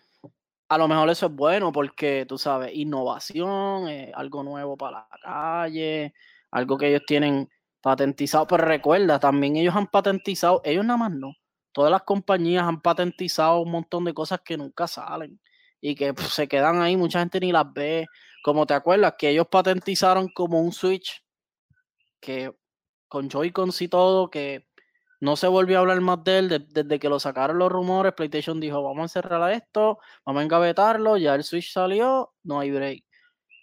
a 0.71 0.77
lo 0.77 0.87
mejor 0.87 1.09
eso 1.09 1.25
es 1.25 1.33
bueno 1.33 1.73
porque, 1.73 2.25
tú 2.25 2.37
sabes, 2.37 2.71
innovación, 2.73 3.89
eh, 3.89 4.09
algo 4.15 4.41
nuevo 4.41 4.77
para 4.77 5.05
la 5.11 5.17
calle, 5.21 6.13
algo 6.49 6.77
que 6.77 6.87
ellos 6.87 7.01
tienen 7.05 7.49
patentizado. 7.81 8.47
Pero 8.47 8.63
recuerda, 8.63 9.19
también 9.19 9.57
ellos 9.57 9.75
han 9.75 9.87
patentizado, 9.87 10.61
ellos 10.63 10.85
nada 10.85 10.95
más 10.95 11.11
no. 11.11 11.33
Todas 11.73 11.91
las 11.91 12.03
compañías 12.03 12.63
han 12.63 12.79
patentizado 12.79 13.59
un 13.59 13.71
montón 13.71 14.05
de 14.05 14.13
cosas 14.13 14.39
que 14.45 14.55
nunca 14.55 14.87
salen 14.87 15.41
y 15.81 15.93
que 15.93 16.13
pues, 16.13 16.29
se 16.29 16.47
quedan 16.47 16.81
ahí, 16.81 16.95
mucha 16.95 17.19
gente 17.19 17.41
ni 17.41 17.51
las 17.51 17.65
ve. 17.73 18.07
Como 18.41 18.65
te 18.65 18.73
acuerdas 18.73 19.15
que 19.17 19.27
ellos 19.27 19.47
patentizaron 19.51 20.29
como 20.29 20.61
un 20.61 20.71
Switch 20.71 21.21
que 22.21 22.55
con 23.09 23.29
Joy-Cons 23.29 23.81
y 23.81 23.89
todo, 23.89 24.29
que 24.29 24.69
no 25.21 25.35
se 25.35 25.47
volvió 25.47 25.77
a 25.77 25.81
hablar 25.81 26.01
más 26.01 26.23
de 26.23 26.39
él 26.39 26.67
desde 26.67 26.99
que 26.99 27.07
lo 27.07 27.19
sacaron 27.19 27.59
los 27.59 27.71
rumores. 27.71 28.13
PlayStation 28.13 28.59
dijo, 28.59 28.81
vamos 28.81 29.05
a 29.05 29.21
cerrar 29.21 29.51
esto, 29.51 29.99
vamos 30.25 30.41
a 30.41 30.43
engavetarlo, 30.43 31.15
ya 31.15 31.35
el 31.35 31.43
Switch 31.43 31.71
salió, 31.71 32.33
no 32.43 32.59
hay 32.59 32.71
break. 32.71 33.05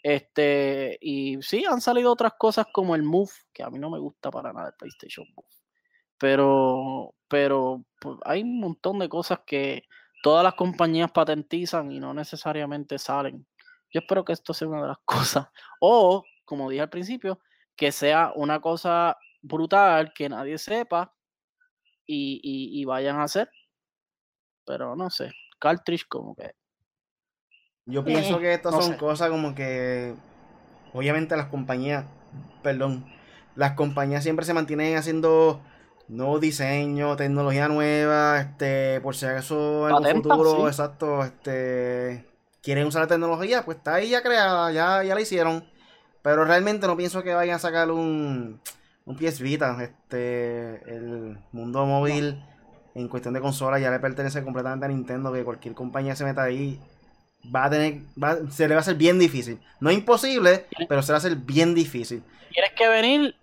Este, 0.04 0.96
y 1.00 1.42
sí, 1.42 1.64
han 1.68 1.80
salido 1.80 2.12
otras 2.12 2.34
cosas 2.38 2.66
como 2.72 2.94
el 2.94 3.02
Move, 3.02 3.32
que 3.52 3.64
a 3.64 3.70
mí 3.70 3.78
no 3.80 3.90
me 3.90 3.98
gusta 3.98 4.30
para 4.30 4.52
nada 4.52 4.68
el 4.68 4.74
PlayStation 4.74 5.26
Move. 5.34 5.48
Pero, 6.16 7.14
pero 7.26 7.84
pues, 8.00 8.18
hay 8.24 8.42
un 8.42 8.60
montón 8.60 9.00
de 9.00 9.08
cosas 9.08 9.40
que 9.44 9.82
todas 10.22 10.44
las 10.44 10.54
compañías 10.54 11.10
patentizan 11.10 11.90
y 11.90 11.98
no 11.98 12.14
necesariamente 12.14 13.00
salen. 13.00 13.44
Yo 13.90 14.00
espero 14.00 14.24
que 14.24 14.32
esto 14.32 14.54
sea 14.54 14.68
una 14.68 14.82
de 14.82 14.88
las 14.88 14.98
cosas. 15.04 15.48
O, 15.80 16.22
como 16.44 16.70
dije 16.70 16.82
al 16.82 16.90
principio, 16.90 17.40
que 17.74 17.90
sea 17.90 18.32
una 18.36 18.60
cosa 18.60 19.18
brutal 19.42 20.12
que 20.14 20.28
nadie 20.28 20.56
sepa 20.58 21.12
y, 22.08 22.84
vayan 22.84 23.16
a 23.16 23.24
hacer. 23.24 23.50
Pero 24.64 24.96
no 24.96 25.10
sé, 25.10 25.32
cartridge 25.58 26.06
como 26.08 26.34
que... 26.34 26.52
Yo 27.86 28.04
pienso 28.04 28.38
eh, 28.38 28.40
que 28.40 28.54
estas 28.54 28.84
son 28.84 28.96
cosas 28.96 29.30
como 29.30 29.54
que, 29.54 30.14
obviamente 30.92 31.36
las 31.36 31.46
compañías, 31.46 32.04
perdón, 32.62 33.06
las 33.54 33.72
compañías 33.72 34.22
siempre 34.22 34.44
se 34.44 34.52
mantienen 34.52 34.96
haciendo 34.96 35.62
nuevos 36.06 36.40
diseños, 36.40 37.16
tecnología 37.16 37.68
nueva, 37.68 38.40
este, 38.40 39.00
por 39.00 39.14
si 39.14 39.26
acaso 39.26 39.88
en 39.88 40.04
el 40.04 40.16
futuro, 40.16 40.68
exacto, 40.68 41.24
este, 41.24 42.26
quieren 42.62 42.86
usar 42.86 43.02
la 43.02 43.08
tecnología, 43.08 43.64
pues 43.64 43.78
está 43.78 43.94
ahí 43.94 44.10
ya 44.10 44.22
creada, 44.22 44.70
ya, 44.72 45.02
ya 45.02 45.14
la 45.14 45.20
hicieron. 45.20 45.64
Pero 46.20 46.44
realmente 46.44 46.86
no 46.86 46.96
pienso 46.96 47.22
que 47.22 47.32
vayan 47.32 47.56
a 47.56 47.58
sacar 47.58 47.90
un, 47.90 48.60
un 49.08 49.16
PS 49.16 49.40
Vita. 49.40 49.76
Este, 49.82 50.82
el 50.94 51.38
mundo 51.52 51.84
móvil 51.86 52.40
en 52.94 53.08
cuestión 53.08 53.34
de 53.34 53.40
consola 53.40 53.78
ya 53.78 53.90
le 53.90 53.98
pertenece 53.98 54.44
completamente 54.44 54.84
a 54.84 54.88
Nintendo. 54.88 55.32
Que 55.32 55.44
cualquier 55.44 55.74
compañía 55.74 56.14
se 56.14 56.24
meta 56.24 56.42
ahí 56.42 56.78
va 57.54 57.64
a 57.64 57.70
tener, 57.70 58.02
se 58.50 58.68
le 58.68 58.74
va 58.74 58.80
a 58.80 58.82
hacer 58.82 58.96
bien 58.96 59.18
difícil. 59.18 59.58
No 59.80 59.90
imposible, 59.90 60.66
pero 60.88 61.02
se 61.02 61.08
le 61.08 61.12
va 61.14 61.16
a 61.16 61.24
hacer 61.24 61.36
bien 61.36 61.74
difícil. 61.74 62.22
Tienes 62.52 62.72
que 62.76 62.88
venir 62.88 63.34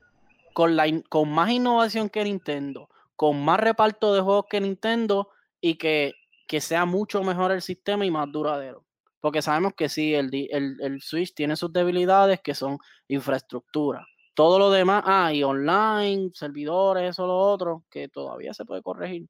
con, 0.53 0.75
la, 0.75 0.85
con 1.09 1.29
más 1.29 1.49
innovación 1.49 2.09
que 2.09 2.23
Nintendo, 2.23 2.87
con 3.15 3.43
más 3.43 3.59
reparto 3.59 4.13
de 4.13 4.21
juegos 4.21 4.45
que 4.49 4.61
Nintendo 4.61 5.29
y 5.61 5.75
que, 5.75 6.13
que 6.47 6.61
sea 6.61 6.85
mucho 6.85 7.23
mejor 7.23 7.51
el 7.51 7.63
sistema 7.63 8.05
y 8.05 8.11
más 8.11 8.31
duradero. 8.31 8.83
Porque 9.19 9.41
sabemos 9.41 9.73
que 9.75 9.89
sí, 9.89 10.13
el, 10.13 10.29
el, 10.51 10.77
el 10.79 11.01
Switch 11.01 11.33
tiene 11.33 11.55
sus 11.55 11.73
debilidades 11.73 12.39
que 12.41 12.53
son 12.53 12.77
infraestructura 13.07 14.05
todo 14.35 14.59
lo 14.59 14.69
demás, 14.69 15.03
ah, 15.05 15.33
y 15.33 15.43
online, 15.43 16.29
servidores, 16.33 17.09
eso, 17.09 17.25
lo 17.25 17.37
otro, 17.37 17.83
que 17.89 18.09
todavía 18.09 18.53
se 18.53 18.65
puede 18.65 18.83
corregir. 18.83 19.27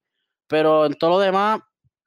Pero 0.47 0.85
en 0.85 0.95
todo 0.95 1.11
lo 1.11 1.19
demás, 1.19 1.61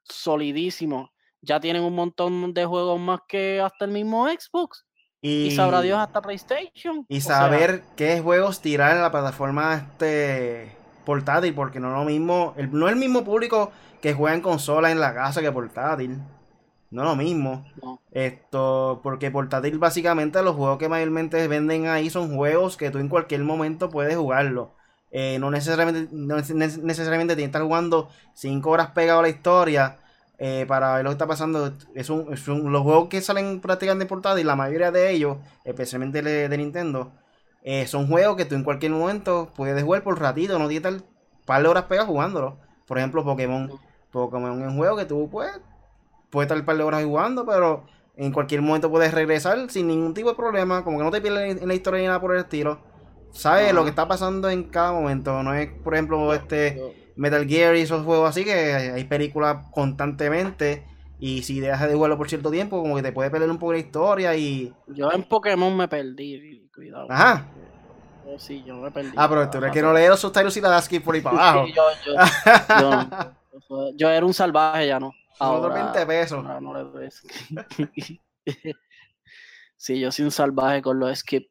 solidísimo. 0.05 1.11
Ya 1.40 1.61
tienen 1.61 1.82
un 1.82 1.94
montón 1.94 2.53
de 2.53 2.66
juegos 2.66 2.99
más 2.99 3.20
que 3.28 3.61
hasta 3.61 3.84
el 3.84 3.92
mismo 3.92 4.28
Xbox. 4.28 4.84
Y, 5.20 5.51
sabrá 5.53 5.80
Dios 5.80 5.99
hasta 5.99 6.20
PlayStation. 6.20 7.05
Y 7.09 7.20
saber 7.20 7.82
qué 7.96 8.20
juegos 8.20 8.61
tirar 8.61 8.96
en 8.96 9.03
la 9.03 9.11
plataforma 9.11 9.74
este 9.74 10.76
portátil, 11.05 11.55
porque 11.55 11.80
no 11.80 11.88
es 11.88 11.94
lo 11.94 12.05
mismo, 12.05 12.55
no 12.70 12.86
es 12.86 12.92
el 12.92 12.99
mismo 12.99 13.24
público 13.24 13.72
que 14.01 14.14
juega 14.14 14.36
en 14.36 14.42
consola 14.42 14.90
en 14.90 15.01
la 15.01 15.14
casa 15.14 15.40
que 15.40 15.51
portátil. 15.51 16.18
No 16.91 17.03
es 17.03 17.09
lo 17.09 17.16
mismo. 17.16 17.64
Esto, 18.12 19.01
porque 19.03 19.30
portátil 19.30 19.78
básicamente 19.78 20.43
los 20.43 20.57
juegos 20.57 20.78
que 20.78 20.89
mayormente 20.89 21.47
venden 21.47 21.86
ahí 21.86 22.09
son 22.09 22.34
juegos 22.34 22.76
que 22.76 22.91
tú 22.91 22.99
en 22.99 23.09
cualquier 23.09 23.43
momento 23.45 23.91
puedes 23.91 24.16
jugarlo. 24.16 24.72
Eh, 25.11 25.39
no, 25.39 25.51
necesariamente, 25.51 26.09
no 26.12 26.36
necesariamente 26.36 27.34
tienes 27.34 27.51
que 27.51 27.57
estar 27.57 27.62
jugando 27.62 28.11
5 28.34 28.70
horas 28.70 28.91
pegado 28.91 29.20
a 29.20 29.22
la 29.22 29.28
historia 29.28 29.99
eh, 30.39 30.66
para 30.68 30.95
ver 30.95 31.05
lo 31.05 31.11
que 31.11 31.14
está 31.14 31.26
pasando. 31.26 31.74
Es 31.95 32.11
un, 32.11 32.26
los 32.72 32.82
juegos 32.82 33.09
que 33.09 33.20
salen 33.20 33.61
prácticamente 33.61 34.05
en 34.05 34.09
portátil, 34.09 34.47
la 34.47 34.57
mayoría 34.57 34.91
de 34.91 35.11
ellos, 35.11 35.39
especialmente 35.64 36.22
de, 36.22 36.57
Nintendo, 36.57 37.12
eh, 37.62 37.86
son 37.86 38.09
juegos 38.09 38.36
que 38.36 38.45
tú 38.45 38.55
en 38.55 38.64
cualquier 38.64 38.93
momento 38.93 39.53
puedes 39.55 39.82
jugar 39.82 40.03
por 40.03 40.18
ratito, 40.20 40.59
no 40.59 40.68
tienes 40.68 40.82
que 40.82 40.97
estar 40.97 41.09
un 41.09 41.45
par 41.45 41.62
de 41.62 41.68
horas 41.68 41.84
pegado 41.84 42.09
jugándolo. 42.09 42.59
Por 42.86 42.99
ejemplo, 42.99 43.24
Pokémon. 43.24 43.70
Pokémon 44.11 44.62
es 44.62 44.68
un 44.68 44.76
juego 44.76 44.97
que 44.97 45.05
tú 45.05 45.28
puedes 45.30 45.59
puedes 46.31 46.47
estar 46.47 46.59
un 46.59 46.64
par 46.64 46.76
de 46.76 46.83
horas 46.83 47.05
jugando, 47.05 47.47
pero 47.47 47.85
en 48.16 48.33
cualquier 48.33 48.62
momento 48.62 48.91
puedes 48.91 49.12
regresar 49.12 49.70
sin 49.70 49.87
ningún 49.87 50.14
tipo 50.14 50.31
de 50.31 50.35
problema, 50.35 50.85
como 50.85 50.99
que 50.99 51.05
no 51.05 51.11
te 51.11 51.20
pierdes 51.20 51.62
en 51.62 51.68
la 51.68 51.74
historia 51.74 52.01
ni 52.01 52.07
nada 52.07 52.20
por 52.20 52.35
el 52.35 52.41
estilo. 52.41 52.81
Sabes 53.31 53.72
lo 53.72 53.85
que 53.85 53.91
está 53.91 54.09
pasando 54.09 54.49
en 54.49 54.64
cada 54.64 54.93
momento, 54.93 55.43
no 55.43 55.55
es, 55.55 55.70
por 55.85 55.95
ejemplo, 55.95 56.33
este 56.35 57.12
Metal 57.16 57.47
Gear 57.47 57.76
y 57.76 57.81
esos 57.81 58.05
juegos 58.05 58.31
así 58.31 58.45
que 58.45 58.53
hay 58.53 59.05
películas 59.05 59.66
constantemente 59.72 60.85
Y 61.18 61.43
si 61.43 61.59
dejas 61.59 61.89
de 61.89 61.95
jugarlo 61.95 62.16
por 62.16 62.29
cierto 62.29 62.51
tiempo, 62.51 62.81
como 62.81 62.95
que 62.95 63.03
te 63.03 63.12
puede 63.12 63.31
perder 63.31 63.51
un 63.51 63.59
poco 63.59 63.72
la 63.72 63.79
historia 63.79 64.37
y. 64.37 64.72
Yo 64.87 65.11
en 65.12 65.24
Pokémon 65.24 65.76
me 65.76 65.89
perdí, 65.89 66.68
cuidado. 66.72 67.07
Ajá. 67.11 67.45
sí, 68.39 68.62
yo 68.64 68.76
me 68.76 68.91
perdí. 68.93 69.11
Ah, 69.16 69.29
pero 69.29 69.51
tú 69.51 69.59
eres 69.59 69.72
que 69.72 69.83
no 69.83 69.93
lees 69.93 70.11
los 70.11 70.20
subtitles 70.20 70.57
y 70.57 70.61
la 70.61 70.68
das 70.68 70.89
por 71.05 71.14
ahí 71.14 71.20
para 71.20 71.37
abajo. 71.51 71.66
yo, 71.74 71.83
yo, 73.61 73.93
yo, 73.97 74.11
era 74.11 74.24
un 74.24 74.33
salvaje, 74.33 74.87
ya 74.87 75.01
no. 75.01 75.12
Ahora, 75.39 75.93
20 75.93 76.07
pesos. 76.07 76.45
no 76.45 76.93
le 76.93 77.11
sí, 79.76 80.01
yo 80.01 80.11
soy 80.11 80.24
un 80.24 80.30
salvaje 80.30 80.82
con 80.82 80.99
los 80.99 81.18
skip. 81.18 81.51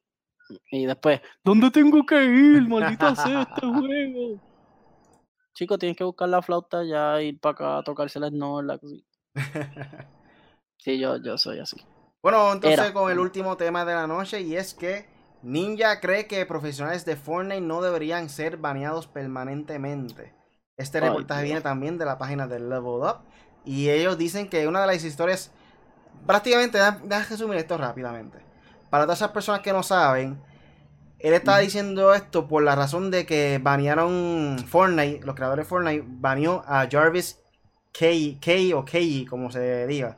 Y 0.71 0.85
después, 0.85 1.21
¿dónde 1.43 1.71
tengo 1.71 2.05
que 2.05 2.23
ir? 2.23 2.67
Maldita 2.67 3.15
sea 3.15 3.41
este 3.41 3.61
juego. 3.67 4.41
Chico, 5.53 5.77
tienes 5.77 5.97
que 5.97 6.03
buscar 6.03 6.29
la 6.29 6.41
flauta 6.41 6.83
ya, 6.83 7.21
ir 7.21 7.39
para 7.39 7.53
acá, 7.53 7.83
tocarse 7.83 8.19
la 8.19 8.29
Snorlax. 8.29 8.81
Sí, 10.79 10.99
yo, 10.99 11.17
yo 11.17 11.37
soy 11.37 11.59
así. 11.59 11.75
Bueno, 12.21 12.53
entonces 12.53 12.91
con 12.91 13.11
el 13.11 13.19
último 13.19 13.57
tema 13.57 13.83
de 13.83 13.95
la 13.95 14.07
noche 14.07 14.41
y 14.41 14.55
es 14.55 14.73
que 14.75 15.09
Ninja 15.41 15.99
cree 15.99 16.27
que 16.27 16.45
profesionales 16.45 17.03
de 17.03 17.15
Fortnite 17.15 17.61
no 17.61 17.81
deberían 17.81 18.29
ser 18.29 18.57
baneados 18.57 19.07
permanentemente. 19.07 20.33
Este 20.77 20.99
reportaje 20.99 21.43
viene 21.43 21.61
también 21.61 21.97
de 21.97 22.05
la 22.05 22.17
página 22.17 22.47
de 22.47 22.59
Level 22.59 23.01
Up 23.01 23.21
y 23.67 23.89
ellos 23.89 24.17
dicen 24.17 24.47
que 24.47 24.65
una 24.65 24.81
de 24.81 24.87
las 24.87 25.03
historias, 25.03 25.51
prácticamente, 26.25 26.77
déjame 26.77 27.25
resumir 27.29 27.57
esto 27.57 27.77
rápidamente. 27.77 28.39
Para 28.89 29.03
todas 29.03 29.19
esas 29.19 29.31
personas 29.31 29.59
que 29.59 29.73
no 29.73 29.83
saben, 29.83 30.41
él 31.19 31.33
está 31.33 31.57
diciendo 31.57 32.13
esto 32.13 32.47
por 32.47 32.63
la 32.63 32.75
razón 32.75 33.11
de 33.11 33.25
que 33.25 33.59
banearon 33.61 34.57
Fortnite, 34.65 35.25
los 35.25 35.35
creadores 35.35 35.65
de 35.65 35.69
Fortnite 35.69 36.05
baneó 36.07 36.63
a 36.65 36.87
Jarvis 36.89 37.39
K, 37.91 38.07
o 38.73 38.85
K, 38.85 38.99
como 39.29 39.51
se 39.51 39.85
diga. 39.85 40.17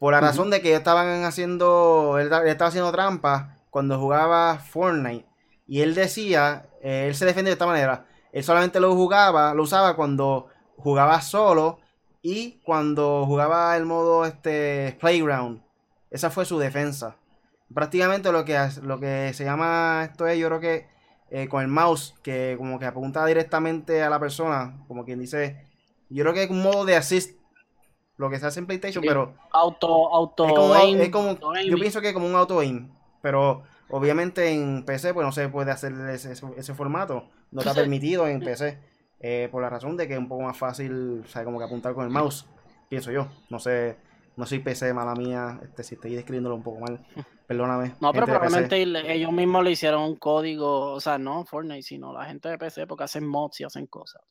Por 0.00 0.14
la 0.14 0.20
razón 0.20 0.50
de 0.50 0.60
que 0.60 0.74
estaban 0.74 1.22
haciendo, 1.22 2.18
él, 2.18 2.32
estaba 2.48 2.68
haciendo 2.68 2.90
trampa 2.90 3.58
cuando 3.70 4.00
jugaba 4.00 4.58
Fortnite. 4.58 5.24
Y 5.68 5.82
él 5.82 5.94
decía, 5.94 6.66
eh, 6.82 7.06
él 7.06 7.14
se 7.14 7.26
defendía 7.26 7.50
de 7.50 7.54
esta 7.54 7.66
manera. 7.66 8.06
Él 8.32 8.42
solamente 8.42 8.80
lo 8.80 8.92
jugaba, 8.96 9.54
lo 9.54 9.62
usaba 9.62 9.94
cuando 9.94 10.48
jugaba 10.76 11.20
solo 11.20 11.78
y 12.22 12.60
cuando 12.64 13.26
jugaba 13.26 13.76
el 13.76 13.84
modo 13.84 14.24
este 14.24 14.96
Playground. 15.00 15.62
Esa 16.10 16.30
fue 16.30 16.44
su 16.44 16.58
defensa. 16.58 17.16
Prácticamente 17.74 18.30
lo 18.32 18.44
que, 18.44 18.58
lo 18.82 19.00
que 19.00 19.32
se 19.34 19.44
llama 19.44 20.06
esto 20.10 20.26
es, 20.26 20.38
yo 20.38 20.48
creo 20.48 20.60
que 20.60 20.86
eh, 21.30 21.48
con 21.48 21.62
el 21.62 21.68
mouse, 21.68 22.14
que 22.22 22.54
como 22.58 22.78
que 22.78 22.86
apunta 22.86 23.24
directamente 23.26 24.02
a 24.02 24.10
la 24.10 24.20
persona, 24.20 24.84
como 24.86 25.04
quien 25.04 25.18
dice, 25.18 25.66
yo 26.10 26.22
creo 26.24 26.34
que 26.34 26.42
es 26.44 26.50
un 26.50 26.62
modo 26.62 26.84
de 26.84 26.96
assist 26.96 27.38
lo 28.18 28.30
que 28.30 28.38
se 28.38 28.46
hace 28.46 28.60
en 28.60 28.66
PlayStation, 28.66 29.02
pero. 29.02 29.34
Auto, 29.50 30.14
auto 30.14 30.76
es 30.76 31.10
como, 31.10 31.36
yo 31.64 31.76
pienso 31.76 32.00
que 32.00 32.08
es 32.08 32.14
como 32.14 32.26
un 32.26 32.36
auto 32.36 32.60
aim. 32.60 32.90
Pero 33.22 33.62
obviamente 33.88 34.50
en 34.50 34.84
PC 34.84 35.14
pues 35.14 35.24
no 35.24 35.32
se 35.32 35.48
puede 35.48 35.70
hacer 35.70 35.92
ese, 36.10 36.74
formato. 36.74 37.28
No 37.50 37.60
está 37.60 37.74
permitido 37.74 38.26
en 38.26 38.40
PC. 38.40 38.78
Eh, 39.22 39.48
por 39.52 39.62
la 39.62 39.70
razón 39.70 39.96
de 39.96 40.08
que 40.08 40.14
es 40.14 40.18
un 40.18 40.28
poco 40.28 40.42
más 40.42 40.56
fácil, 40.56 41.22
o 41.24 41.28
sea, 41.28 41.44
como 41.44 41.58
que 41.58 41.64
apuntar 41.64 41.94
con 41.94 42.04
el 42.04 42.10
mouse. 42.10 42.44
Pienso 42.88 43.12
yo. 43.12 43.28
No 43.48 43.58
sé. 43.58 43.96
No 44.36 44.46
soy 44.46 44.58
PC, 44.58 44.92
mala 44.92 45.14
mía. 45.14 45.60
Este, 45.62 45.84
si 45.84 45.94
estoy 45.94 46.14
describiéndolo 46.14 46.56
un 46.56 46.62
poco 46.62 46.80
mal. 46.80 47.06
Perdóname. 47.46 47.94
No, 48.00 48.12
pero 48.12 48.26
probablemente 48.26 48.82
ellos 48.82 49.32
mismos 49.32 49.62
le 49.62 49.70
hicieron 49.70 50.02
un 50.02 50.16
código. 50.16 50.92
O 50.92 51.00
sea, 51.00 51.18
no 51.18 51.44
Fortnite, 51.44 51.82
sino 51.82 52.12
la 52.12 52.24
gente 52.24 52.48
de 52.48 52.58
PC 52.58 52.86
porque 52.86 53.04
hacen 53.04 53.26
mods 53.26 53.60
y 53.60 53.64
hacen 53.64 53.86
cosas. 53.86 54.22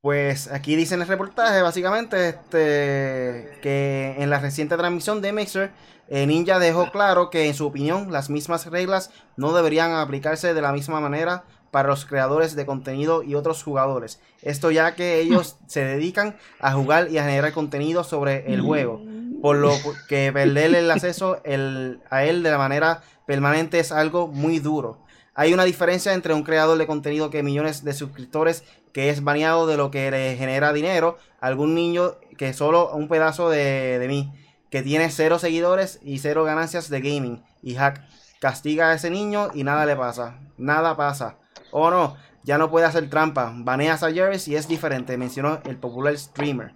Pues 0.00 0.50
aquí 0.52 0.76
dice 0.76 0.94
en 0.94 1.02
el 1.02 1.08
reportaje 1.08 1.60
básicamente 1.60 2.28
este, 2.28 3.58
que 3.60 4.14
en 4.18 4.30
la 4.30 4.38
reciente 4.38 4.76
transmisión 4.76 5.20
de 5.20 5.32
Mixer, 5.32 5.72
eh, 6.06 6.24
Ninja 6.24 6.60
dejó 6.60 6.92
claro 6.92 7.30
que 7.30 7.48
en 7.48 7.54
su 7.54 7.66
opinión 7.66 8.12
las 8.12 8.30
mismas 8.30 8.66
reglas 8.66 9.10
no 9.36 9.52
deberían 9.52 9.92
aplicarse 9.92 10.54
de 10.54 10.62
la 10.62 10.72
misma 10.72 11.00
manera 11.00 11.44
para 11.70 11.88
los 11.88 12.04
creadores 12.04 12.56
de 12.56 12.66
contenido 12.66 13.22
y 13.22 13.34
otros 13.34 13.62
jugadores. 13.62 14.20
Esto 14.42 14.70
ya 14.70 14.94
que 14.94 15.20
ellos 15.20 15.56
se 15.66 15.84
dedican 15.84 16.36
a 16.60 16.72
jugar 16.72 17.10
y 17.10 17.18
a 17.18 17.24
generar 17.24 17.52
contenido 17.52 18.04
sobre 18.04 18.52
el 18.52 18.60
juego, 18.60 19.02
por 19.42 19.56
lo 19.56 19.72
que 20.08 20.32
perder 20.32 20.74
el 20.74 20.90
acceso 20.90 21.40
a 22.10 22.24
él 22.24 22.42
de 22.42 22.50
la 22.50 22.58
manera 22.58 23.02
permanente 23.26 23.78
es 23.78 23.92
algo 23.92 24.26
muy 24.26 24.58
duro. 24.58 25.04
Hay 25.34 25.54
una 25.54 25.62
diferencia 25.62 26.14
entre 26.14 26.34
un 26.34 26.42
creador 26.42 26.78
de 26.78 26.86
contenido 26.88 27.30
que 27.30 27.44
millones 27.44 27.84
de 27.84 27.92
suscriptores 27.92 28.64
que 28.92 29.10
es 29.10 29.22
baneado 29.22 29.68
de 29.68 29.76
lo 29.76 29.92
que 29.92 30.10
le 30.10 30.36
genera 30.36 30.72
dinero, 30.72 31.16
algún 31.40 31.76
niño 31.76 32.16
que 32.36 32.52
solo 32.52 32.90
un 32.92 33.06
pedazo 33.06 33.48
de, 33.48 34.04
mí, 34.08 34.32
que 34.70 34.82
tiene 34.82 35.10
cero 35.10 35.38
seguidores 35.38 36.00
y 36.02 36.18
cero 36.18 36.42
ganancias 36.42 36.88
de 36.88 37.00
gaming. 37.00 37.44
Y 37.62 37.76
Hack 37.76 38.02
castiga 38.40 38.90
a 38.90 38.94
ese 38.94 39.10
niño 39.10 39.50
y 39.54 39.62
nada 39.62 39.86
le 39.86 39.94
pasa. 39.94 40.38
Nada 40.56 40.96
pasa. 40.96 41.36
Oh, 41.70 41.90
no, 41.90 42.16
ya 42.42 42.58
no 42.58 42.70
puede 42.70 42.86
hacer 42.86 43.08
trampa. 43.10 43.52
Baneas 43.54 44.02
a 44.02 44.14
Jarvis 44.14 44.48
y 44.48 44.56
es 44.56 44.68
diferente, 44.68 45.16
mencionó 45.16 45.60
el 45.64 45.76
popular 45.76 46.16
streamer. 46.16 46.72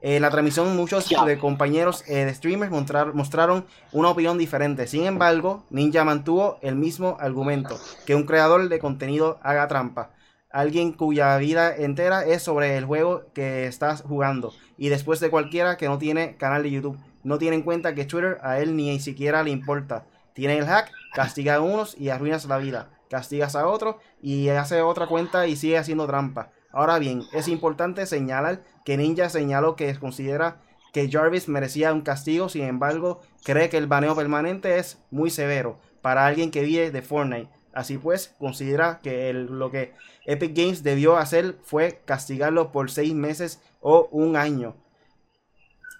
En 0.00 0.20
la 0.20 0.30
transmisión 0.30 0.76
muchos 0.76 1.08
de 1.08 1.38
compañeros 1.38 2.04
eh, 2.06 2.26
de 2.26 2.34
streamers 2.34 2.70
mostraron 2.70 3.64
una 3.92 4.10
opinión 4.10 4.36
diferente. 4.36 4.86
Sin 4.86 5.04
embargo, 5.04 5.64
Ninja 5.70 6.04
mantuvo 6.04 6.58
el 6.60 6.76
mismo 6.76 7.16
argumento, 7.20 7.80
que 8.04 8.14
un 8.14 8.24
creador 8.24 8.68
de 8.68 8.78
contenido 8.78 9.38
haga 9.42 9.66
trampa 9.66 10.10
alguien 10.54 10.92
cuya 10.92 11.36
vida 11.38 11.74
entera 11.74 12.24
es 12.24 12.40
sobre 12.40 12.76
el 12.76 12.84
juego 12.84 13.24
que 13.34 13.66
estás 13.66 14.02
jugando. 14.02 14.54
Y 14.78 14.88
después 14.88 15.18
de 15.18 15.28
cualquiera 15.28 15.76
que 15.76 15.88
no 15.88 15.98
tiene 15.98 16.36
canal 16.36 16.62
de 16.62 16.70
YouTube. 16.70 16.96
No 17.24 17.38
tiene 17.38 17.56
en 17.56 17.62
cuenta 17.62 17.94
que 17.96 18.04
Twitter 18.04 18.38
a 18.40 18.60
él 18.60 18.76
ni 18.76 19.00
siquiera 19.00 19.42
le 19.42 19.50
importa. 19.50 20.06
Tiene 20.32 20.56
el 20.56 20.66
hack, 20.66 20.92
castiga 21.12 21.56
a 21.56 21.60
unos 21.60 21.98
y 21.98 22.10
arruinas 22.10 22.44
la 22.44 22.58
vida. 22.58 22.90
Castigas 23.14 23.54
a 23.54 23.68
otro 23.68 24.00
y 24.20 24.48
hace 24.48 24.82
otra 24.82 25.06
cuenta 25.06 25.46
y 25.46 25.54
sigue 25.54 25.78
haciendo 25.78 26.08
trampa. 26.08 26.50
Ahora 26.72 26.98
bien, 26.98 27.22
es 27.32 27.46
importante 27.46 28.06
señalar 28.06 28.64
que 28.84 28.96
Ninja 28.96 29.28
señaló 29.28 29.76
que 29.76 29.94
considera 30.00 30.60
que 30.92 31.08
Jarvis 31.08 31.48
merecía 31.48 31.92
un 31.92 32.00
castigo, 32.00 32.48
sin 32.48 32.64
embargo, 32.64 33.20
cree 33.44 33.68
que 33.68 33.76
el 33.76 33.86
baneo 33.86 34.16
permanente 34.16 34.80
es 34.80 34.98
muy 35.12 35.30
severo 35.30 35.78
para 36.02 36.26
alguien 36.26 36.50
que 36.50 36.62
vive 36.62 36.90
de 36.90 37.02
Fortnite. 37.02 37.48
Así 37.72 37.98
pues, 37.98 38.34
considera 38.40 38.98
que 39.00 39.32
lo 39.32 39.70
que 39.70 39.92
Epic 40.26 40.52
Games 40.52 40.82
debió 40.82 41.16
hacer 41.16 41.54
fue 41.62 42.00
castigarlo 42.04 42.72
por 42.72 42.90
seis 42.90 43.14
meses 43.14 43.62
o 43.80 44.08
un 44.10 44.34
año. 44.34 44.74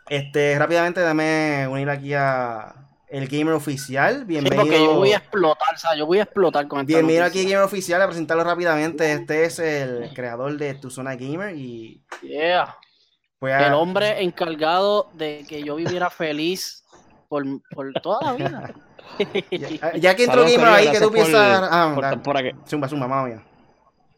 Este, 0.09 0.59
rápidamente 0.59 1.01
dame 1.01 1.69
unir 1.69 1.91
aquí 1.91 2.13
a 2.15 2.84
el 3.09 3.29
gamer 3.29 3.55
oficial. 3.55 4.25
Bienvenido. 4.25 4.63
porque 4.63 4.79
yo 4.79 4.95
voy 4.95 5.13
a 5.13 5.19
explotar, 5.19 5.75
o 5.75 5.79
sea, 5.79 5.97
yo 5.97 6.07
voy 6.07 6.19
a 6.19 6.23
explotar 6.23 6.67
con 6.69 6.85
Bienvenido 6.87 7.25
aquí 7.25 7.45
gamer 7.45 7.65
oficial 7.65 8.01
a 8.03 8.07
presentarlo 8.07 8.45
rápidamente. 8.45 9.13
Este 9.13 9.45
es 9.45 9.59
el 9.59 10.13
creador 10.15 10.57
de 10.57 10.75
Tu 10.75 10.91
Zona 10.91 11.17
Gamer 11.17 11.57
y 11.57 12.03
yeah. 12.23 12.77
el 13.41 13.75
hombre 13.75 14.23
encargado 14.23 15.11
de 15.15 15.45
que 15.49 15.63
yo 15.63 15.77
viviera 15.77 16.11
feliz 16.11 16.85
por, 17.29 17.45
por 17.71 17.93
toda 17.95 18.21
la 18.23 18.33
vida. 18.33 18.75
ya, 19.97 20.17
que 20.17 20.25
entró 20.25 20.45
Gamer 20.45 20.69
ahí, 20.69 20.91
que 20.91 21.01
tú 21.01 21.11
piensas. 21.11 21.69
Ah, 21.71 22.21
por, 22.23 22.37
aquí. 22.37 22.51
Zumba, 22.67 22.89
zumba, 22.89 23.07
mamá 23.07 23.29
mía. 23.29 23.43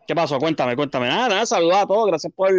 ¿Qué 0.07 0.15
pasó? 0.15 0.39
Cuéntame, 0.39 0.77
cuéntame. 0.77 1.09
Nada, 1.09 1.29
nada, 1.29 1.47
saludos 1.47 1.77
a 1.77 1.87
todos. 1.87 2.07
Gracias 2.07 2.33
por, 2.35 2.53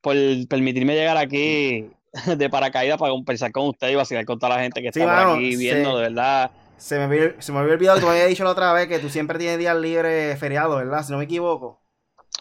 por 0.00 0.16
permitirme 0.48 0.94
llegar 0.94 1.18
aquí 1.18 1.90
de 2.36 2.50
paracaídas 2.50 2.98
para 2.98 3.12
conversar 3.12 3.52
con 3.52 3.68
ustedes 3.68 3.94
y 3.94 3.96
vacilar 3.96 4.24
con 4.24 4.38
toda 4.38 4.56
la 4.56 4.62
gente 4.62 4.82
que 4.82 4.88
está 4.88 5.32
aquí 5.32 5.56
viendo, 5.56 5.96
de 5.96 6.02
verdad. 6.08 6.50
Se 6.76 6.98
me, 6.98 7.04
había, 7.04 7.40
se 7.40 7.52
me 7.52 7.60
había 7.60 7.74
olvidado 7.74 7.96
que 7.96 8.00
tú 8.00 8.06
me 8.08 8.12
habías 8.14 8.28
dicho 8.28 8.44
la 8.44 8.50
otra 8.50 8.72
vez 8.72 8.88
que 8.88 8.98
tú 8.98 9.08
siempre 9.08 9.38
tienes 9.38 9.58
días 9.58 9.76
libres 9.76 10.38
feriados, 10.38 10.76
¿verdad? 10.78 11.04
Si 11.04 11.12
no 11.12 11.18
me 11.18 11.24
equivoco. 11.24 11.82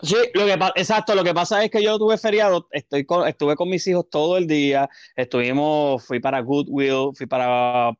Sí, 0.02 0.16
lo 0.34 0.46
que 0.46 0.54
exacto, 0.78 1.14
lo 1.14 1.24
que 1.24 1.34
pasa 1.34 1.64
es 1.64 1.70
que 1.70 1.84
yo 1.84 2.00
tuve 2.00 2.18
feriado, 2.18 2.68
estoy 2.72 3.06
estuve 3.28 3.56
con 3.56 3.70
mis 3.70 3.86
hijos 3.86 4.10
todo 4.10 4.38
el 4.38 4.48
día, 4.48 4.90
estuvimos, 5.16 6.04
fui 6.04 6.20
para 6.20 6.40
Goodwill, 6.40 7.16
fui 7.16 7.28
para, 7.28 7.92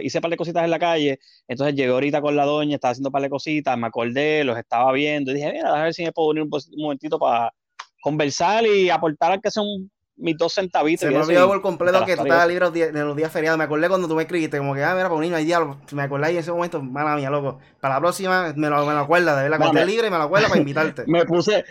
hice 0.00 0.18
un 0.18 0.22
par 0.22 0.30
de 0.30 0.36
cositas 0.36 0.62
en 0.62 0.70
la 0.70 0.78
calle, 0.78 1.18
entonces 1.48 1.74
llegué 1.74 1.90
ahorita 1.90 2.20
con 2.20 2.36
la 2.36 2.44
doña, 2.44 2.76
estaba 2.76 2.92
haciendo 2.92 3.08
un 3.08 3.12
par 3.12 3.22
de 3.22 3.30
cositas, 3.30 3.76
me 3.76 3.88
acordé, 3.88 4.44
los 4.44 4.56
estaba 4.56 4.92
viendo, 4.92 5.32
y 5.32 5.34
dije, 5.34 5.52
mira, 5.52 5.74
a 5.74 5.82
ver 5.82 5.94
si 5.94 6.04
me 6.04 6.12
puedo 6.12 6.28
unir 6.28 6.44
un, 6.44 6.50
momentito 6.76 7.18
para 7.18 7.52
conversar 8.00 8.64
y 8.66 8.88
aportar 8.88 9.32
al 9.32 9.40
que 9.40 9.50
sea 9.50 9.64
un 9.64 9.90
mis 10.20 10.36
dos 10.36 10.54
centavitos. 10.54 11.00
Se 11.00 11.10
me 11.10 11.20
olvidó 11.20 11.48
por 11.48 11.60
completo 11.62 12.04
que 12.04 12.16
tú 12.16 12.22
estabas 12.22 12.46
libre 12.46 12.66
en 12.66 13.06
los 13.06 13.16
días 13.16 13.32
feriados. 13.32 13.58
Me 13.58 13.64
acordé 13.64 13.88
cuando 13.88 14.06
tú 14.06 14.14
me 14.14 14.22
escribiste, 14.22 14.58
como 14.58 14.74
que, 14.74 14.84
ah, 14.84 14.94
mira, 14.94 15.08
por 15.08 15.20
niño, 15.20 15.36
hay 15.36 15.44
diablo. 15.44 15.78
Me 15.92 16.02
acordé 16.02 16.32
y 16.32 16.34
en 16.34 16.40
ese 16.40 16.52
momento, 16.52 16.82
mala 16.82 17.16
mía, 17.16 17.30
loco. 17.30 17.58
Para 17.80 17.94
la 17.94 18.00
próxima, 18.00 18.52
me 18.54 18.68
lo, 18.68 18.86
me 18.86 18.92
lo 18.92 19.00
acuerdas, 19.00 19.36
de 19.36 19.42
verdad. 19.44 19.58
Cuando 19.58 19.80
esté 19.80 19.90
libre, 19.90 20.10
me 20.10 20.18
lo 20.18 20.24
acuerdas 20.24 20.50
para 20.50 20.60
invitarte. 20.60 21.04
me 21.06 21.24
puse. 21.24 21.64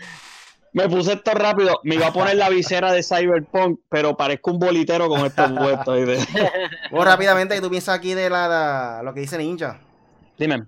Me 0.72 0.88
puse 0.88 1.14
esto 1.14 1.32
rápido. 1.32 1.80
Me 1.84 1.96
iba 1.96 2.08
a 2.08 2.14
poner 2.14 2.36
la 2.36 2.48
visera 2.50 2.92
de 2.92 3.02
Cyberpunk, 3.02 3.80
pero 3.90 4.16
parezco 4.16 4.52
un 4.52 4.60
bolitero 4.60 5.08
con 5.08 5.26
estos 5.26 5.52
puestos. 5.52 5.98
Vos 6.92 7.06
rápidamente, 7.06 7.56
que 7.56 7.62
tú 7.62 7.72
piensas 7.72 7.98
aquí 7.98 8.14
de 8.14 8.30
la, 8.30 9.02
lo 9.04 9.14
que 9.14 9.22
dice 9.22 9.38
Ninja. 9.40 9.80
Dime. 10.38 10.68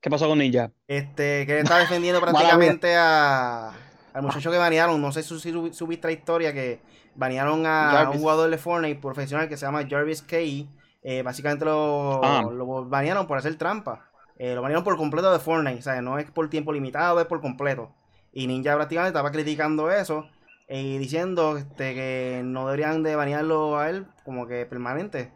¿Qué 0.00 0.08
pasó 0.08 0.28
con 0.28 0.38
Ninja? 0.38 0.70
Este, 0.88 1.44
que 1.46 1.58
está 1.58 1.78
defendiendo 1.78 2.22
prácticamente 2.22 2.94
a 2.96 3.72
al 4.16 4.22
muchacho 4.22 4.50
que 4.50 4.56
banearon, 4.56 5.00
no 5.02 5.12
sé 5.12 5.22
si 5.22 5.38
subiste 5.38 6.08
la 6.08 6.12
historia 6.12 6.50
que 6.54 6.80
banearon 7.14 7.66
a 7.66 8.08
un 8.10 8.18
jugador 8.18 8.48
de 8.48 8.56
Fortnite 8.56 8.98
profesional 8.98 9.46
que 9.46 9.58
se 9.58 9.66
llama 9.66 9.86
Jarvis 9.86 10.22
Key. 10.22 10.70
Eh, 11.02 11.20
básicamente 11.22 11.66
lo, 11.66 12.24
ah. 12.24 12.42
lo, 12.50 12.86
banearon 12.86 13.26
por 13.26 13.36
hacer 13.36 13.56
trampa. 13.56 14.10
Eh, 14.38 14.54
lo 14.54 14.62
banearon 14.62 14.84
por 14.84 14.96
completo 14.96 15.30
de 15.30 15.38
Fortnite. 15.38 15.80
O 15.80 15.82
sea, 15.82 16.00
no 16.00 16.18
es 16.18 16.30
por 16.30 16.48
tiempo 16.48 16.72
limitado, 16.72 17.20
es 17.20 17.26
por 17.26 17.42
completo. 17.42 17.94
Y 18.32 18.46
Ninja 18.46 18.74
prácticamente 18.74 19.10
estaba 19.10 19.30
criticando 19.30 19.90
eso 19.90 20.26
y 20.66 20.96
diciendo 20.96 21.58
este, 21.58 21.94
que 21.94 22.40
no 22.42 22.64
deberían 22.66 23.02
de 23.02 23.16
banearlo 23.16 23.78
a 23.78 23.90
él 23.90 24.06
como 24.24 24.46
que 24.46 24.64
permanente. 24.64 25.30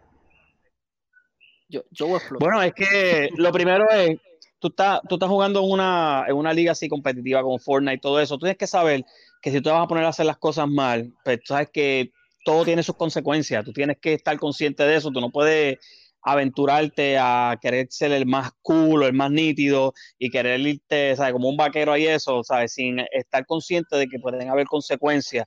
Yo, 1.69 1.83
yo 1.91 2.07
bueno, 2.41 2.63
es 2.63 2.73
que 2.73 3.29
lo 3.37 3.53
primero 3.53 3.91
es, 3.91 4.19
tú 4.61 4.69
estás, 4.69 5.01
tú 5.09 5.17
estás 5.17 5.29
jugando 5.29 5.61
en 5.61 5.71
una, 5.71 6.25
en 6.29 6.37
una 6.37 6.53
liga 6.53 6.73
así 6.73 6.89
competitiva 6.89 7.43
como 7.43 7.59
Fortnite 7.59 7.97
y 7.97 8.01
todo 8.01 8.21
eso. 8.21 8.37
Tú 8.37 8.45
tienes 8.45 8.59
que 8.59 8.67
saber 8.67 9.05
que 9.43 9.51
si 9.51 9.61
tú 9.61 9.71
vas 9.71 9.83
a 9.83 9.89
poner 9.89 10.05
a 10.05 10.09
hacer 10.09 10.27
las 10.27 10.39
cosas 10.39 10.69
mal, 10.69 11.13
pues 11.25 11.39
tú 11.39 11.55
sabes 11.55 11.69
que 11.73 12.13
todo 12.45 12.65
tiene 12.65 12.83
sus 12.83 12.97
consecuencias. 12.97 13.65
Tú 13.65 13.73
tienes 13.73 13.99
que 14.01 14.15
estar 14.15 14.39
consciente 14.39 14.85
de 14.85 14.97
eso. 14.97 15.11
Tú 15.11 15.21
no 15.21 15.31
puedes 15.31 15.79
aventurarte 16.23 17.17
a 17.19 17.59
querer 17.61 17.87
ser 17.91 18.13
el 18.13 18.27
más 18.27 18.51
cool, 18.63 19.05
el 19.05 19.13
más 19.13 19.31
nítido 19.31 19.95
y 20.19 20.31
querer 20.31 20.61
irte, 20.61 21.17
¿sabes? 21.17 21.33
Como 21.33 21.49
un 21.49 21.57
vaquero 21.57 21.97
y 21.97 22.07
eso, 22.07 22.45
¿sabes? 22.45 22.75
Sin 22.75 23.01
estar 23.13 23.47
consciente 23.47 23.97
de 23.97 24.07
que 24.07 24.19
pueden 24.19 24.49
haber 24.51 24.67
consecuencias. 24.67 25.47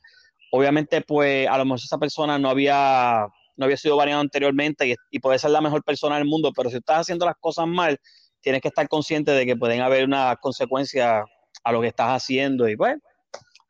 Obviamente, 0.51 1.01
pues 1.01 1.47
a 1.47 1.57
lo 1.57 1.66
mejor 1.66 1.80
esa 1.80 1.97
persona 1.97 2.39
no 2.39 2.49
había, 2.49 3.28
no 3.55 3.66
había 3.66 3.78
sido 3.78 3.95
variado 3.95 4.22
anteriormente 4.22 4.95
y, 5.11 5.20
puede 5.20 5.39
ser 5.39 5.51
la 5.51 5.61
mejor 5.61 5.84
persona 5.84 6.16
del 6.16 6.26
mundo, 6.26 6.51
pero 6.55 6.70
si 6.70 6.78
estás 6.78 7.01
haciendo 7.01 7.26
las 7.26 7.36
cosas 7.39 7.68
mal, 7.68 7.99
tienes 8.43 8.61
que 8.61 8.67
estar 8.67 8.87
consciente 8.87 9.31
de 9.31 9.45
que 9.45 9.55
pueden 9.55 9.81
haber 9.81 10.05
unas 10.05 10.37
consecuencias 10.37 11.23
a 11.63 11.71
lo 11.71 11.81
que 11.81 11.87
estás 11.87 12.09
haciendo 12.09 12.69
y 12.69 12.75
pues 12.75 12.97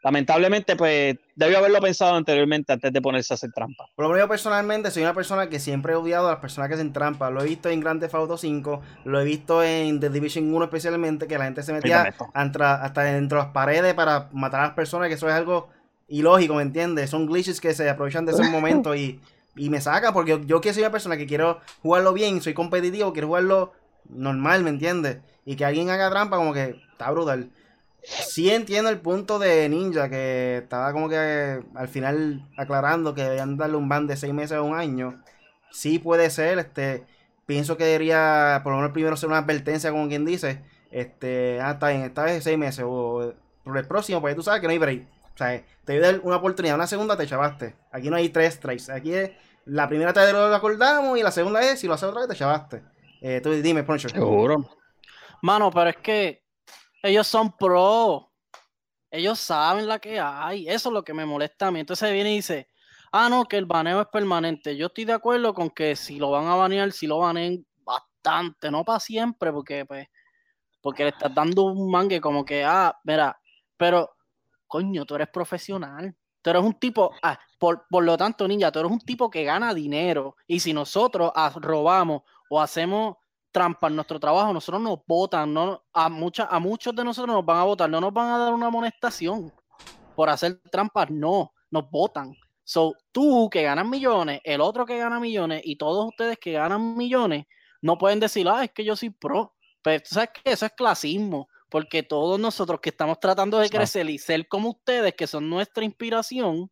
lamentablemente, 0.04 0.76
pues, 0.76 1.16
debió 1.36 1.58
haberlo 1.58 1.80
pensado 1.80 2.16
anteriormente 2.16 2.74
antes 2.74 2.92
de 2.92 3.02
ponerse 3.02 3.34
a 3.34 3.36
hacer 3.36 3.52
trampa. 3.54 3.86
Por 3.96 4.06
lo 4.06 4.12
menos 4.12 4.28
personalmente 4.28 4.92
soy 4.92 5.02
una 5.02 5.14
persona 5.14 5.50
que 5.50 5.60
siempre 5.60 5.94
he 5.94 5.96
odiado 5.96 6.28
a 6.28 6.32
las 6.32 6.40
personas 6.42 6.68
que 6.68 6.76
hacen 6.76 6.92
trampa. 6.92 7.30
Lo 7.30 7.42
he 7.42 7.46
visto 7.46 7.70
en 7.70 7.80
Grand 7.80 8.02
Theft 8.02 8.14
Auto 8.14 8.38
5, 8.38 8.82
lo 9.06 9.22
he 9.22 9.24
visto 9.24 9.64
en 9.64 10.00
The 10.00 10.10
Division 10.10 10.54
1 10.54 10.66
especialmente, 10.66 11.26
que 11.26 11.38
la 11.38 11.46
gente 11.46 11.64
se 11.64 11.72
metía 11.72 12.14
hasta 12.34 13.04
dentro 13.04 13.38
de 13.38 13.44
las 13.46 13.54
paredes 13.54 13.94
para 13.94 14.30
matar 14.34 14.60
a 14.60 14.64
las 14.66 14.74
personas, 14.74 15.08
que 15.08 15.16
eso 15.16 15.30
es 15.30 15.34
algo 15.34 15.70
ilógico, 16.10 16.56
¿me 16.56 16.64
entiendes? 16.64 17.10
Son 17.10 17.26
glitches 17.26 17.62
que 17.62 17.74
se 17.74 17.90
aprovechan 17.90 18.26
de 18.26 18.34
ese 18.34 18.44
momento 18.52 18.94
y, 18.94 19.22
y 19.56 19.70
me 19.70 19.80
saca, 19.80 20.12
porque 20.12 20.42
yo, 20.46 20.60
que 20.60 20.74
soy 20.74 20.84
una 20.84 20.92
persona 20.92 21.16
que 21.16 21.26
quiero 21.26 21.62
jugarlo 21.82 22.12
bien, 22.12 22.42
soy 22.42 22.54
competitivo, 22.54 23.14
quiero 23.14 23.28
jugarlo 23.28 23.72
normal, 24.10 24.64
¿me 24.64 24.70
entiendes? 24.70 25.20
Y 25.46 25.56
que 25.56 25.66
alguien 25.66 25.90
haga 25.90 26.10
trampa 26.10 26.38
como 26.38 26.54
que 26.54 26.82
está 26.92 27.12
brutal. 27.12 27.50
Sí 28.04 28.50
entiendo 28.50 28.90
el 28.90 29.00
punto 29.00 29.40
de 29.40 29.70
Ninja, 29.70 30.10
que 30.10 30.58
estaba 30.58 30.92
como 30.92 31.08
que 31.10 31.64
al 31.76 31.88
final 31.88 32.50
aclarando 32.58 33.14
que 33.14 33.24
debían 33.24 33.58
darle 33.58 33.78
un 33.78 33.88
ban 33.88 34.08
de 34.08 34.18
seis 34.18 34.34
meses 34.34 34.58
o 34.58 34.64
un 34.66 34.76
año. 34.76 35.24
Sí 35.72 36.00
puede 36.00 36.30
ser, 36.30 36.60
este, 36.60 37.06
pienso 37.46 37.78
que 37.78 37.86
debería 37.86 38.62
por 38.64 38.74
lo 38.74 38.80
menos 38.80 38.92
primero 38.92 39.16
ser 39.18 39.30
una 39.30 39.40
advertencia, 39.40 39.92
como 39.92 40.08
quien 40.08 40.26
dice, 40.26 40.62
este, 40.92 41.60
ah, 41.62 41.72
está 41.72 41.90
bien, 41.90 42.02
esta 42.02 42.24
vez 42.24 42.44
seis 42.44 42.58
meses, 42.58 42.86
o 42.88 43.34
por 43.64 43.78
el 43.78 43.88
próximo, 43.88 44.22
porque 44.22 44.36
tú 44.36 44.44
sabes 44.44 44.62
que 44.62 44.68
no 44.68 44.72
hay 44.72 44.80
break. 44.80 45.08
O 45.34 45.38
sea, 45.38 45.64
te 45.86 46.00
doy 46.00 46.20
una 46.24 46.38
oportunidad, 46.38 46.76
una 46.76 46.88
segunda 46.88 47.18
te 47.18 47.26
chavaste. 47.26 47.76
Aquí 47.92 48.10
no 48.10 48.18
hay 48.18 48.30
tres 48.30 48.56
strikes, 48.56 48.92
aquí 48.92 49.14
es, 49.14 49.32
la 49.66 49.88
primera 49.88 50.14
te 50.14 50.32
lo 50.32 50.54
acordamos 50.54 51.18
y 51.18 51.24
la 51.24 51.32
segunda 51.32 51.62
es, 51.62 51.80
si 51.80 51.88
lo 51.88 51.94
haces 51.94 52.10
otra 52.10 52.22
vez 52.22 52.30
te 52.30 52.36
chavaste. 52.36 52.84
Eh, 53.26 53.40
tú 53.40 53.52
dime, 53.52 53.84
Poncho. 53.84 54.10
Seguro. 54.10 54.70
Mano, 55.42 55.72
pero 55.72 55.90
es 55.92 55.98
que 55.98 56.44
ellos 57.02 57.26
son 57.26 57.56
pro. 57.56 58.30
Ellos 59.10 59.40
saben 59.40 59.88
la 59.88 59.98
que 60.00 60.20
hay. 60.20 60.68
Eso 60.68 60.90
es 60.90 60.94
lo 60.94 61.04
que 61.06 61.14
me 61.14 61.26
molesta 61.26 61.68
a 61.68 61.72
mí. 61.72 61.80
Entonces 61.80 62.12
viene 62.12 62.34
y 62.34 62.36
dice, 62.36 62.68
ah, 63.14 63.30
no, 63.30 63.46
que 63.46 63.56
el 63.56 63.66
baneo 63.66 64.02
es 64.02 64.08
permanente. 64.08 64.76
Yo 64.76 64.88
estoy 64.88 65.06
de 65.06 65.14
acuerdo 65.14 65.54
con 65.54 65.70
que 65.70 65.96
si 65.96 66.18
lo 66.18 66.32
van 66.32 66.48
a 66.48 66.56
banear, 66.56 66.92
si 66.92 67.08
lo 67.08 67.20
baneen 67.20 67.66
bastante, 67.86 68.70
no 68.70 68.84
para 68.84 69.00
siempre, 69.00 69.54
porque 69.54 69.86
pues, 69.86 70.06
porque 70.82 71.04
le 71.04 71.10
estás 71.12 71.34
dando 71.34 71.64
un 71.64 71.90
mangue 71.90 72.20
como 72.20 72.44
que, 72.44 72.66
ah, 72.66 73.00
mira, 73.06 73.40
pero, 73.78 74.18
coño, 74.68 75.06
tú 75.06 75.16
eres 75.16 75.30
profesional. 75.30 76.14
Tú 76.42 76.50
eres 76.50 76.62
un 76.62 76.74
tipo, 76.74 77.12
ah, 77.22 77.40
por, 77.58 77.86
por, 77.90 78.04
lo 78.04 78.18
tanto, 78.18 78.46
ninja, 78.50 78.70
tú 78.70 78.80
eres 78.80 78.92
un 78.92 79.00
tipo 79.00 79.30
que 79.30 79.46
gana 79.46 79.74
dinero. 79.74 80.36
Y 80.46 80.60
si 80.60 80.74
nosotros 80.74 81.32
ah, 81.34 81.54
robamos 81.56 82.24
o 82.54 82.62
hacemos 82.62 83.16
trampa 83.52 83.88
en 83.88 83.96
nuestro 83.96 84.20
trabajo, 84.20 84.54
nosotros 84.54 84.80
nos 84.80 85.00
votan, 85.08 85.52
no, 85.52 85.84
a, 85.92 86.08
mucha, 86.08 86.46
a 86.46 86.60
muchos 86.60 86.96
de 86.96 87.04
nosotros 87.04 87.36
nos 87.36 87.44
van 87.44 87.58
a 87.58 87.64
votar, 87.64 87.90
no 87.90 88.00
nos 88.00 88.14
van 88.14 88.30
a 88.30 88.38
dar 88.38 88.54
una 88.54 88.68
amonestación 88.68 89.52
por 90.16 90.30
hacer 90.30 90.62
trampas, 90.72 91.10
no, 91.10 91.52
nos 91.72 91.90
votan. 91.90 92.36
So, 92.64 92.94
tú 93.12 93.50
que 93.50 93.64
ganas 93.64 93.88
millones, 93.88 94.40
el 94.44 94.62
otro 94.62 94.86
que 94.86 95.00
gana 95.00 95.20
millones 95.20 95.64
y 95.66 95.78
todos 95.78 96.06
ustedes 96.06 96.38
que 96.38 96.52
ganan 96.52 96.96
millones, 96.96 97.46
no 97.82 97.98
pueden 97.98 98.20
decir, 98.20 98.48
ah, 98.48 98.64
es 98.64 98.72
que 98.72 98.86
yo 98.86 98.96
soy 98.96 99.10
pro. 99.10 99.56
Pero 99.82 100.04
tú 100.04 100.14
sabes 100.14 100.30
que 100.44 100.52
eso 100.52 100.68
es 100.68 100.74
clasismo, 100.74 101.50
porque 101.70 102.04
todos 102.04 102.40
nosotros 102.40 102.80
que 102.82 102.90
estamos 102.90 103.20
tratando 103.20 103.58
de 103.58 103.70
crecer 103.70 104.08
y 104.12 104.20
ser 104.20 104.48
como 104.48 104.70
ustedes, 104.70 105.16
que 105.16 105.26
son 105.26 105.50
nuestra 105.50 105.84
inspiración, 105.84 106.70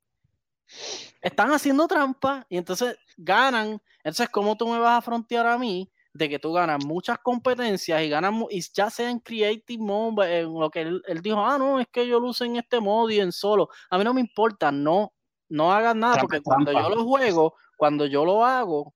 están 1.21 1.51
haciendo 1.51 1.87
trampa 1.87 2.45
y 2.49 2.57
entonces 2.57 2.97
ganan. 3.17 3.81
Entonces, 3.99 4.29
¿cómo 4.29 4.55
tú 4.57 4.67
me 4.67 4.79
vas 4.79 4.97
a 4.97 5.01
frontear 5.01 5.47
a 5.47 5.57
mí 5.57 5.91
de 6.13 6.29
que 6.29 6.39
tú 6.39 6.51
ganas 6.51 6.83
muchas 6.85 7.19
competencias 7.19 8.01
y 8.01 8.09
ganas, 8.09 8.33
y 8.49 8.61
ya 8.73 8.89
sea 8.89 9.09
en 9.09 9.19
Creative 9.19 9.81
Mode, 9.81 10.39
en 10.39 10.53
lo 10.53 10.69
que 10.69 10.81
él, 10.81 11.21
dijo, 11.21 11.39
ah, 11.39 11.57
no, 11.57 11.79
es 11.79 11.87
que 11.87 12.07
yo 12.07 12.19
lo 12.19 12.29
uso 12.29 12.43
en 12.43 12.57
este 12.57 12.79
modo 12.79 13.09
y 13.09 13.19
en 13.19 13.31
solo. 13.31 13.69
A 13.89 13.97
mí 13.97 14.03
no 14.03 14.13
me 14.13 14.21
importa, 14.21 14.71
no, 14.71 15.13
no 15.49 15.71
hagas 15.71 15.95
nada, 15.95 16.17
porque 16.19 16.41
cuando 16.41 16.71
yo 16.71 16.89
lo 16.89 17.03
juego, 17.05 17.55
cuando 17.77 18.05
yo 18.05 18.25
lo 18.25 18.45
hago, 18.45 18.93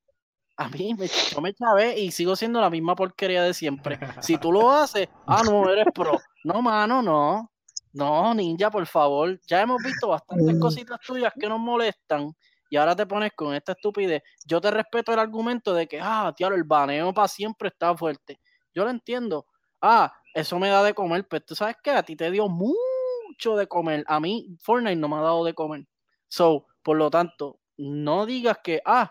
a 0.58 0.70
mí 0.70 0.94
me, 0.94 1.08
yo 1.08 1.42
me 1.42 1.54
chavé 1.54 2.00
y 2.00 2.12
sigo 2.12 2.36
siendo 2.36 2.62
la 2.62 2.70
misma 2.70 2.96
porquería 2.96 3.44
de 3.44 3.54
siempre. 3.54 4.00
Si 4.22 4.38
tú 4.38 4.52
lo 4.52 4.72
haces, 4.72 5.08
ah, 5.26 5.44
no, 5.46 5.70
eres 5.70 5.88
pro. 5.94 6.20
No, 6.44 6.62
mano, 6.62 7.02
no. 7.02 7.52
No, 7.96 8.34
ninja, 8.34 8.70
por 8.70 8.86
favor. 8.86 9.40
Ya 9.48 9.62
hemos 9.62 9.82
visto 9.82 10.10
bastantes 10.10 10.60
cositas 10.60 11.00
tuyas 11.00 11.32
que 11.40 11.48
nos 11.48 11.60
molestan 11.60 12.34
y 12.70 12.76
ahora 12.76 12.94
te 12.94 13.06
pones 13.06 13.32
con 13.34 13.56
esta 13.56 13.72
estupidez. 13.72 14.22
Yo 14.46 14.60
te 14.60 14.70
respeto 14.70 15.14
el 15.14 15.20
argumento 15.20 15.74
de 15.74 15.88
que, 15.88 16.00
ah, 16.02 16.34
tío, 16.36 16.48
el 16.50 16.66
baneo 16.66 17.14
para 17.14 17.30
siempre 17.30 17.70
está 17.70 17.96
fuerte. 17.96 18.38
Yo 18.74 18.84
lo 18.84 18.90
entiendo. 18.90 19.46
Ah, 19.82 20.12
eso 20.34 20.60
me 20.60 20.68
da 20.68 20.84
de 20.84 20.94
comer, 20.94 21.26
pero 21.30 21.46
tú 21.46 21.56
sabes 21.56 21.78
que 21.82 21.92
a 21.92 22.04
ti 22.04 22.18
te 22.18 22.30
dio 22.32 22.50
mucho 22.50 23.56
de 23.56 23.66
comer. 23.68 24.04
A 24.08 24.20
mí, 24.20 24.58
Fortnite 24.62 24.98
no 24.98 25.08
me 25.08 25.16
ha 25.16 25.22
dado 25.22 25.46
de 25.46 25.54
comer. 25.54 25.86
So, 26.28 26.68
por 26.84 26.98
lo 26.98 27.10
tanto, 27.10 27.60
no 27.78 28.26
digas 28.26 28.58
que, 28.62 28.82
ah, 28.86 29.10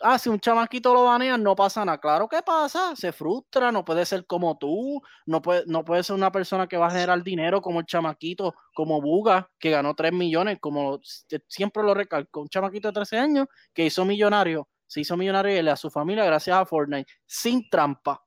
ah, 0.00 0.18
si 0.18 0.28
un 0.28 0.40
chamaquito 0.40 0.92
lo 0.94 1.04
banean, 1.04 1.42
no 1.42 1.54
pasa 1.56 1.84
nada. 1.84 1.98
Claro 1.98 2.28
que 2.28 2.42
pasa, 2.42 2.94
se 2.96 3.12
frustra, 3.12 3.72
no 3.72 3.84
puede 3.84 4.06
ser 4.06 4.26
como 4.26 4.56
tú, 4.58 5.00
no 5.26 5.42
puede, 5.42 5.64
no 5.66 5.84
puede 5.84 6.02
ser 6.02 6.16
una 6.16 6.30
persona 6.32 6.66
que 6.66 6.76
va 6.76 6.86
a 6.86 6.90
generar 6.90 7.22
dinero 7.22 7.60
como 7.60 7.80
el 7.80 7.86
chamaquito, 7.86 8.54
como 8.74 9.00
Buga, 9.00 9.50
que 9.58 9.70
ganó 9.70 9.94
3 9.94 10.12
millones, 10.12 10.58
como 10.60 11.00
siempre 11.48 11.82
lo 11.82 11.94
recalco, 11.94 12.40
un 12.42 12.48
chamaquito 12.48 12.88
de 12.88 12.94
13 12.94 13.18
años 13.18 13.46
que 13.74 13.86
hizo 13.86 14.04
millonario, 14.04 14.68
se 14.86 15.00
hizo 15.00 15.16
millonario 15.16 15.60
y 15.60 15.68
a 15.68 15.76
su 15.76 15.90
familia 15.90 16.24
gracias 16.24 16.56
a 16.56 16.66
Fortnite, 16.66 17.12
sin 17.26 17.68
trampa. 17.68 18.22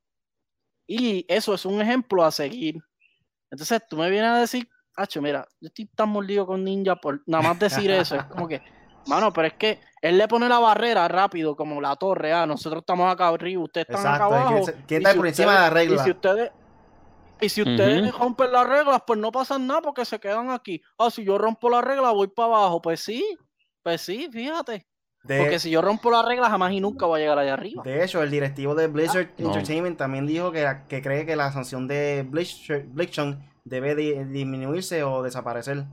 Y 0.87 1.25
eso 1.27 1.53
es 1.53 1.65
un 1.65 1.81
ejemplo 1.81 2.23
a 2.23 2.31
seguir. 2.31 2.75
Entonces 3.51 3.81
tú 3.89 3.97
me 3.97 4.09
vienes 4.09 4.31
a 4.31 4.39
decir, 4.39 4.67
Hacho, 4.95 5.21
mira, 5.21 5.47
yo 5.61 5.67
estoy 5.67 5.85
tan 5.85 6.09
mordido 6.09 6.45
con 6.45 6.63
Ninja 6.63 6.97
por 6.97 7.21
nada 7.25 7.41
más 7.41 7.59
decir 7.59 7.89
eso, 7.89 8.17
es 8.17 8.25
como 8.25 8.49
que 8.49 8.61
Mano, 9.09 9.33
pero 9.33 9.47
es 9.47 9.53
que 9.53 9.79
él 10.01 10.17
le 10.17 10.27
pone 10.27 10.47
la 10.47 10.59
barrera 10.59 11.07
rápido, 11.07 11.55
como 11.55 11.81
la 11.81 11.95
torre. 11.95 12.31
Ah, 12.31 12.45
nosotros 12.45 12.81
estamos 12.81 13.11
acá 13.11 13.27
arriba, 13.27 13.63
ustedes 13.63 13.89
están 13.89 14.15
acá 14.15 14.25
abajo. 14.25 14.61
¿Quién 14.87 15.01
está 15.01 15.15
por 15.15 15.27
encima 15.27 15.53
de 15.53 15.59
la 15.59 15.69
regla? 15.69 15.95
Y 15.95 16.05
si 16.05 16.11
ustedes, 16.11 16.51
y 17.41 17.49
si 17.49 17.61
ustedes 17.61 18.17
rompen 18.17 18.51
las 18.51 18.67
reglas, 18.67 19.01
pues 19.05 19.19
no 19.19 19.31
pasa 19.31 19.57
nada 19.57 19.81
porque 19.81 20.05
se 20.05 20.19
quedan 20.19 20.49
aquí. 20.49 20.81
Ah, 20.97 21.09
si 21.09 21.23
yo 21.23 21.37
rompo 21.37 21.69
la 21.69 21.81
regla, 21.81 22.11
voy 22.11 22.27
para 22.27 22.47
abajo. 22.47 22.81
Pues 22.81 23.01
sí, 23.01 23.25
pues 23.83 24.01
sí, 24.01 24.29
fíjate. 24.31 24.85
Porque 25.23 25.59
si 25.59 25.69
yo 25.69 25.81
rompo 25.81 26.09
la 26.09 26.23
regla, 26.23 26.49
jamás 26.49 26.71
y 26.71 26.79
nunca 26.79 27.05
voy 27.05 27.19
a 27.19 27.23
llegar 27.23 27.39
allá 27.39 27.53
arriba. 27.53 27.83
De 27.83 28.03
hecho, 28.03 28.23
el 28.23 28.31
directivo 28.31 28.73
de 28.73 28.87
Blizzard 28.87 29.29
ah, 29.31 29.41
Entertainment 29.41 29.97
también 29.97 30.25
dijo 30.25 30.51
que, 30.51 30.65
que, 30.87 31.01
cree 31.01 31.25
que 31.25 31.35
la 31.35 31.51
sanción 31.51 31.87
de 31.87 32.25
Blizzard, 32.27 32.85
debe 33.65 33.95
disminuirse 33.95 35.03
o 35.03 35.21
desaparecer. 35.21 35.85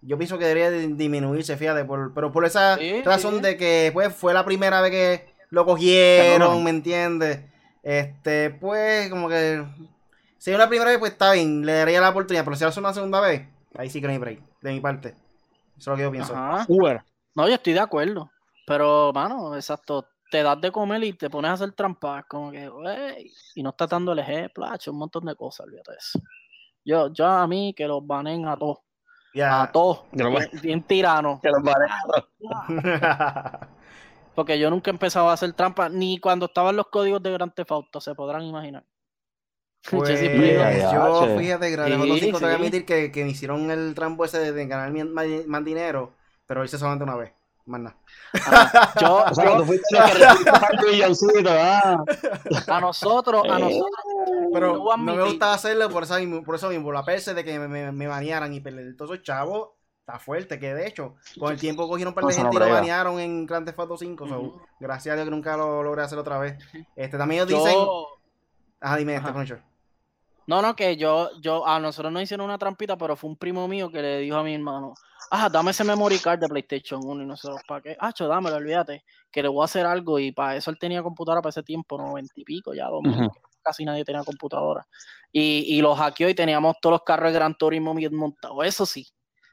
Yo 0.00 0.16
pienso 0.16 0.38
que 0.38 0.44
debería 0.44 0.70
disminuirse, 0.70 1.56
fíjate, 1.56 1.84
por, 1.84 2.14
pero 2.14 2.30
por 2.30 2.44
esa 2.44 2.78
razón 3.04 3.42
de 3.42 3.56
que 3.56 3.90
pues 3.92 4.14
fue 4.14 4.32
la 4.32 4.44
primera 4.44 4.80
vez 4.80 4.90
que 4.90 5.34
lo 5.50 5.64
cogieron, 5.64 6.62
¿me 6.62 6.70
entiendes? 6.70 7.40
Este, 7.82 8.50
pues, 8.50 9.08
como 9.10 9.28
que 9.28 9.64
si 10.38 10.50
es 10.50 10.56
una 10.56 10.68
primera 10.68 10.90
vez, 10.90 10.98
pues 10.98 11.12
está 11.12 11.32
bien, 11.32 11.66
le 11.66 11.72
daría 11.72 12.00
la 12.00 12.10
oportunidad, 12.10 12.44
pero 12.44 12.56
si 12.56 12.64
hace 12.64 12.78
una 12.78 12.94
segunda 12.94 13.20
vez, 13.20 13.48
ahí 13.76 13.90
sí 13.90 14.00
que 14.00 14.06
no 14.06 14.12
hay 14.12 14.18
break, 14.18 14.40
de 14.60 14.72
mi 14.72 14.80
parte. 14.80 15.08
Eso 15.08 15.16
es 15.78 15.86
lo 15.86 15.96
que 15.96 16.02
yo 16.02 16.12
pienso. 16.12 16.34
No, 17.34 17.48
yo 17.48 17.54
estoy 17.54 17.72
de 17.72 17.80
acuerdo. 17.80 18.30
Pero, 18.66 19.12
mano, 19.12 19.56
exacto, 19.56 20.06
te 20.30 20.42
das 20.42 20.60
de 20.60 20.70
comer 20.70 21.02
y 21.04 21.12
te 21.14 21.30
pones 21.30 21.50
a 21.50 21.54
hacer 21.54 21.72
trampas, 21.72 22.24
como 22.26 22.52
que, 22.52 22.68
wey, 22.68 23.32
y 23.54 23.62
no 23.62 23.70
estás 23.70 23.88
dando 23.88 24.12
el 24.12 24.18
ejemplo, 24.18 24.64
ha 24.64 24.74
hecho 24.74 24.92
un 24.92 24.98
montón 24.98 25.24
de 25.24 25.34
cosas, 25.34 25.66
olvídate 25.66 25.92
eso. 25.98 26.20
Yo, 26.84 27.12
yo 27.12 27.26
a 27.26 27.46
mí 27.46 27.74
que 27.74 27.86
los 27.86 28.06
banen 28.06 28.46
a 28.46 28.56
todos 28.56 28.78
A 29.34 29.70
todos. 29.72 30.04
Que 30.16 30.24
Bien, 30.24 30.48
bien 30.62 30.82
tirano. 30.82 31.40
que. 31.42 31.50
Porque 34.34 34.58
yo 34.58 34.70
nunca 34.70 34.90
empezaba 34.90 35.30
a 35.30 35.34
hacer 35.34 35.52
trampa, 35.52 35.88
ni 35.88 36.18
cuando 36.18 36.46
estaban 36.46 36.76
los 36.76 36.86
códigos 36.88 37.22
de 37.22 37.32
Grand 37.32 37.52
Theft 37.54 37.72
Auto, 37.72 38.00
se 38.00 38.14
podrán 38.14 38.42
imaginar. 38.42 38.84
Pues, 39.90 40.20
yo, 40.20 41.28
fíjate, 41.36 41.70
Grand 41.70 41.90
Theft 41.90 42.00
Sí, 42.00 42.02
Auto 42.02 42.18
5, 42.18 42.40
te 42.40 42.44
voy 42.46 42.54
a 42.54 42.56
sí. 42.56 42.58
admitir 42.58 42.84
que, 42.84 43.12
que 43.12 43.24
me 43.24 43.30
hicieron 43.30 43.70
el 43.70 43.94
trampo 43.94 44.24
ese 44.24 44.52
de, 44.52 44.66
ganar 44.66 44.92
más, 45.06 45.26
más 45.46 45.64
dinero, 45.64 46.12
pero 46.46 46.60
lo 46.60 46.66
hice 46.66 46.78
solamente 46.78 47.04
una 47.04 47.14
vez, 47.16 47.32
más 47.68 47.80
nada. 47.80 47.96
ah, 48.46 48.94
yo, 49.00 49.16
O 49.30 49.34
sea, 49.34 49.44
yo- 49.44 49.64
ah. 51.50 52.04
a 52.66 52.80
nosotros, 52.80 53.44
a 53.48 53.58
Eh. 53.58 53.60
nosotros, 53.60 53.90
Pero 54.52 54.76
no 54.84 54.96
me 54.98 55.22
gustaba 55.22 55.54
hacerlo 55.54 55.88
por 55.90 56.02
eso 56.04 56.18
mismo, 56.18 56.42
por 56.42 56.54
eso 56.54 56.68
mismo 56.70 56.92
la 56.92 57.04
perse 57.04 57.34
de 57.34 57.44
que 57.44 57.58
me, 57.58 57.68
me, 57.68 57.92
me 57.92 58.06
banearan 58.06 58.52
y 58.52 58.60
perder 58.60 58.96
todos 58.96 59.12
esos 59.12 59.24
chavos. 59.24 59.70
Está 60.00 60.18
fuerte, 60.18 60.58
que 60.58 60.72
de 60.74 60.86
hecho, 60.86 61.16
con 61.38 61.52
el 61.52 61.60
tiempo 61.60 61.86
cogieron 61.86 62.12
un 62.12 62.14
par 62.14 62.24
de 62.24 62.30
No, 62.34 62.36
gente 62.42 62.58
no 62.58 62.64
y 62.64 62.68
lo 62.68 62.74
banearon 62.74 63.20
en 63.20 63.44
Grand 63.44 63.66
Theft 63.66 63.78
Auto 63.78 63.98
5. 63.98 64.26
so, 64.26 64.54
gracias 64.80 65.12
a 65.12 65.16
Dios 65.16 65.26
que 65.26 65.30
nunca 65.30 65.54
lo 65.54 65.82
logré 65.82 66.02
hacer 66.02 66.18
otra 66.18 66.38
vez. 66.38 66.56
Este, 66.96 67.18
también 67.18 67.42
ellos 67.42 67.62
dicen. 67.62 67.74
yo, 67.78 68.06
Ajá, 68.80 68.96
dime 68.96 69.16
este, 69.16 69.28
Ajá. 69.28 69.34
No, 70.48 70.62
no, 70.62 70.74
que 70.74 70.96
yo, 70.96 71.28
yo, 71.42 71.66
a 71.66 71.78
nosotros 71.78 72.10
nos 72.10 72.22
hicieron 72.22 72.46
una 72.46 72.56
trampita, 72.56 72.96
pero 72.96 73.16
fue 73.16 73.28
un 73.28 73.36
primo 73.36 73.68
mío 73.68 73.90
que 73.90 74.00
le 74.00 74.20
dijo 74.20 74.38
a 74.38 74.42
mi 74.42 74.54
hermano, 74.54 74.94
ah, 75.30 75.50
dame 75.50 75.72
ese 75.72 75.84
memory 75.84 76.18
card 76.18 76.40
de 76.40 76.48
PlayStation 76.48 77.02
1 77.04 77.22
y 77.22 77.26
nosotros, 77.26 77.60
¿para 77.68 77.82
qué? 77.82 77.96
Ah, 78.00 78.14
cho, 78.14 78.26
dámelo, 78.26 78.56
olvídate, 78.56 79.04
que 79.30 79.42
le 79.42 79.48
voy 79.48 79.60
a 79.60 79.66
hacer 79.66 79.84
algo 79.84 80.18
y 80.18 80.32
para 80.32 80.56
eso 80.56 80.70
él 80.70 80.78
tenía 80.78 81.02
computadora 81.02 81.42
para 81.42 81.50
ese 81.50 81.62
tiempo, 81.62 81.98
noventa 81.98 82.32
y 82.34 82.44
pico, 82.44 82.72
ya 82.72 82.86
dos 82.86 83.02
casi 83.62 83.84
nadie 83.84 84.06
tenía 84.06 84.24
computadora. 84.24 84.88
Y, 85.30 85.66
y 85.66 85.82
lo 85.82 85.94
hackeó 85.94 86.30
y 86.30 86.34
teníamos 86.34 86.76
todos 86.80 86.92
los 86.92 87.02
carros 87.02 87.30
de 87.30 87.38
Gran 87.38 87.54
Turismo 87.54 87.92
bien 87.92 88.16
montados, 88.16 88.64
eso 88.64 88.86
sí, 88.86 89.06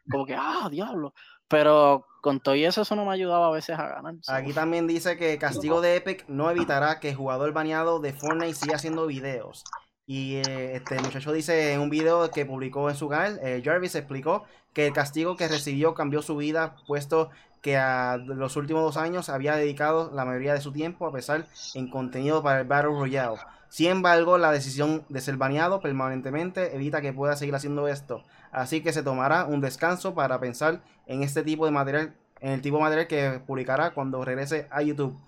como 0.09 0.25
que, 0.25 0.33
ah, 0.33 0.69
diablo. 0.71 1.13
Pero 1.49 2.07
con 2.21 2.39
todo 2.39 2.55
y 2.55 2.63
eso, 2.63 2.83
eso 2.83 2.95
no 2.95 3.05
me 3.05 3.11
ayudaba 3.11 3.47
a 3.47 3.51
veces 3.51 3.77
a 3.77 3.87
ganar. 3.87 4.15
Aquí 4.29 4.53
también 4.53 4.87
dice 4.87 5.17
que 5.17 5.37
castigo 5.37 5.81
de 5.81 5.97
Epic 5.97 6.25
no 6.29 6.49
evitará 6.49 7.01
que 7.01 7.09
el 7.09 7.15
jugador 7.15 7.51
baneado 7.51 7.99
de 7.99 8.13
Fortnite 8.13 8.55
siga 8.55 8.77
haciendo 8.77 9.05
videos. 9.07 9.65
Y 10.07 10.35
eh, 10.35 10.75
este 10.75 10.99
muchacho 11.01 11.33
dice 11.33 11.73
en 11.73 11.81
un 11.81 11.89
video 11.89 12.29
que 12.29 12.45
publicó 12.45 12.89
en 12.89 12.95
su 12.95 13.09
canal, 13.09 13.39
eh, 13.41 13.61
Jarvis 13.65 13.95
explicó 13.95 14.43
que 14.73 14.87
el 14.87 14.93
castigo 14.93 15.35
que 15.35 15.47
recibió 15.47 15.95
cambió 15.95 16.21
su 16.21 16.35
vida, 16.37 16.75
puesto 16.85 17.31
que 17.61 17.77
a 17.77 18.17
los 18.17 18.55
últimos 18.57 18.83
dos 18.83 18.97
años 18.97 19.29
había 19.29 19.55
dedicado 19.55 20.11
la 20.13 20.23
mayoría 20.23 20.53
de 20.53 20.61
su 20.61 20.71
tiempo 20.71 21.07
a 21.07 21.11
pesar 21.11 21.47
en 21.73 21.89
contenido 21.89 22.43
para 22.43 22.61
el 22.61 22.67
Battle 22.67 22.91
Royale. 22.91 23.37
Sin 23.69 23.89
embargo, 23.89 24.37
la 24.37 24.51
decisión 24.51 25.03
de 25.09 25.19
ser 25.19 25.37
baneado 25.37 25.81
permanentemente 25.81 26.75
evita 26.75 27.01
que 27.01 27.11
pueda 27.11 27.35
seguir 27.35 27.55
haciendo 27.55 27.87
esto. 27.87 28.23
Así 28.51 28.81
que 28.81 28.93
se 28.93 29.01
tomará 29.01 29.45
un 29.45 29.61
descanso 29.61 30.13
para 30.13 30.39
pensar 30.39 30.83
en 31.07 31.23
este 31.23 31.41
tipo 31.41 31.65
de 31.65 31.71
material, 31.71 32.15
en 32.39 32.51
el 32.51 32.61
tipo 32.61 32.77
de 32.77 32.83
material 32.83 33.07
que 33.07 33.41
publicará 33.45 33.95
cuando 33.95 34.23
regrese 34.23 34.67
a 34.69 34.83
YouTube. 34.83 35.19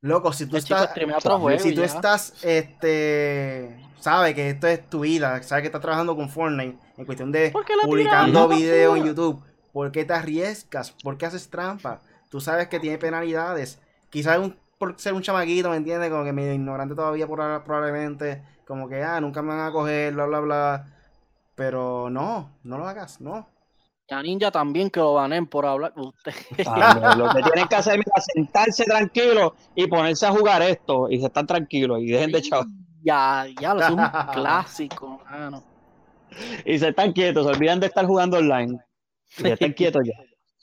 Loco, 0.00 0.32
si 0.32 0.46
tú 0.46 0.56
El 0.56 0.62
estás, 0.62 0.90
juego 0.94 1.58
si 1.58 1.74
tú 1.74 1.80
ya. 1.80 1.86
estás, 1.86 2.34
este, 2.44 3.76
sabes 3.98 4.34
que 4.34 4.50
esto 4.50 4.68
es 4.68 4.88
tu 4.88 5.00
vida, 5.00 5.42
sabes 5.42 5.62
que 5.62 5.66
estás 5.66 5.80
trabajando 5.80 6.14
con 6.14 6.28
Fortnite 6.28 6.78
en 6.96 7.04
cuestión 7.04 7.32
de 7.32 7.50
¿Por 7.50 7.64
qué 7.64 7.74
la 7.74 7.82
publicando 7.82 8.48
videos 8.48 8.96
en 8.96 9.04
YouTube, 9.06 9.42
¿por 9.72 9.90
qué 9.90 10.04
te 10.04 10.12
arriesgas? 10.12 10.92
¿Por 11.02 11.18
qué 11.18 11.26
haces 11.26 11.50
trampa? 11.50 12.00
Tú 12.30 12.40
sabes 12.40 12.68
que 12.68 12.78
tiene 12.78 12.98
penalidades. 12.98 13.80
Quizás 14.10 14.38
un- 14.38 14.56
por 14.78 14.94
ser 15.00 15.14
un 15.14 15.22
chamaquito, 15.22 15.70
¿me 15.70 15.76
entiendes? 15.76 16.10
Como 16.10 16.22
que 16.24 16.32
medio 16.32 16.52
ignorante 16.54 16.94
todavía 16.94 17.26
probablemente, 17.26 18.42
como 18.66 18.88
que, 18.88 19.02
ah, 19.02 19.20
nunca 19.20 19.42
me 19.42 19.48
van 19.48 19.66
a 19.66 19.72
coger, 19.72 20.14
bla, 20.14 20.26
bla, 20.26 20.40
bla. 20.40 20.86
Pero 21.56 22.08
no, 22.10 22.56
no 22.62 22.78
lo 22.78 22.86
hagas, 22.86 23.20
no. 23.20 23.48
Y 24.10 24.14
a 24.14 24.22
Ninja 24.22 24.50
también 24.50 24.88
que 24.88 25.00
lo 25.00 25.14
banen 25.14 25.46
por 25.46 25.66
hablar. 25.66 25.92
Usted. 25.96 26.32
También, 26.64 27.18
Lo 27.18 27.28
que 27.30 27.42
tienen 27.42 27.68
que 27.68 27.76
hacer 27.76 28.00
es 28.00 28.24
sentarse 28.34 28.84
tranquilo 28.84 29.54
y 29.74 29.86
ponerse 29.86 30.26
a 30.26 30.30
jugar 30.30 30.62
esto 30.62 31.10
y 31.10 31.20
se 31.20 31.26
están 31.26 31.46
tranquilos 31.46 31.98
y 32.00 32.06
dejen 32.06 32.32
de 32.32 32.38
echar 32.38 32.64
Ya, 33.02 33.46
ya, 33.60 33.74
lo 33.74 33.82
es 33.82 33.90
un 33.90 33.98
clásico, 34.32 35.20
mano. 35.30 35.62
y 36.64 36.78
se 36.78 36.88
están 36.88 37.12
quietos, 37.12 37.44
se 37.46 37.52
olvidan 37.52 37.80
de 37.80 37.86
estar 37.88 38.06
jugando 38.06 38.38
online. 38.38 38.78
Y 39.38 39.42
ya 39.42 39.52
están 39.54 39.72
quietos 39.72 40.02
ya. 40.06 40.14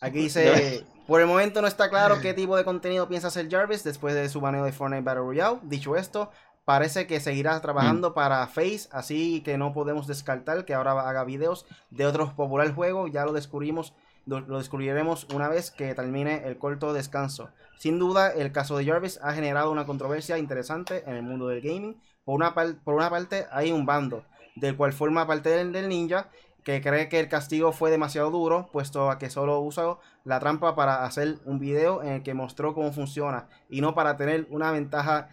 Aquí 0.02 0.20
dice, 0.20 0.84
por 1.08 1.22
el 1.22 1.28
momento 1.28 1.62
no 1.62 1.68
está 1.68 1.90
claro 1.90 2.20
qué 2.22 2.34
tipo 2.34 2.58
de 2.58 2.64
contenido 2.64 3.08
piensa 3.08 3.28
hacer 3.28 3.48
Jarvis 3.50 3.84
después 3.84 4.16
de 4.16 4.28
su 4.28 4.42
baneo 4.42 4.66
de 4.66 4.72
Fortnite 4.72 5.04
Battle 5.04 5.22
Royale. 5.22 5.60
Dicho 5.64 5.96
esto, 5.96 6.32
parece 6.66 7.06
que 7.08 7.20
seguirá 7.20 7.60
trabajando 7.62 8.14
para 8.14 8.46
Face, 8.48 8.90
así 8.92 9.42
que 9.42 9.58
no 9.58 9.72
podemos 9.74 10.08
descartar 10.08 10.66
que 10.66 10.74
ahora 10.74 10.92
haga 11.08 11.24
videos 11.24 11.66
de 11.92 12.06
otros 12.06 12.34
populares 12.34 12.74
juegos. 12.74 13.12
Ya 13.12 13.24
lo 13.24 13.34
descubrimos, 13.34 13.94
lo 14.26 14.40
lo 14.42 14.58
descubriremos 14.58 15.28
una 15.34 15.48
vez 15.48 15.72
que 15.72 15.94
termine 15.94 16.42
el 16.46 16.58
corto 16.58 16.92
descanso. 16.94 17.50
Sin 17.78 18.00
duda, 18.00 18.32
el 18.32 18.52
caso 18.52 18.78
de 18.78 18.86
Jarvis 18.86 19.20
ha 19.22 19.34
generado 19.34 19.72
una 19.72 19.86
controversia 19.86 20.38
interesante 20.38 21.04
en 21.06 21.16
el 21.16 21.24
mundo 21.24 21.48
del 21.48 21.62
gaming. 21.62 22.02
Por 22.24 22.36
una, 22.36 22.56
par- 22.56 22.76
por 22.84 22.96
una 22.96 23.10
parte, 23.10 23.46
hay 23.52 23.72
un 23.72 23.86
bando, 23.86 24.24
del 24.56 24.76
cual 24.76 24.94
forma 24.94 25.28
parte 25.28 25.50
del, 25.50 25.72
del 25.72 25.88
ninja, 25.90 26.30
que 26.64 26.82
cree 26.82 27.10
que 27.10 27.20
el 27.20 27.30
castigo 27.30 27.74
fue 27.74 27.92
demasiado 27.92 28.32
duro, 28.32 28.70
puesto 28.72 29.12
a 29.12 29.20
que 29.20 29.30
solo 29.30 29.60
usó 29.60 30.00
la 30.24 30.40
trampa 30.40 30.76
para 30.76 31.06
hacer 31.06 31.38
un 31.46 31.60
video 31.60 32.02
en 32.02 32.14
el 32.14 32.24
que 32.24 32.34
mostró 32.34 32.74
cómo 32.74 32.92
funciona 32.92 33.48
y 33.70 33.82
no 33.82 33.94
para 33.94 34.18
tener 34.18 34.48
una 34.50 34.72
ventaja. 34.72 35.30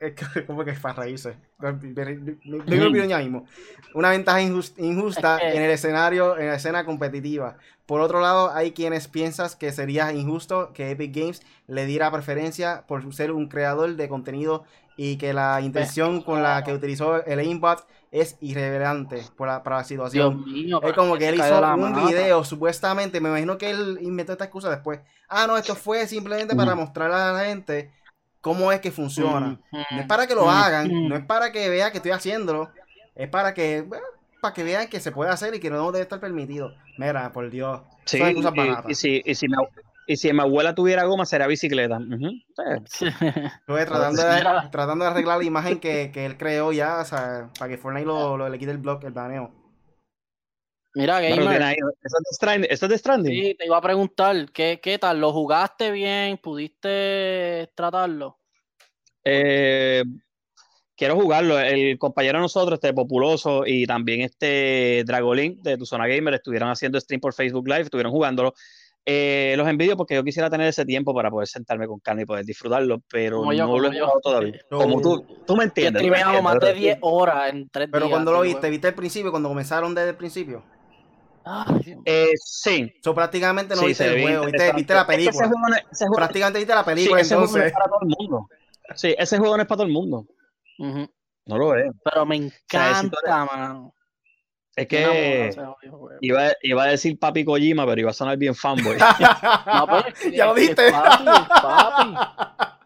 Eh, 0.00 0.14
¿Cómo 0.46 0.64
que 0.64 0.70
es 0.72 0.80
para 0.80 1.02
reírse? 1.02 1.36
Mi 1.84 2.58
opinión 2.58 3.08
ya 3.08 3.18
mismo. 3.18 3.46
Una 3.94 4.10
ventaja 4.10 4.40
injus- 4.42 4.74
injusta 4.78 5.38
Es 5.38 5.54
en 5.56 5.62
el 5.62 5.70
escenario, 5.70 6.38
en 6.38 6.48
la 6.48 6.54
escena 6.56 6.84
competitiva. 6.84 7.56
Por 7.86 8.00
otro 8.00 8.20
lado, 8.20 8.50
hay 8.52 8.72
quienes 8.72 9.08
piensan 9.08 9.48
que 9.58 9.72
sería 9.72 10.12
injusto 10.12 10.72
que 10.72 10.90
Epic 10.90 11.14
Games 11.14 11.42
le 11.68 11.86
diera 11.86 12.10
preferencia 12.10 12.84
por 12.88 13.12
ser 13.14 13.30
un 13.32 13.48
creador 13.48 13.94
de 13.96 14.08
contenido 14.08 14.64
y 14.96 15.16
que 15.18 15.32
la 15.32 15.60
intención 15.60 16.22
con 16.22 16.42
la 16.42 16.64
que 16.64 16.72
utilizó 16.72 17.24
el 17.24 17.38
aimbot 17.38 17.86
es 18.10 18.36
irrelevante 18.40 19.22
por 19.36 19.46
la- 19.48 19.62
para 19.62 19.76
la 19.76 19.82
Dios 19.82 19.88
situación. 19.88 20.44
mío. 20.44 20.80
Es 20.82 20.92
como 20.94 21.16
que 21.16 21.28
él 21.28 21.34
hizo 21.36 21.58
un 21.74 21.80
mata. 21.92 22.06
video, 22.06 22.44
supuestamente, 22.44 23.20
me 23.20 23.28
imagino 23.28 23.58
que 23.58 23.70
él 23.70 23.98
inventó 24.00 24.32
esta 24.32 24.44
excusa 24.44 24.70
después. 24.70 25.00
Ah, 25.28 25.46
no, 25.46 25.56
esto 25.56 25.74
fue 25.74 26.06
simplemente 26.06 26.56
para 26.56 26.74
mostrarle 26.74 27.16
a 27.16 27.32
la 27.32 27.44
gente 27.44 27.90
cómo 28.46 28.70
es 28.70 28.80
que 28.80 28.92
funciona. 28.92 29.58
No 29.72 30.00
es 30.00 30.06
para 30.06 30.28
que 30.28 30.36
lo 30.36 30.48
hagan, 30.48 31.08
no 31.08 31.16
es 31.16 31.24
para 31.24 31.50
que 31.50 31.68
vean 31.68 31.90
que 31.90 31.96
estoy 31.96 32.12
haciéndolo, 32.12 32.70
es 33.16 33.28
para 33.28 33.52
que, 33.54 33.82
bueno, 33.82 34.04
para 34.40 34.54
que 34.54 34.62
vean 34.62 34.86
que 34.86 35.00
se 35.00 35.10
puede 35.10 35.32
hacer 35.32 35.52
y 35.56 35.58
que 35.58 35.68
no 35.68 35.90
debe 35.90 36.02
estar 36.04 36.20
permitido. 36.20 36.72
Mira, 36.96 37.32
por 37.32 37.50
Dios, 37.50 37.80
Sí, 38.04 38.18
son 38.18 38.36
y, 38.36 38.42
baratas. 38.56 38.84
y 38.88 38.94
si, 38.94 39.20
y, 39.26 39.34
si 39.34 39.48
mi, 39.48 39.56
y 40.06 40.16
si 40.16 40.32
mi 40.32 40.38
abuela 40.40 40.76
tuviera 40.76 41.02
goma, 41.06 41.26
sería 41.26 41.48
bicicleta. 41.48 41.98
Sí. 42.84 43.06
Eh, 43.06 43.84
tratando, 43.84 44.22
de, 44.22 44.42
tratando 44.70 45.04
de 45.04 45.10
arreglar 45.10 45.38
la 45.38 45.44
imagen 45.44 45.80
que, 45.80 46.12
que 46.12 46.24
él 46.24 46.36
creó 46.36 46.70
ya, 46.72 47.00
o 47.00 47.04
sea, 47.04 47.48
para 47.58 47.68
que 47.68 47.78
Fortnite 47.78 48.06
lo, 48.06 48.36
lo- 48.36 48.48
le 48.48 48.58
quite 48.60 48.70
el 48.70 48.78
blog, 48.78 49.04
el 49.04 49.12
baneo. 49.12 49.50
Mira, 50.96 51.20
gamer. 51.20 51.38
tiene 51.48 51.64
ahí- 51.64 51.76
¿Eso 51.76 52.16
es 52.18 52.24
de 52.30 52.34
Stranding? 52.34 52.68
¿Eso 52.70 52.86
es 52.86 52.90
de 52.90 52.98
Stranding? 52.98 53.32
Sí, 53.44 53.54
te 53.58 53.66
iba 53.66 53.76
a 53.76 53.80
preguntar, 53.82 54.50
¿qué, 54.52 54.80
¿qué 54.82 54.98
tal? 54.98 55.20
¿Lo 55.20 55.32
jugaste 55.32 55.90
bien? 55.90 56.38
¿Pudiste 56.38 57.70
tratarlo? 57.74 58.38
Eh, 59.24 60.02
quiero 60.96 61.16
jugarlo. 61.16 61.58
El 61.58 61.98
compañero 61.98 62.38
de 62.38 62.42
nosotros, 62.42 62.78
este 62.78 62.94
Populoso, 62.94 63.64
y 63.66 63.86
también 63.86 64.22
este 64.22 65.02
Dragolink 65.06 65.60
de 65.62 65.76
Tu 65.76 65.84
Zona 65.84 66.06
Gamer, 66.06 66.34
estuvieron 66.34 66.70
haciendo 66.70 66.98
stream 66.98 67.20
por 67.20 67.34
Facebook 67.34 67.66
Live, 67.68 67.82
estuvieron 67.82 68.12
jugándolo. 68.12 68.54
Eh, 69.08 69.54
los 69.56 69.68
envidio 69.68 69.96
porque 69.96 70.14
yo 70.16 70.24
quisiera 70.24 70.50
tener 70.50 70.66
ese 70.66 70.84
tiempo 70.84 71.14
para 71.14 71.30
poder 71.30 71.46
sentarme 71.46 71.86
con 71.86 72.00
calma 72.00 72.22
y 72.22 72.24
poder 72.24 72.44
disfrutarlo, 72.44 73.02
pero 73.08 73.38
Como 73.38 73.52
yo, 73.52 73.66
no 73.66 73.78
lo 73.78 73.92
he 73.92 73.96
yo. 73.96 74.04
jugado 74.04 74.20
todavía. 74.20 74.58
No. 74.70 74.78
Como 74.78 75.00
tú, 75.00 75.24
tú 75.46 75.54
me 75.56 75.62
entiendes. 75.64 76.02
streameamos 76.02 76.42
más 76.42 76.54
de 76.54 76.70
entiendes. 76.70 76.82
10 76.82 76.98
horas 77.02 77.52
en 77.52 77.68
3 77.68 77.88
Pero 77.92 78.06
días. 78.06 78.10
cuando 78.12 78.32
lo 78.32 78.40
viste. 78.40 78.68
¿viste 78.70 78.88
el 78.88 78.94
principio? 78.94 79.30
Cuando 79.30 79.48
comenzaron 79.48 79.94
desde 79.94 80.10
el 80.10 80.16
principio. 80.16 80.64
Eh, 82.04 82.32
sí. 82.44 82.92
So, 83.02 83.14
prácticamente 83.14 83.74
no 83.74 83.80
sí, 83.82 83.86
viste 83.88 84.04
se 84.04 84.14
el 84.16 84.22
juego, 84.22 84.46
viste, 84.46 84.72
viste 84.72 84.94
la 84.94 85.00
Es 85.02 85.06
que 85.06 85.12
ese 85.14 85.24
película. 85.30 85.48
juego 85.48 85.68
no 85.68 85.76
es- 85.76 85.82
ese 85.92 86.04
juego- 86.06 86.16
Prácticamente 86.16 86.58
viste 86.58 86.74
la 86.74 86.80
sí, 86.82 86.90
película, 86.90 87.20
ese 87.20 87.34
juego 87.36 87.52
no 87.52 87.56
entonces. 87.58 87.66
es 87.66 87.72
para 87.72 87.86
todo 87.86 87.98
el 88.02 88.08
mundo. 88.18 88.48
Sí, 88.94 89.14
ese 89.18 89.38
juego 89.38 89.56
no 89.56 89.62
es 89.62 89.68
para 89.68 89.76
todo 89.76 89.86
el 89.86 89.92
mundo. 89.92 90.26
No 91.46 91.58
lo 91.58 91.76
es. 91.76 91.90
Pero 92.02 92.26
me 92.26 92.36
sea, 92.68 92.90
encanta, 93.00 93.44
mano. 93.44 93.92
Es 94.74 94.86
Me 94.90 94.98
enamora 94.98 95.50
que 95.80 95.88
iba, 96.20 96.48
iba 96.62 96.82
a 96.82 96.86
decir 96.88 97.18
Papi 97.18 97.44
Kojima, 97.46 97.86
pero 97.86 98.00
iba 98.02 98.10
a 98.10 98.14
sonar 98.14 98.36
bien 98.36 98.54
fanboy. 98.54 98.96
No, 99.66 99.98
es 100.00 100.14
que- 100.14 100.32
ya 100.36 100.46
lo 100.46 100.56
es 100.56 100.66
viste. 100.66 100.90
papi, 100.90 101.24
papi. 101.48 102.14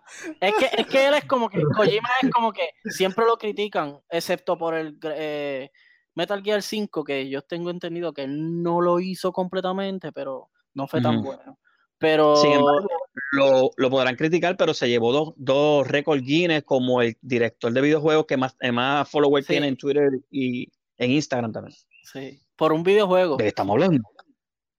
Es 0.41 0.55
que, 0.55 0.69
es 0.83 0.87
que 0.87 1.07
él 1.07 1.15
es 1.15 1.25
como 1.25 1.49
que, 1.49 1.63
Kojima 1.63 2.09
es 2.21 2.31
como 2.31 2.53
que 2.53 2.71
siempre 2.85 3.25
lo 3.25 3.39
critican, 3.39 4.01
excepto 4.11 4.59
por 4.59 4.75
el 4.75 4.99
eh, 5.05 5.71
Metal 6.15 6.43
Gear 6.43 6.63
5, 6.63 7.05
que 7.05 7.29
yo 7.29 7.43
tengo 7.43 7.71
entendido 7.71 8.13
que 8.13 8.23
él 8.25 8.63
no 8.63 8.81
lo 8.81 9.01
hizo 9.01 9.33
completamente, 9.33 10.13
pero 10.13 10.51
no 10.75 10.87
fue 10.87 11.01
tan 11.01 11.23
bueno. 11.23 11.59
Pero 11.99 12.35
Sin 12.37 12.53
embargo, 12.53 12.89
lo, 13.33 13.71
lo 13.77 13.91
podrán 13.91 14.17
criticar, 14.17 14.57
pero 14.57 14.73
se 14.73 14.89
llevó 14.89 15.13
dos, 15.13 15.33
dos 15.37 15.87
récords 15.87 16.23
Guinness 16.23 16.65
como 16.65 17.03
el 17.03 17.17
director 17.21 17.71
de 17.73 17.81
videojuegos 17.83 18.25
que 18.27 18.37
más, 18.39 18.57
eh, 18.61 18.73
más 18.73 19.09
followers 19.09 19.47
Sí. 19.47 19.53
tiene 19.53 19.69
en 19.69 19.77
Twitter 19.77 20.11
y 20.31 20.67
en 20.97 21.11
Instagram 21.11 21.53
también. 21.53 21.77
sí. 22.05 22.41
por 22.57 22.73
un 22.73 22.83
videojuego. 22.83 23.37
¿De 23.37 23.49
estamos 23.49 23.75
hablando? 23.75 24.03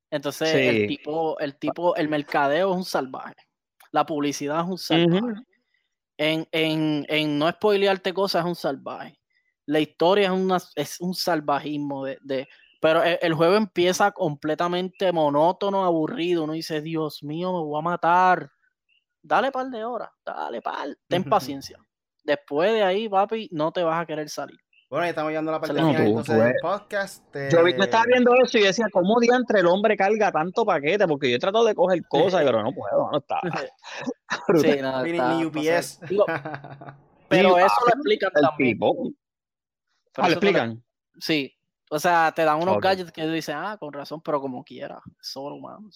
Entonces, 0.09 0.49
Sí. 0.51 0.57
el 0.57 0.87
tipo, 0.87 1.39
el 1.39 1.55
tipo, 1.57 1.95
el 1.95 2.09
mercadeo 2.09 2.71
es 2.71 2.77
un 2.77 2.85
salvaje. 2.85 3.35
La 3.91 4.05
publicidad 4.05 4.61
es 4.61 4.67
un 4.67 4.77
salvaje. 4.77 5.41
En, 6.17 6.47
en, 6.51 7.05
en 7.07 7.37
no 7.39 7.49
spoilearte 7.51 8.13
cosas 8.13 8.43
es 8.43 8.49
un 8.49 8.55
salvaje. 8.55 9.19
La 9.65 9.79
historia 9.79 10.25
es, 10.25 10.31
una, 10.31 10.57
es 10.75 10.99
un 11.01 11.13
salvajismo 11.13 12.05
de, 12.05 12.17
de- 12.21 12.47
pero 12.81 13.03
el, 13.03 13.19
el 13.21 13.33
juego 13.35 13.55
empieza 13.55 14.11
completamente 14.11 15.11
monótono, 15.11 15.85
aburrido. 15.85 16.43
Uno 16.45 16.53
dice, 16.53 16.81
Dios 16.81 17.21
mío, 17.23 17.51
me 17.53 17.59
voy 17.59 17.79
a 17.79 17.83
matar. 17.83 18.49
Dale 19.21 19.51
par 19.51 19.67
de 19.69 19.85
horas, 19.85 20.09
dale 20.25 20.61
par, 20.63 20.87
ten 21.07 21.23
paciencia. 21.23 21.77
Después 22.23 22.73
de 22.73 22.81
ahí, 22.83 23.07
papi, 23.07 23.49
no 23.51 23.71
te 23.71 23.83
vas 23.83 24.01
a 24.01 24.05
querer 24.07 24.27
salir. 24.29 24.57
Bueno, 24.89 25.05
ya 25.05 25.09
estamos 25.11 25.29
llegando 25.29 25.51
a 25.51 25.53
la 25.53 25.59
parte 25.61 25.79
No, 25.79 25.93
tú- 25.93 26.01
entonces 26.01 26.35
tú 26.35 26.41
del 26.41 26.55
podcast. 26.61 27.35
eh, 27.35 27.49
Yo 27.51 27.63
vi- 27.63 27.75
me 27.75 27.85
estaba 27.85 28.03
viendo 28.07 28.33
eso 28.43 28.57
y 28.57 28.63
decía, 28.63 28.87
¿cómo 28.91 29.19
diantre 29.21 29.59
el 29.61 29.67
hombre 29.67 29.95
carga 29.95 30.31
tanto 30.31 30.65
paquete? 30.65 31.07
Porque 31.07 31.29
yo 31.29 31.35
he 31.37 31.39
tratado 31.39 31.63
de 31.65 31.75
coger 31.75 32.01
cosas, 32.09 32.43
pero 32.43 32.61
no 32.63 32.73
puedo, 32.73 33.09
no 33.11 33.19
está. 33.19 33.39
Sí, 34.59 34.77
nada, 34.81 35.03
Mini, 35.03 35.17
está 35.19 35.33
ni 35.35 35.45
UPS. 35.45 35.99
Digo, 36.09 36.25
pero 37.29 37.57
eso 37.59 37.75
lo 37.81 37.85
papi, 37.85 37.91
explican 37.95 38.31
El 38.35 38.41
también. 38.41 38.73
tipo. 38.73 38.95
Pero 40.13 40.25
Ah, 40.25 40.27
¿lo 40.29 40.31
eso 40.33 40.39
te 40.39 40.45
lo- 40.45 40.51
explican? 40.51 40.83
Sí. 41.19 41.53
O 41.93 41.99
sea, 41.99 42.31
te 42.33 42.45
dan 42.45 42.61
unos 42.61 42.79
gadgets 42.79 43.11
que 43.11 43.21
tú 43.23 43.31
dices, 43.31 43.53
ah, 43.57 43.75
con 43.77 43.91
razón, 43.91 44.21
pero 44.21 44.39
como 44.39 44.63
quiera. 44.63 45.01
Solo 45.19 45.55
humano, 45.55 45.89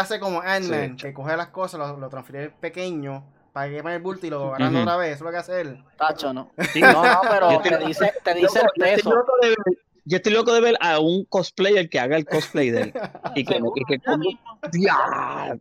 hace 0.00 0.18
como 0.18 0.40
Ant-Man, 0.40 0.98
Sí. 0.98 1.04
que 1.06 1.12
coge 1.14 1.36
las 1.36 1.48
cosas, 1.50 1.78
lo, 1.78 1.96
lo 1.96 2.08
transfiere 2.08 2.50
pequeño, 2.50 3.32
para 3.52 3.68
que 3.68 3.78
el 3.78 4.02
bulto 4.02 4.26
y 4.26 4.30
lo 4.30 4.48
agarran 4.48 4.74
Ujú. 4.74 4.82
otra 4.82 4.96
vez. 4.96 5.08
Eso 5.10 5.16
es 5.18 5.22
lo 5.26 5.30
que 5.30 5.36
hace 5.36 5.60
él. 5.60 5.84
Tacho, 5.96 6.32
no. 6.32 6.50
Sí. 6.72 6.80
No, 6.80 7.04
no, 7.04 7.20
pero 7.30 7.60
te 7.62 7.78
dice, 7.86 8.12
te 8.24 8.34
dice 8.34 8.58
el 8.58 8.64
Loco, 8.64 8.72
yo, 8.76 8.84
estoy 8.84 8.96
peso. 8.96 9.14
loco 9.14 9.32
de 9.42 9.48
ver, 9.50 9.56
yo 10.04 10.16
estoy 10.16 10.32
loco 10.32 10.52
de 10.54 10.60
ver 10.60 10.76
a 10.80 10.98
un 10.98 11.24
cosplayer 11.26 11.88
que 11.88 12.00
haga 12.00 12.16
el 12.16 12.24
cosplay 12.26 12.70
de 12.70 12.80
él. 12.82 12.92
Y 13.36 13.44
que, 13.44 13.60
y 13.76 13.84
que 13.84 13.98
ya 13.98 14.04
como-. 14.12 14.24
Ya. 14.72 15.56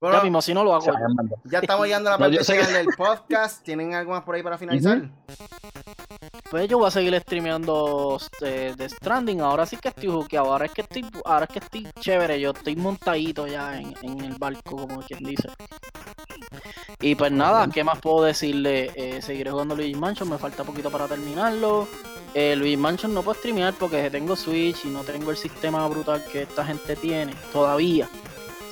Bueno, 0.00 0.18
Ya 0.18 0.22
mismo, 0.22 0.40
si 0.42 0.54
no 0.54 0.62
lo 0.62 0.72
hago. 0.74 0.84
Ya 1.46 1.58
estamos 1.58 1.86
llegando 1.86 2.10
a 2.10 2.12
la 2.12 2.18
No, 2.18 2.24
parte 2.26 2.36
yo 2.36 2.44
sé 2.44 2.56
que- 2.58 2.64
final 2.64 2.84
del 2.86 2.94
podcast. 2.94 3.64
¿Tienen 3.64 3.92
algo 3.94 4.12
más 4.12 4.22
por 4.22 4.36
ahí 4.36 4.42
para 4.44 4.56
finalizar? 4.56 5.10
Pues 6.50 6.68
yo 6.68 6.78
voy 6.78 6.86
a 6.86 6.90
seguir 6.90 7.18
streameando 7.20 8.20
eh, 8.42 8.74
de 8.76 8.88
Stranding. 8.88 9.40
Ahora 9.40 9.66
sí 9.66 9.76
que 9.76 9.88
estoy 9.88 10.08
jukeado. 10.08 10.52
Ahora 10.52 10.66
es 10.66 10.72
que 10.72 10.82
estoy, 10.82 11.04
ahora 11.24 11.46
es 11.46 11.50
que 11.52 11.58
estoy 11.58 11.88
chévere. 12.00 12.40
Yo 12.40 12.50
estoy 12.50 12.76
montadito 12.76 13.46
ya 13.46 13.78
en, 13.80 13.94
en 14.02 14.20
el 14.20 14.34
barco, 14.38 14.76
como 14.76 15.00
quien 15.02 15.20
dice. 15.24 15.48
Y 17.00 17.14
pues 17.14 17.32
nada, 17.32 17.68
¿qué 17.68 17.84
más 17.84 17.98
puedo 17.98 18.24
decirle? 18.24 18.90
Eh, 18.94 19.20
seguiré 19.20 19.50
jugando 19.50 19.74
Luigi 19.74 19.94
Mansion, 19.94 20.28
me 20.28 20.38
falta 20.38 20.64
poquito 20.64 20.90
para 20.90 21.06
terminarlo. 21.08 21.88
Eh, 22.34 22.56
Luigi 22.56 22.76
Mansion 22.76 23.12
no 23.12 23.22
puedo 23.22 23.38
streamear 23.38 23.74
porque 23.74 24.10
tengo 24.10 24.36
Switch 24.36 24.84
y 24.84 24.88
no 24.88 25.02
tengo 25.02 25.30
el 25.30 25.36
sistema 25.36 25.86
brutal 25.88 26.24
que 26.30 26.42
esta 26.42 26.64
gente 26.64 26.96
tiene 26.96 27.34
todavía. 27.52 28.08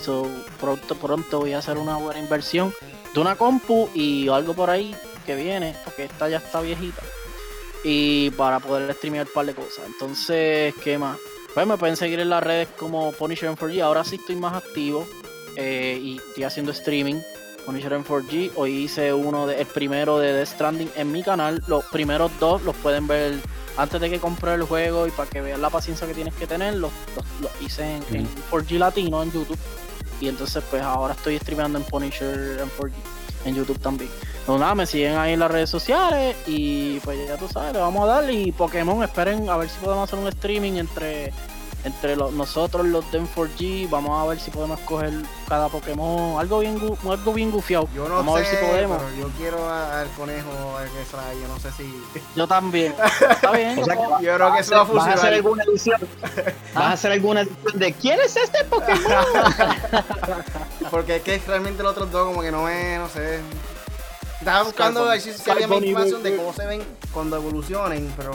So, 0.01 0.29
pronto, 0.61 0.95
pronto 0.97 1.41
voy 1.41 1.53
a 1.53 1.59
hacer 1.59 1.79
una 1.79 1.97
buena 1.97 2.21
inversión 2.21 2.73
de 3.15 3.21
una 3.21 3.37
compu 3.37 3.89
y 3.95 4.29
algo 4.29 4.55
por 4.55 4.71
ahí 4.71 4.95
que 5.27 5.37
viene, 5.37 5.77
porque 5.85 6.05
esta 6.05 6.29
ya 6.29 6.39
está 6.39 6.61
viejita. 6.61 7.03
Y 7.85 8.31
para 8.31 8.61
poder 8.61 8.93
streamear 8.95 9.27
un 9.27 9.33
par 9.33 9.47
de 9.47 9.55
cosas. 9.55 9.85
Entonces, 9.87 10.75
¿qué 10.83 10.99
más? 10.99 11.19
Pues 11.55 11.67
me 11.67 11.77
pueden 11.77 11.97
seguir 11.97 12.21
en 12.21 12.31
las 12.31 12.43
redes 12.43 12.69
como 12.79 13.13
Punisher 13.13 13.49
en 13.51 13.57
4G. 13.57 13.83
Ahora 13.83 14.05
sí 14.05 14.17
estoy 14.17 14.37
más 14.37 14.55
activo 14.55 15.07
eh, 15.57 15.99
y 16.01 16.17
estoy 16.19 16.45
haciendo 16.45 16.73
streaming. 16.73 17.17
Punisher 17.67 17.93
en 17.93 18.05
4G. 18.05 18.53
Hoy 18.57 18.73
hice 18.85 19.13
uno 19.13 19.47
de, 19.47 19.61
el 19.61 19.67
primero 19.67 20.19
de 20.19 20.33
Death 20.33 20.49
Stranding 20.49 20.91
en 20.97 21.13
mi 21.13 21.23
canal. 21.23 21.63
Los 21.67 21.85
primeros 21.87 22.31
dos 22.41 22.63
los 22.63 22.75
pueden 22.77 23.07
ver 23.07 23.35
antes 23.77 24.01
de 24.01 24.11
que 24.11 24.19
compre 24.19 24.55
el 24.55 24.63
juego 24.63 25.07
y 25.07 25.11
para 25.11 25.29
que 25.29 25.41
vean 25.41 25.61
la 25.61 25.71
paciencia 25.71 26.07
que 26.07 26.15
tienes 26.15 26.35
que 26.35 26.47
tener. 26.47 26.75
Los, 26.75 26.91
los- 27.17 27.27
los 27.41 27.51
hice 27.63 27.83
en, 27.97 28.03
en 28.15 28.29
4G 28.51 28.79
Latino 28.79 29.23
en 29.23 29.33
YouTube. 29.33 29.59
Y 30.21 30.29
entonces 30.29 30.63
pues 30.71 30.83
ahora 30.83 31.15
estoy 31.15 31.37
streameando 31.39 31.79
en 31.79 31.85
Punisher 31.85 32.61
en 32.61 32.71
4G 32.71 32.93
en 33.45 33.55
YouTube 33.55 33.79
también. 33.79 34.11
No, 34.47 34.59
nada, 34.59 34.75
me 34.75 34.87
siguen 34.87 35.17
ahí 35.17 35.35
en 35.35 35.41
las 35.41 35.51
redes 35.51 35.71
sociales 35.71 36.37
y 36.47 36.99
pues 37.01 37.19
ya 37.29 37.37
tú 37.37 37.47
sabes, 37.49 37.73
le 37.73 37.81
vamos 37.81 38.03
a 38.05 38.07
dar 38.07 38.31
y 38.31 38.51
Pokémon, 38.53 39.03
esperen 39.03 39.49
a 39.49 39.57
ver 39.57 39.69
si 39.69 39.79
podemos 39.79 40.09
hacer 40.09 40.19
un 40.19 40.29
streaming 40.29 40.73
entre 40.73 41.33
entre 41.85 42.15
los- 42.17 42.33
nosotros 42.33 42.87
los 42.87 43.11
de 43.11 43.21
4G, 43.21 43.89
vamos 43.91 44.23
a 44.23 44.29
ver 44.29 44.39
si 44.39 44.51
podemos 44.53 44.79
coger 44.81 45.13
cada 45.49 45.69
Pokémon, 45.69 46.39
algo 46.41 46.61
bien 46.61 46.79
algo 47.09 47.33
bien 47.33 47.51
gufiado. 47.51 47.89
Yo 47.95 48.09
no 48.09 48.17
vamos 48.17 48.41
sé, 48.41 48.47
a 48.47 48.51
ver 48.51 48.61
si 48.61 48.67
podemos. 48.67 49.03
pero 49.03 49.17
yo 49.17 49.29
quiero 49.37 49.69
al 49.71 50.09
conejo 50.11 50.51
a 50.79 50.85
que 50.85 51.05
trae. 51.11 51.41
Yo 51.41 51.49
no 51.49 51.59
sé 51.59 51.73
si. 51.73 51.93
Yo 52.37 52.47
también. 52.47 52.95
Está 53.31 53.51
bien. 53.51 53.79
O 53.81 53.85
sea 53.85 53.97
que 53.97 54.25
Yo 54.25 54.35
creo 54.37 54.53
que 54.55 54.61
eso 54.61 54.75
va 54.75 54.81
a 54.81 54.85
¿Vas 54.85 55.07
a 55.09 55.13
hacer 55.13 55.13
funcionar. 55.13 55.35
alguna 55.35 55.65
edición? 55.65 56.01
¿Vas 56.75 56.85
a 56.85 56.93
hacer 56.93 57.13
alguna 57.13 57.41
edición 57.43 57.79
de 57.79 57.93
quién 57.95 58.21
es 58.21 58.37
este 58.37 58.65
Pokémon? 58.65 59.01
Porque 60.91 61.17
es 61.17 61.23
que 61.23 61.39
realmente 61.47 61.83
los 61.83 61.93
otros 61.93 62.11
dos, 62.11 62.27
como 62.29 62.43
que 62.43 62.51
no 62.53 62.69
es, 62.69 62.99
no 62.99 63.09
sé. 63.09 63.41
Estaba 64.39 64.63
buscando 64.65 65.05
a 65.09 65.11
ver 65.13 65.21
si, 65.21 65.33
si 65.33 65.51
había 65.51 65.69
más 65.69 65.79
información 65.83 66.23
de 66.23 66.37
cómo 66.37 66.53
se 66.53 66.67
ven 66.67 66.83
cuando 67.13 67.37
evolucionen, 67.37 68.13
pero 68.17 68.33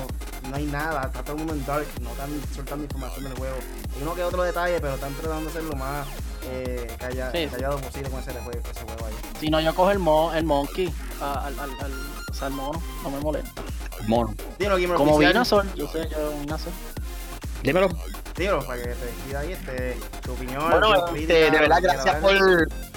no 0.50 0.56
hay 0.56 0.66
nada. 0.66 1.04
Está 1.08 1.22
todo 1.24 1.34
el 1.34 1.38
mundo 1.40 1.54
en 1.54 1.66
Dark, 1.66 1.88
no 2.02 2.10
están 2.12 2.30
soltando 2.56 2.84
información 2.86 3.24
del 3.26 3.34
juego. 3.38 3.56
Hay 3.96 4.02
uno 4.02 4.16
que 4.16 4.24
otro 4.24 4.44
detalle, 4.44 4.80
pero 4.80 4.96
están 4.96 5.14
tratando 5.16 5.46
de 5.48 5.52
ser 5.54 5.64
lo 5.64 5.76
más 5.76 6.08
eh, 6.50 6.96
calla- 7.00 7.32
Sí, 7.32 7.40
sí. 7.44 7.48
callado 7.50 7.78
posible 7.80 8.10
con 8.10 8.20
ese 8.22 8.32
juego, 8.34 8.60
ese 8.72 8.84
juego 8.86 9.06
ahí. 9.06 9.14
Si 9.40 9.50
no, 9.50 9.60
yo 9.60 9.76
cojo 9.76 9.92
el, 9.92 10.00
mo 10.00 10.34
el 10.34 10.44
Monkey, 10.46 10.94
a- 11.22 11.46
al, 11.48 11.60
al, 11.60 11.70
al, 11.82 11.92
o 12.30 12.34
sea, 12.34 12.48
el 12.48 12.54
mono, 12.54 12.82
no 13.04 13.10
me 13.10 13.20
molesta. 13.20 13.62
Mono. 14.08 14.34
Dímelo, 14.60 14.78
Gamer 14.78 14.96
Como 14.98 15.12
Oficial. 15.16 15.34
Vinazor, 15.34 15.74
yo 15.76 15.88
sé, 15.88 16.08
yo 16.10 16.32
Vinazor. 16.40 16.72
Dímelo. 17.64 17.90
Para 18.38 18.82
que 18.84 18.90
te 18.90 19.06
decida 19.06 19.40
ahí 19.40 19.52
este, 19.54 19.98
tu 20.24 20.34
opinión. 20.34 20.64
Bueno, 20.70 21.16
este, 21.16 21.34
de 21.34 21.50
verdad, 21.50 21.80
gracias 21.82 22.16
por. 22.18 22.34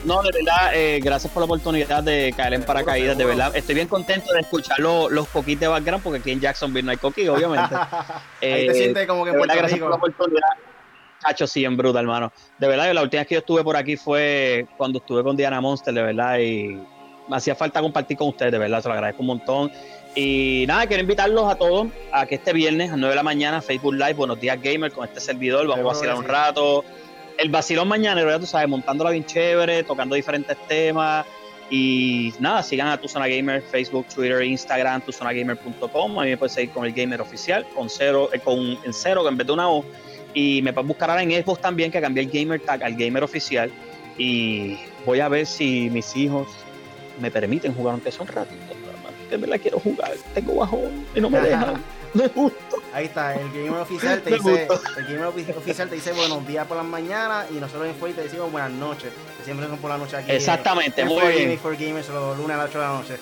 No, 0.05 0.23
de 0.23 0.31
verdad, 0.33 0.75
eh, 0.75 1.01
gracias 1.03 1.33
por 1.33 1.41
la 1.41 1.45
oportunidad 1.47 2.03
de 2.03 2.35
caer 2.37 2.55
en 2.55 2.61
Seguro, 2.61 2.67
paracaídas. 2.67 3.17
De 3.17 3.25
verdad, 3.25 3.57
estoy 3.57 3.75
bien 3.75 3.89
contento 3.89 4.33
de 4.35 4.41
escuchar 4.41 4.79
los, 4.81 5.11
los 5.11 5.27
de 5.33 5.67
background, 5.67 6.03
porque 6.05 6.19
aquí 6.19 6.31
en 6.33 6.41
Jacksonville 6.41 6.85
no 6.85 6.91
hay 6.91 6.99
coquis, 6.99 7.29
obviamente. 7.31 7.75
Ahí 8.43 8.67
te 8.67 8.67
Eh, 8.67 8.75
sientes 8.75 9.07
como 9.07 9.25
que 9.25 9.31
verdad, 9.31 9.57
gracias 9.57 9.81
por 9.81 9.89
la 9.91 9.97
oportunidad. 9.97 10.49
Cacho, 11.23 11.47
sí, 11.47 11.65
en 11.65 11.77
bruta, 11.77 12.01
hermano. 12.01 12.33
De 12.59 12.69
verdad, 12.69 12.93
la 12.93 13.03
última 13.03 13.21
vez 13.21 13.29
que 13.29 13.35
yo 13.35 13.41
estuve 13.41 13.63
por 13.65 13.77
aquí 13.77 13.97
fue 13.97 14.67
cuando 14.77 14.99
estuve 14.99 15.23
con 15.23 15.37
Diana 15.37 15.61
Monster, 15.61 15.93
de 15.93 16.03
verdad, 16.03 16.39
y 16.39 16.81
me 17.31 17.37
hacía 17.37 17.55
falta 17.55 17.81
compartir 17.81 18.17
con 18.17 18.29
ustedes, 18.29 18.53
de 18.53 18.59
verdad, 18.59 18.83
se 18.83 18.89
lo 18.89 18.95
agradezco 18.95 19.23
un 19.23 19.29
montón. 19.29 19.73
Y 20.15 20.65
nada, 20.67 20.87
quiero 20.87 21.03
invitarlos 21.03 21.51
a 21.51 21.55
todos 21.55 21.87
a 22.13 22.27
que 22.27 22.35
este 22.35 22.53
viernes 22.53 22.91
a 22.91 22.97
9 22.97 23.11
de 23.11 23.17
la 23.17 23.23
mañana, 23.23 23.63
Facebook 23.63 23.95
Live, 23.95 24.15
Buenos 24.15 24.41
Días 24.41 24.61
Gamer, 24.61 24.91
con 24.91 25.07
este 25.07 25.21
servidor, 25.21 25.69
vamos 25.69 25.85
a 25.85 25.87
vacilar 25.87 26.15
que 26.15 26.21
un 26.21 26.27
rato. 26.27 26.85
El 27.39 27.49
vacilón 27.49 27.89
mañanero, 27.89 28.29
ya 28.29 28.39
tú 28.39 28.47
sabes, 28.47 28.69
montándola 28.69 29.11
bien 29.11 29.25
chévere, 29.25 29.85
tocando 29.85 30.17
diferentes 30.17 30.57
temas. 30.67 31.25
Y 31.71 32.35
nada, 32.41 32.65
sigan 32.65 32.89
a 32.89 33.01
Tu 33.01 33.07
Zona 33.07 33.29
Gamer, 33.29 33.63
Facebook, 33.63 34.07
Twitter, 34.13 34.43
Instagram, 34.43 35.01
tuzonagamer.com. 35.03 36.19
A 36.19 36.25
mí 36.25 36.31
me 36.31 36.37
puedes 36.37 36.53
seguir 36.53 36.71
con 36.71 36.85
el 36.85 36.93
Gamer 36.93 37.21
Oficial, 37.21 37.65
con 37.77 37.89
cero, 37.89 38.29
eh, 38.33 38.41
con 38.41 38.59
en 38.59 38.93
cero 38.93 39.27
en 39.29 39.37
vez 39.37 39.47
de 39.47 39.53
una 39.53 39.71
O. 39.71 39.85
Y 40.35 40.61
me 40.63 40.73
puedes 40.73 40.89
buscar 40.89 41.11
ahora 41.11 41.23
en 41.23 41.31
Xbox 41.31 41.61
también, 41.61 41.93
que 41.93 42.01
cambié 42.01 42.25
el 42.25 42.31
Gamer 42.31 42.61
Tag 42.61 42.83
al 42.83 42.97
Gamer 42.97 43.23
Oficial. 43.23 43.71
Y 44.19 44.77
voy 45.07 45.21
a 45.21 45.29
ver 45.29 45.47
si 45.47 45.89
mis 45.91 46.17
hijos 46.17 46.49
me 47.21 47.31
permiten 47.31 47.75
jugar, 47.75 47.93
aunque 47.95 48.11
son 48.11 48.27
ratitos. 48.27 48.77
nada 48.81 48.99
más. 49.05 49.31
De 49.31 49.37
verdad 49.37 49.59
quiero 49.61 49.79
jugar. 49.79 50.13
Tengo 50.35 50.57
bajón 50.57 51.07
y 51.15 51.21
no 51.21 51.31
me 51.31 51.41
dejan. 51.41 51.83
Me 52.13 52.27
gusta. 52.27 52.59
Ahí 52.93 53.05
está, 53.07 53.35
el 53.37 53.49
gamer 53.53 53.81
oficial 53.83 54.21
te 54.21 54.31
Me 54.31 54.37
dice, 54.39 54.69
el 54.99 55.05
gamer 55.05 55.27
ofi- 55.27 55.57
oficial 55.57 55.89
te 55.89 55.95
dice 55.95 56.13
buenos 56.13 56.45
días 56.47 56.67
por 56.67 56.77
las 56.77 56.87
mañanas 56.87 57.47
y 57.53 57.55
nosotros 57.55 57.87
en 57.87 57.95
Fuey 57.95 58.13
te 58.15 58.23
decimos 58.23 58.51
buenas 58.51 58.73
noches, 58.73 59.13
que 59.39 59.45
siempre 59.45 59.69
son 59.69 59.79
por 59.79 59.91
la 59.91 59.99
noche 59.99 60.17
aquí. 60.17 60.33
Exactamente, 60.33 61.03
en 61.03 61.07
muy 61.07 61.21
bien. 61.29 61.59
For 61.61 61.77
Gamers, 61.77 62.09
los 62.09 62.37
lunes 62.37 62.55
a 62.57 62.59
las 62.59 62.69
8 62.71 62.79
de 62.81 62.85
la 62.85 62.93
noche. 62.95 63.17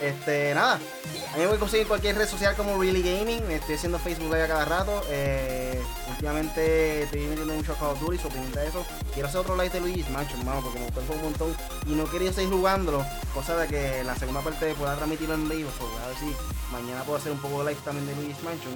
Este, 0.00 0.54
nada, 0.54 0.74
a 0.74 1.36
mí 1.36 1.38
me 1.40 1.46
voy 1.46 1.56
a 1.56 1.58
conseguir 1.58 1.86
cualquier 1.86 2.16
red 2.18 2.28
social 2.28 2.54
como 2.54 2.78
Really 2.78 3.02
Gaming, 3.02 3.50
estoy 3.50 3.76
haciendo 3.76 3.98
Facebook 3.98 4.26
Live 4.30 4.42
a 4.42 4.48
cada 4.48 4.64
rato, 4.66 5.02
eh, 5.08 5.80
últimamente 6.10 7.04
estoy 7.04 7.22
metiendo 7.22 7.54
mucho 7.54 7.72
a 7.72 7.76
Call 7.76 7.90
of 7.92 8.00
Duty, 8.00 8.18
de 8.54 8.66
eso, 8.68 8.84
quiero 9.14 9.28
hacer 9.28 9.40
otro 9.40 9.56
live 9.56 9.70
de 9.70 9.80
Luigi's 9.80 10.10
Mansion, 10.10 10.40
hermano, 10.40 10.60
porque 10.60 10.78
me 10.80 10.84
gustó 10.84 11.00
un 11.14 11.22
montón 11.22 11.56
y 11.86 11.92
no 11.94 12.04
quería 12.10 12.30
seguir 12.30 12.50
jugándolo, 12.50 13.06
cosa 13.32 13.56
de 13.56 13.68
que 13.68 14.04
la 14.04 14.14
segunda 14.16 14.42
parte 14.42 14.74
pueda 14.74 14.96
transmitirlo 14.96 15.34
en 15.34 15.48
vivo, 15.48 15.70
so, 15.78 15.86
a 16.04 16.08
ver 16.08 16.16
si 16.18 16.36
mañana 16.70 17.02
puedo 17.04 17.18
hacer 17.18 17.32
un 17.32 17.38
poco 17.38 17.64
de 17.64 17.70
live 17.70 17.82
también 17.84 18.06
de 18.06 18.14
Luigi's 18.16 18.42
Mansion. 18.42 18.74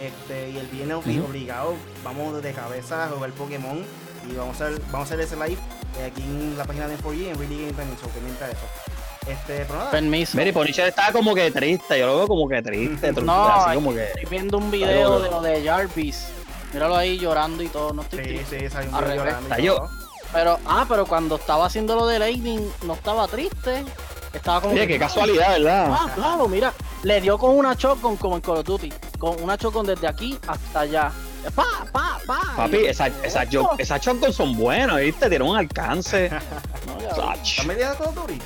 Este, 0.00 0.50
y 0.50 0.56
el 0.56 0.66
viernes 0.66 0.96
obli- 0.96 1.18
Ujú. 1.20 1.28
obligado, 1.28 1.74
vamos 2.02 2.42
de 2.42 2.52
cabeza 2.52 3.04
a 3.04 3.08
jugar 3.08 3.30
Pokémon 3.32 3.84
y 4.28 4.34
vamos 4.34 4.60
a 4.60 4.66
hacer, 4.66 4.80
vamos 4.90 5.10
a 5.10 5.14
hacer 5.14 5.20
ese 5.20 5.36
live 5.36 5.58
eh, 5.98 6.06
aquí 6.10 6.22
en 6.22 6.56
la 6.58 6.64
página 6.64 6.88
de 6.88 6.96
4G 6.96 7.28
en 7.28 7.38
Really 7.38 7.60
Game 7.60 7.72
también, 7.74 7.96
so 8.00 8.06
eso. 8.06 8.91
Este, 9.26 9.64
pero 9.66 9.78
nada, 9.78 9.90
Permiso. 9.90 10.36
Mira, 10.36 10.50
y 10.50 10.52
Punisher 10.52 10.88
estaba 10.88 11.12
como 11.12 11.34
que 11.34 11.50
triste. 11.50 11.98
Yo 11.98 12.06
lo 12.06 12.16
veo 12.18 12.26
como 12.28 12.48
que 12.48 12.60
triste. 12.62 12.96
triste, 13.12 13.22
No, 13.22 13.44
así 13.46 13.74
como 13.76 13.92
que 13.94 14.04
estoy 14.04 14.24
viendo 14.30 14.58
un 14.58 14.70
video 14.70 15.20
de 15.20 15.30
lo 15.30 15.40
de 15.40 15.62
Jarvis. 15.64 16.26
Míralo 16.72 16.96
ahí 16.96 17.18
llorando 17.18 17.62
y 17.62 17.68
todo, 17.68 17.92
no 17.92 18.02
estoy 18.02 18.18
sí, 18.20 18.24
triste. 18.30 18.60
sí, 18.60 18.70
salió 18.70 18.90
un 18.90 18.98
video 19.04 19.16
llorando 19.16 19.40
y 19.40 19.52
Está 19.52 19.58
yo. 19.58 19.76
todo. 19.76 19.88
Pero, 20.32 20.58
ah, 20.64 20.86
pero 20.88 21.04
cuando 21.06 21.36
estaba 21.36 21.66
haciendo 21.66 21.94
lo 21.94 22.06
de 22.06 22.18
Lightning, 22.18 22.60
no 22.84 22.94
estaba 22.94 23.28
triste. 23.28 23.84
Estaba 24.32 24.60
como. 24.62 24.72
Oye, 24.72 24.86
que, 24.86 24.94
qué 24.94 24.98
casualidad, 24.98 25.50
¿verdad? 25.52 25.88
Ah, 25.90 26.10
claro, 26.14 26.48
mira. 26.48 26.72
Le 27.02 27.20
dio 27.20 27.36
con 27.36 27.54
una 27.56 27.74
shotgun 27.74 28.16
como 28.16 28.36
en 28.36 28.40
Call 28.40 28.58
of 28.58 28.64
Duty. 28.64 28.92
Con 29.18 29.42
una 29.42 29.56
shotgun 29.56 29.84
desde 29.86 30.06
aquí 30.08 30.38
hasta 30.46 30.80
allá. 30.80 31.12
Pa, 31.54 31.64
pa, 31.92 32.18
pa. 32.26 32.40
Papi, 32.56 32.86
esas 32.86 33.10
esa 33.22 33.44
Oh, 33.60 33.74
esa 33.76 33.98
shotguns 33.98 34.34
son 34.36 34.56
buenas, 34.56 34.96
¿viste? 35.00 35.28
Tienen 35.28 35.46
un 35.46 35.56
alcance. 35.56 36.30
no, 36.86 37.00
ya, 37.00 37.14
Sach. 37.14 37.50
¿Estás 37.50 37.66
metiendo 37.66 37.94
todo 37.96 38.08
Turi? 38.22 38.40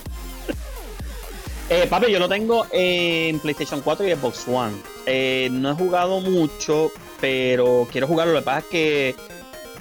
Eh, 1.69 1.87
papi, 1.91 2.12
yo 2.12 2.19
lo 2.21 2.29
tengo 2.29 2.67
en 2.71 3.41
PlayStation 3.41 3.81
4 3.81 4.07
y 4.07 4.12
Xbox 4.14 4.47
One. 4.47 4.77
Eh, 5.05 5.49
no 5.51 5.71
he 5.73 5.75
jugado 5.75 6.21
mucho, 6.21 6.93
pero 7.21 7.89
quiero 7.91 8.07
jugarlo. 8.07 8.35
Lo 8.35 8.39
que 8.41 8.45
pasa 8.45 8.59
es 8.61 8.64
que 8.67 9.17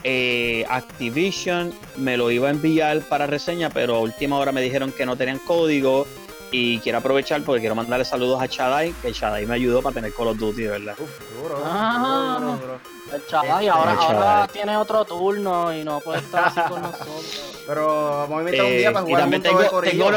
eh, 0.04 0.66
Activision 0.68 1.74
me 1.98 2.18
lo 2.18 2.32
iba 2.32 2.48
a 2.48 2.52
enviar 2.52 3.02
para 3.02 3.28
reseña, 3.28 3.70
pero 3.70 3.96
a 3.96 4.00
última 4.00 4.38
hora 4.40 4.52
me 4.52 4.62
dijeron 4.62 4.92
que 4.92 5.06
no 5.06 5.16
tenían 5.16 5.40
código. 5.40 6.08
Y 6.52 6.80
quiero 6.80 7.00
aprovechar 7.00 7.44
porque 7.44 7.60
quiero 7.60 7.76
mandarle 7.76 8.06
saludos 8.06 8.42
a 8.42 8.46
Shadai, 8.46 8.94
que 9.02 9.12
Shadai 9.12 9.46
me 9.46 9.56
ayudó 9.56 9.82
para 9.82 9.96
tener 9.96 10.14
Call 10.14 10.28
of 10.30 10.38
Duty, 10.38 10.62
de 10.64 10.70
¿verdad? 10.70 10.96
Uf, 10.98 11.10
duro, 11.42 11.62
Ah. 11.66 12.38
duro, 12.40 12.52
duro, 12.52 12.62
duro. 12.62 12.80
El 13.12 13.20
y 13.20 13.24
Este, 13.24 13.70
ahora, 13.70 13.92
el 13.92 13.98
ahora 14.00 14.48
tiene 14.52 14.78
otro 14.78 15.06
turno 15.06 15.74
y 15.76 15.84
no 15.84 16.00
puede 16.00 16.20
estar 16.20 16.46
así 16.46 16.60
con 16.70 16.82
nosotros. 16.82 17.64
Pero 17.68 18.10
vamos 18.30 18.38
a 18.38 18.40
inventar 18.40 18.66
un 18.66 18.72
día 18.72 18.90
Eh, 18.90 18.94
para 18.94 19.06
y 19.06 19.08
jugar 19.10 19.22
también 19.22 19.44
juntos 19.44 19.82
de 19.84 19.90
tengo. 19.92 20.10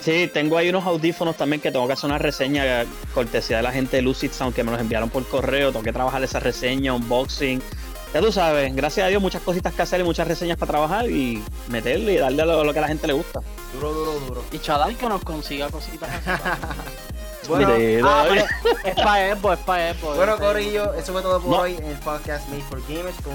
Sí, 0.00 0.30
tengo 0.32 0.56
ahí 0.56 0.68
unos 0.68 0.84
audífonos 0.86 1.36
también 1.36 1.60
que 1.60 1.72
tengo 1.72 1.86
que 1.86 1.92
hacer 1.92 2.08
una 2.08 2.18
reseña 2.18 2.84
cortesía 3.12 3.58
de 3.58 3.62
la 3.64 3.72
gente 3.72 3.96
de 3.96 4.02
Lucid 4.02 4.30
Sound 4.30 4.54
que 4.54 4.62
me 4.62 4.70
los 4.70 4.80
enviaron 4.80 5.10
por 5.10 5.26
correo. 5.26 5.72
Tengo 5.72 5.82
que 5.84 5.92
trabajar 5.92 6.22
esa 6.22 6.38
reseña, 6.40 6.94
unboxing. 6.94 7.60
Ya 8.14 8.20
tú 8.20 8.32
sabes, 8.32 8.74
gracias 8.74 9.04
a 9.04 9.08
Dios, 9.10 9.20
muchas 9.20 9.42
cositas 9.42 9.74
que 9.74 9.82
hacer 9.82 10.00
y 10.00 10.04
muchas 10.04 10.26
reseñas 10.26 10.56
para 10.56 10.70
trabajar 10.70 11.10
y 11.10 11.42
meterle 11.68 12.14
y 12.14 12.16
darle 12.16 12.40
a 12.42 12.46
lo, 12.46 12.64
lo 12.64 12.72
que 12.72 12.78
a 12.78 12.82
la 12.82 12.88
gente 12.88 13.06
le 13.06 13.12
gusta. 13.12 13.40
Duro, 13.74 13.92
duro, 13.92 14.12
duro. 14.20 14.44
Y 14.50 14.58
Chadal 14.60 14.96
que 14.96 15.08
nos 15.08 15.22
consiga 15.22 15.68
cositas. 15.68 16.08
Bueno, 17.48 17.68
ah, 18.04 18.26
pero 18.28 18.44
es 18.84 18.94
para 18.94 19.28
Evo, 19.28 19.52
es 19.54 19.58
para 19.60 19.90
Evo. 19.90 20.14
Bueno, 20.14 20.36
Corillo, 20.36 20.92
eso 20.92 21.12
fue 21.14 21.22
todo 21.22 21.40
por 21.40 21.50
No. 21.50 21.56
hoy 21.62 21.76
en 21.76 21.86
el 21.86 21.96
podcast 21.96 22.46
Made 22.50 22.60
for 22.68 22.82
Gamers 22.86 23.16
con 23.22 23.32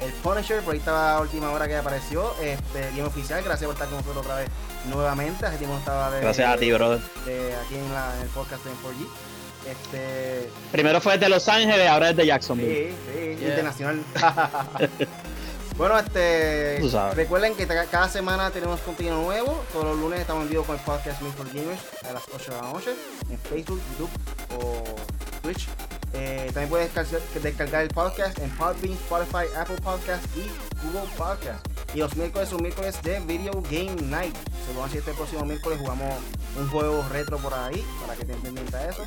el 0.00 0.12
Punisher. 0.14 0.62
Por 0.62 0.72
ahí 0.74 0.78
estaba 0.78 1.14
la 1.14 1.20
última 1.20 1.50
hora 1.50 1.66
que 1.68 1.76
apareció. 1.76 2.34
Este, 2.40 2.80
Game 2.90 3.04
Oficial, 3.04 3.42
gracias 3.42 3.66
por 3.66 3.74
estar 3.74 3.88
con 3.88 3.98
nosotros 3.98 4.24
otra 4.24 4.36
vez 4.36 4.48
nuevamente. 4.88 5.44
Hace 5.46 5.58
tiempo 5.58 5.74
no 5.74 5.80
estaba 5.80 6.10
de, 6.10 6.20
Gracias 6.20 6.48
a 6.48 6.56
ti, 6.56 6.72
brother. 6.72 7.00
de 7.26 7.54
aquí 7.56 7.74
en, 7.76 7.92
la, 7.92 8.14
en 8.16 8.22
el 8.22 8.28
podcast 8.28 8.64
de 8.64 8.70
4G. 8.70 9.06
Este, 9.70 10.50
Primero 10.72 11.00
fue 11.00 11.14
desde 11.14 11.28
Los 11.28 11.46
Ángeles, 11.48 11.86
ahora 11.88 12.08
desde 12.08 12.26
Jacksonville. 12.26 12.90
sí, 12.90 12.96
sí, 13.12 13.36
Yeah. 13.40 13.48
internacional. 13.50 14.02
bueno, 15.76 15.98
este, 15.98 16.80
recuerden 17.14 17.54
que 17.54 17.66
cada 17.66 18.08
semana 18.08 18.50
tenemos 18.50 18.80
contenido 18.80 19.20
nuevo. 19.22 19.62
Todos 19.72 19.84
los 19.86 19.98
lunes 19.98 20.20
estamos 20.20 20.44
en 20.44 20.50
vivo 20.50 20.64
con 20.64 20.76
el 20.76 20.82
podcast 20.82 21.20
Made 21.22 21.34
for 21.34 21.46
Gamers 21.52 21.80
a 22.08 22.12
las 22.12 22.22
8 22.34 22.50
de 22.52 22.56
la 22.60 22.72
noche 22.72 22.90
en 23.30 23.38
Facebook, 23.38 23.80
YouTube 23.98 24.10
o 24.58 24.84
Twitch. 25.42 25.68
Eh, 26.12 26.50
también 26.52 26.68
puedes 26.68 26.92
descargar, 27.42 27.82
el 27.82 27.88
podcast 27.88 28.38
en 28.38 28.50
Podbean, 28.50 28.94
Spotify, 28.94 29.46
Apple 29.56 29.76
Podcast 29.82 30.24
y 30.36 30.50
Google 30.84 31.08
Podcast. 31.16 31.66
Y 31.94 31.98
los 31.98 32.16
miércoles 32.16 32.48
son 32.48 32.62
miércoles 32.62 33.00
de 33.02 33.20
Video 33.20 33.62
Game 33.70 33.96
Night. 34.02 34.34
Se 34.66 34.74
lo 34.74 34.86
este 34.86 35.12
próximo 35.12 35.44
miércoles 35.44 35.78
jugamos 35.78 36.14
un 36.58 36.68
juego 36.68 37.04
retro 37.10 37.38
por 37.38 37.54
ahí 37.54 37.84
para 38.00 38.14
que 38.14 38.22
estén 38.22 38.40
pendientes 38.40 38.74
a 38.74 38.88
eso. 38.88 39.02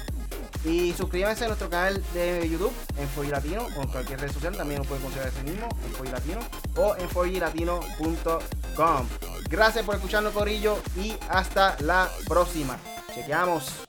Y 0.65 0.93
suscríbanse 0.93 1.43
a 1.43 1.47
nuestro 1.47 1.69
canal 1.69 2.01
de 2.13 2.49
YouTube 2.49 2.71
en 2.97 3.09
Foy 3.09 3.27
Latino 3.27 3.67
o 3.77 3.81
en 3.81 3.87
cualquier 3.89 4.21
red 4.21 4.31
social. 4.31 4.55
También 4.55 4.81
lo 4.81 4.87
pueden 4.87 5.03
considerar 5.03 5.31
ese 5.33 5.43
mismo 5.43 5.67
en 5.85 5.91
Foy 5.91 6.07
Latino 6.07 6.39
o 6.75 6.95
en 6.95 7.09
foylatino.com. 7.09 9.07
Gracias 9.49 9.85
por 9.85 9.95
escucharnos, 9.95 10.31
Corillo, 10.33 10.77
y 10.97 11.15
hasta 11.29 11.75
la 11.81 12.09
próxima. 12.27 12.77
Chequeamos. 13.13 13.83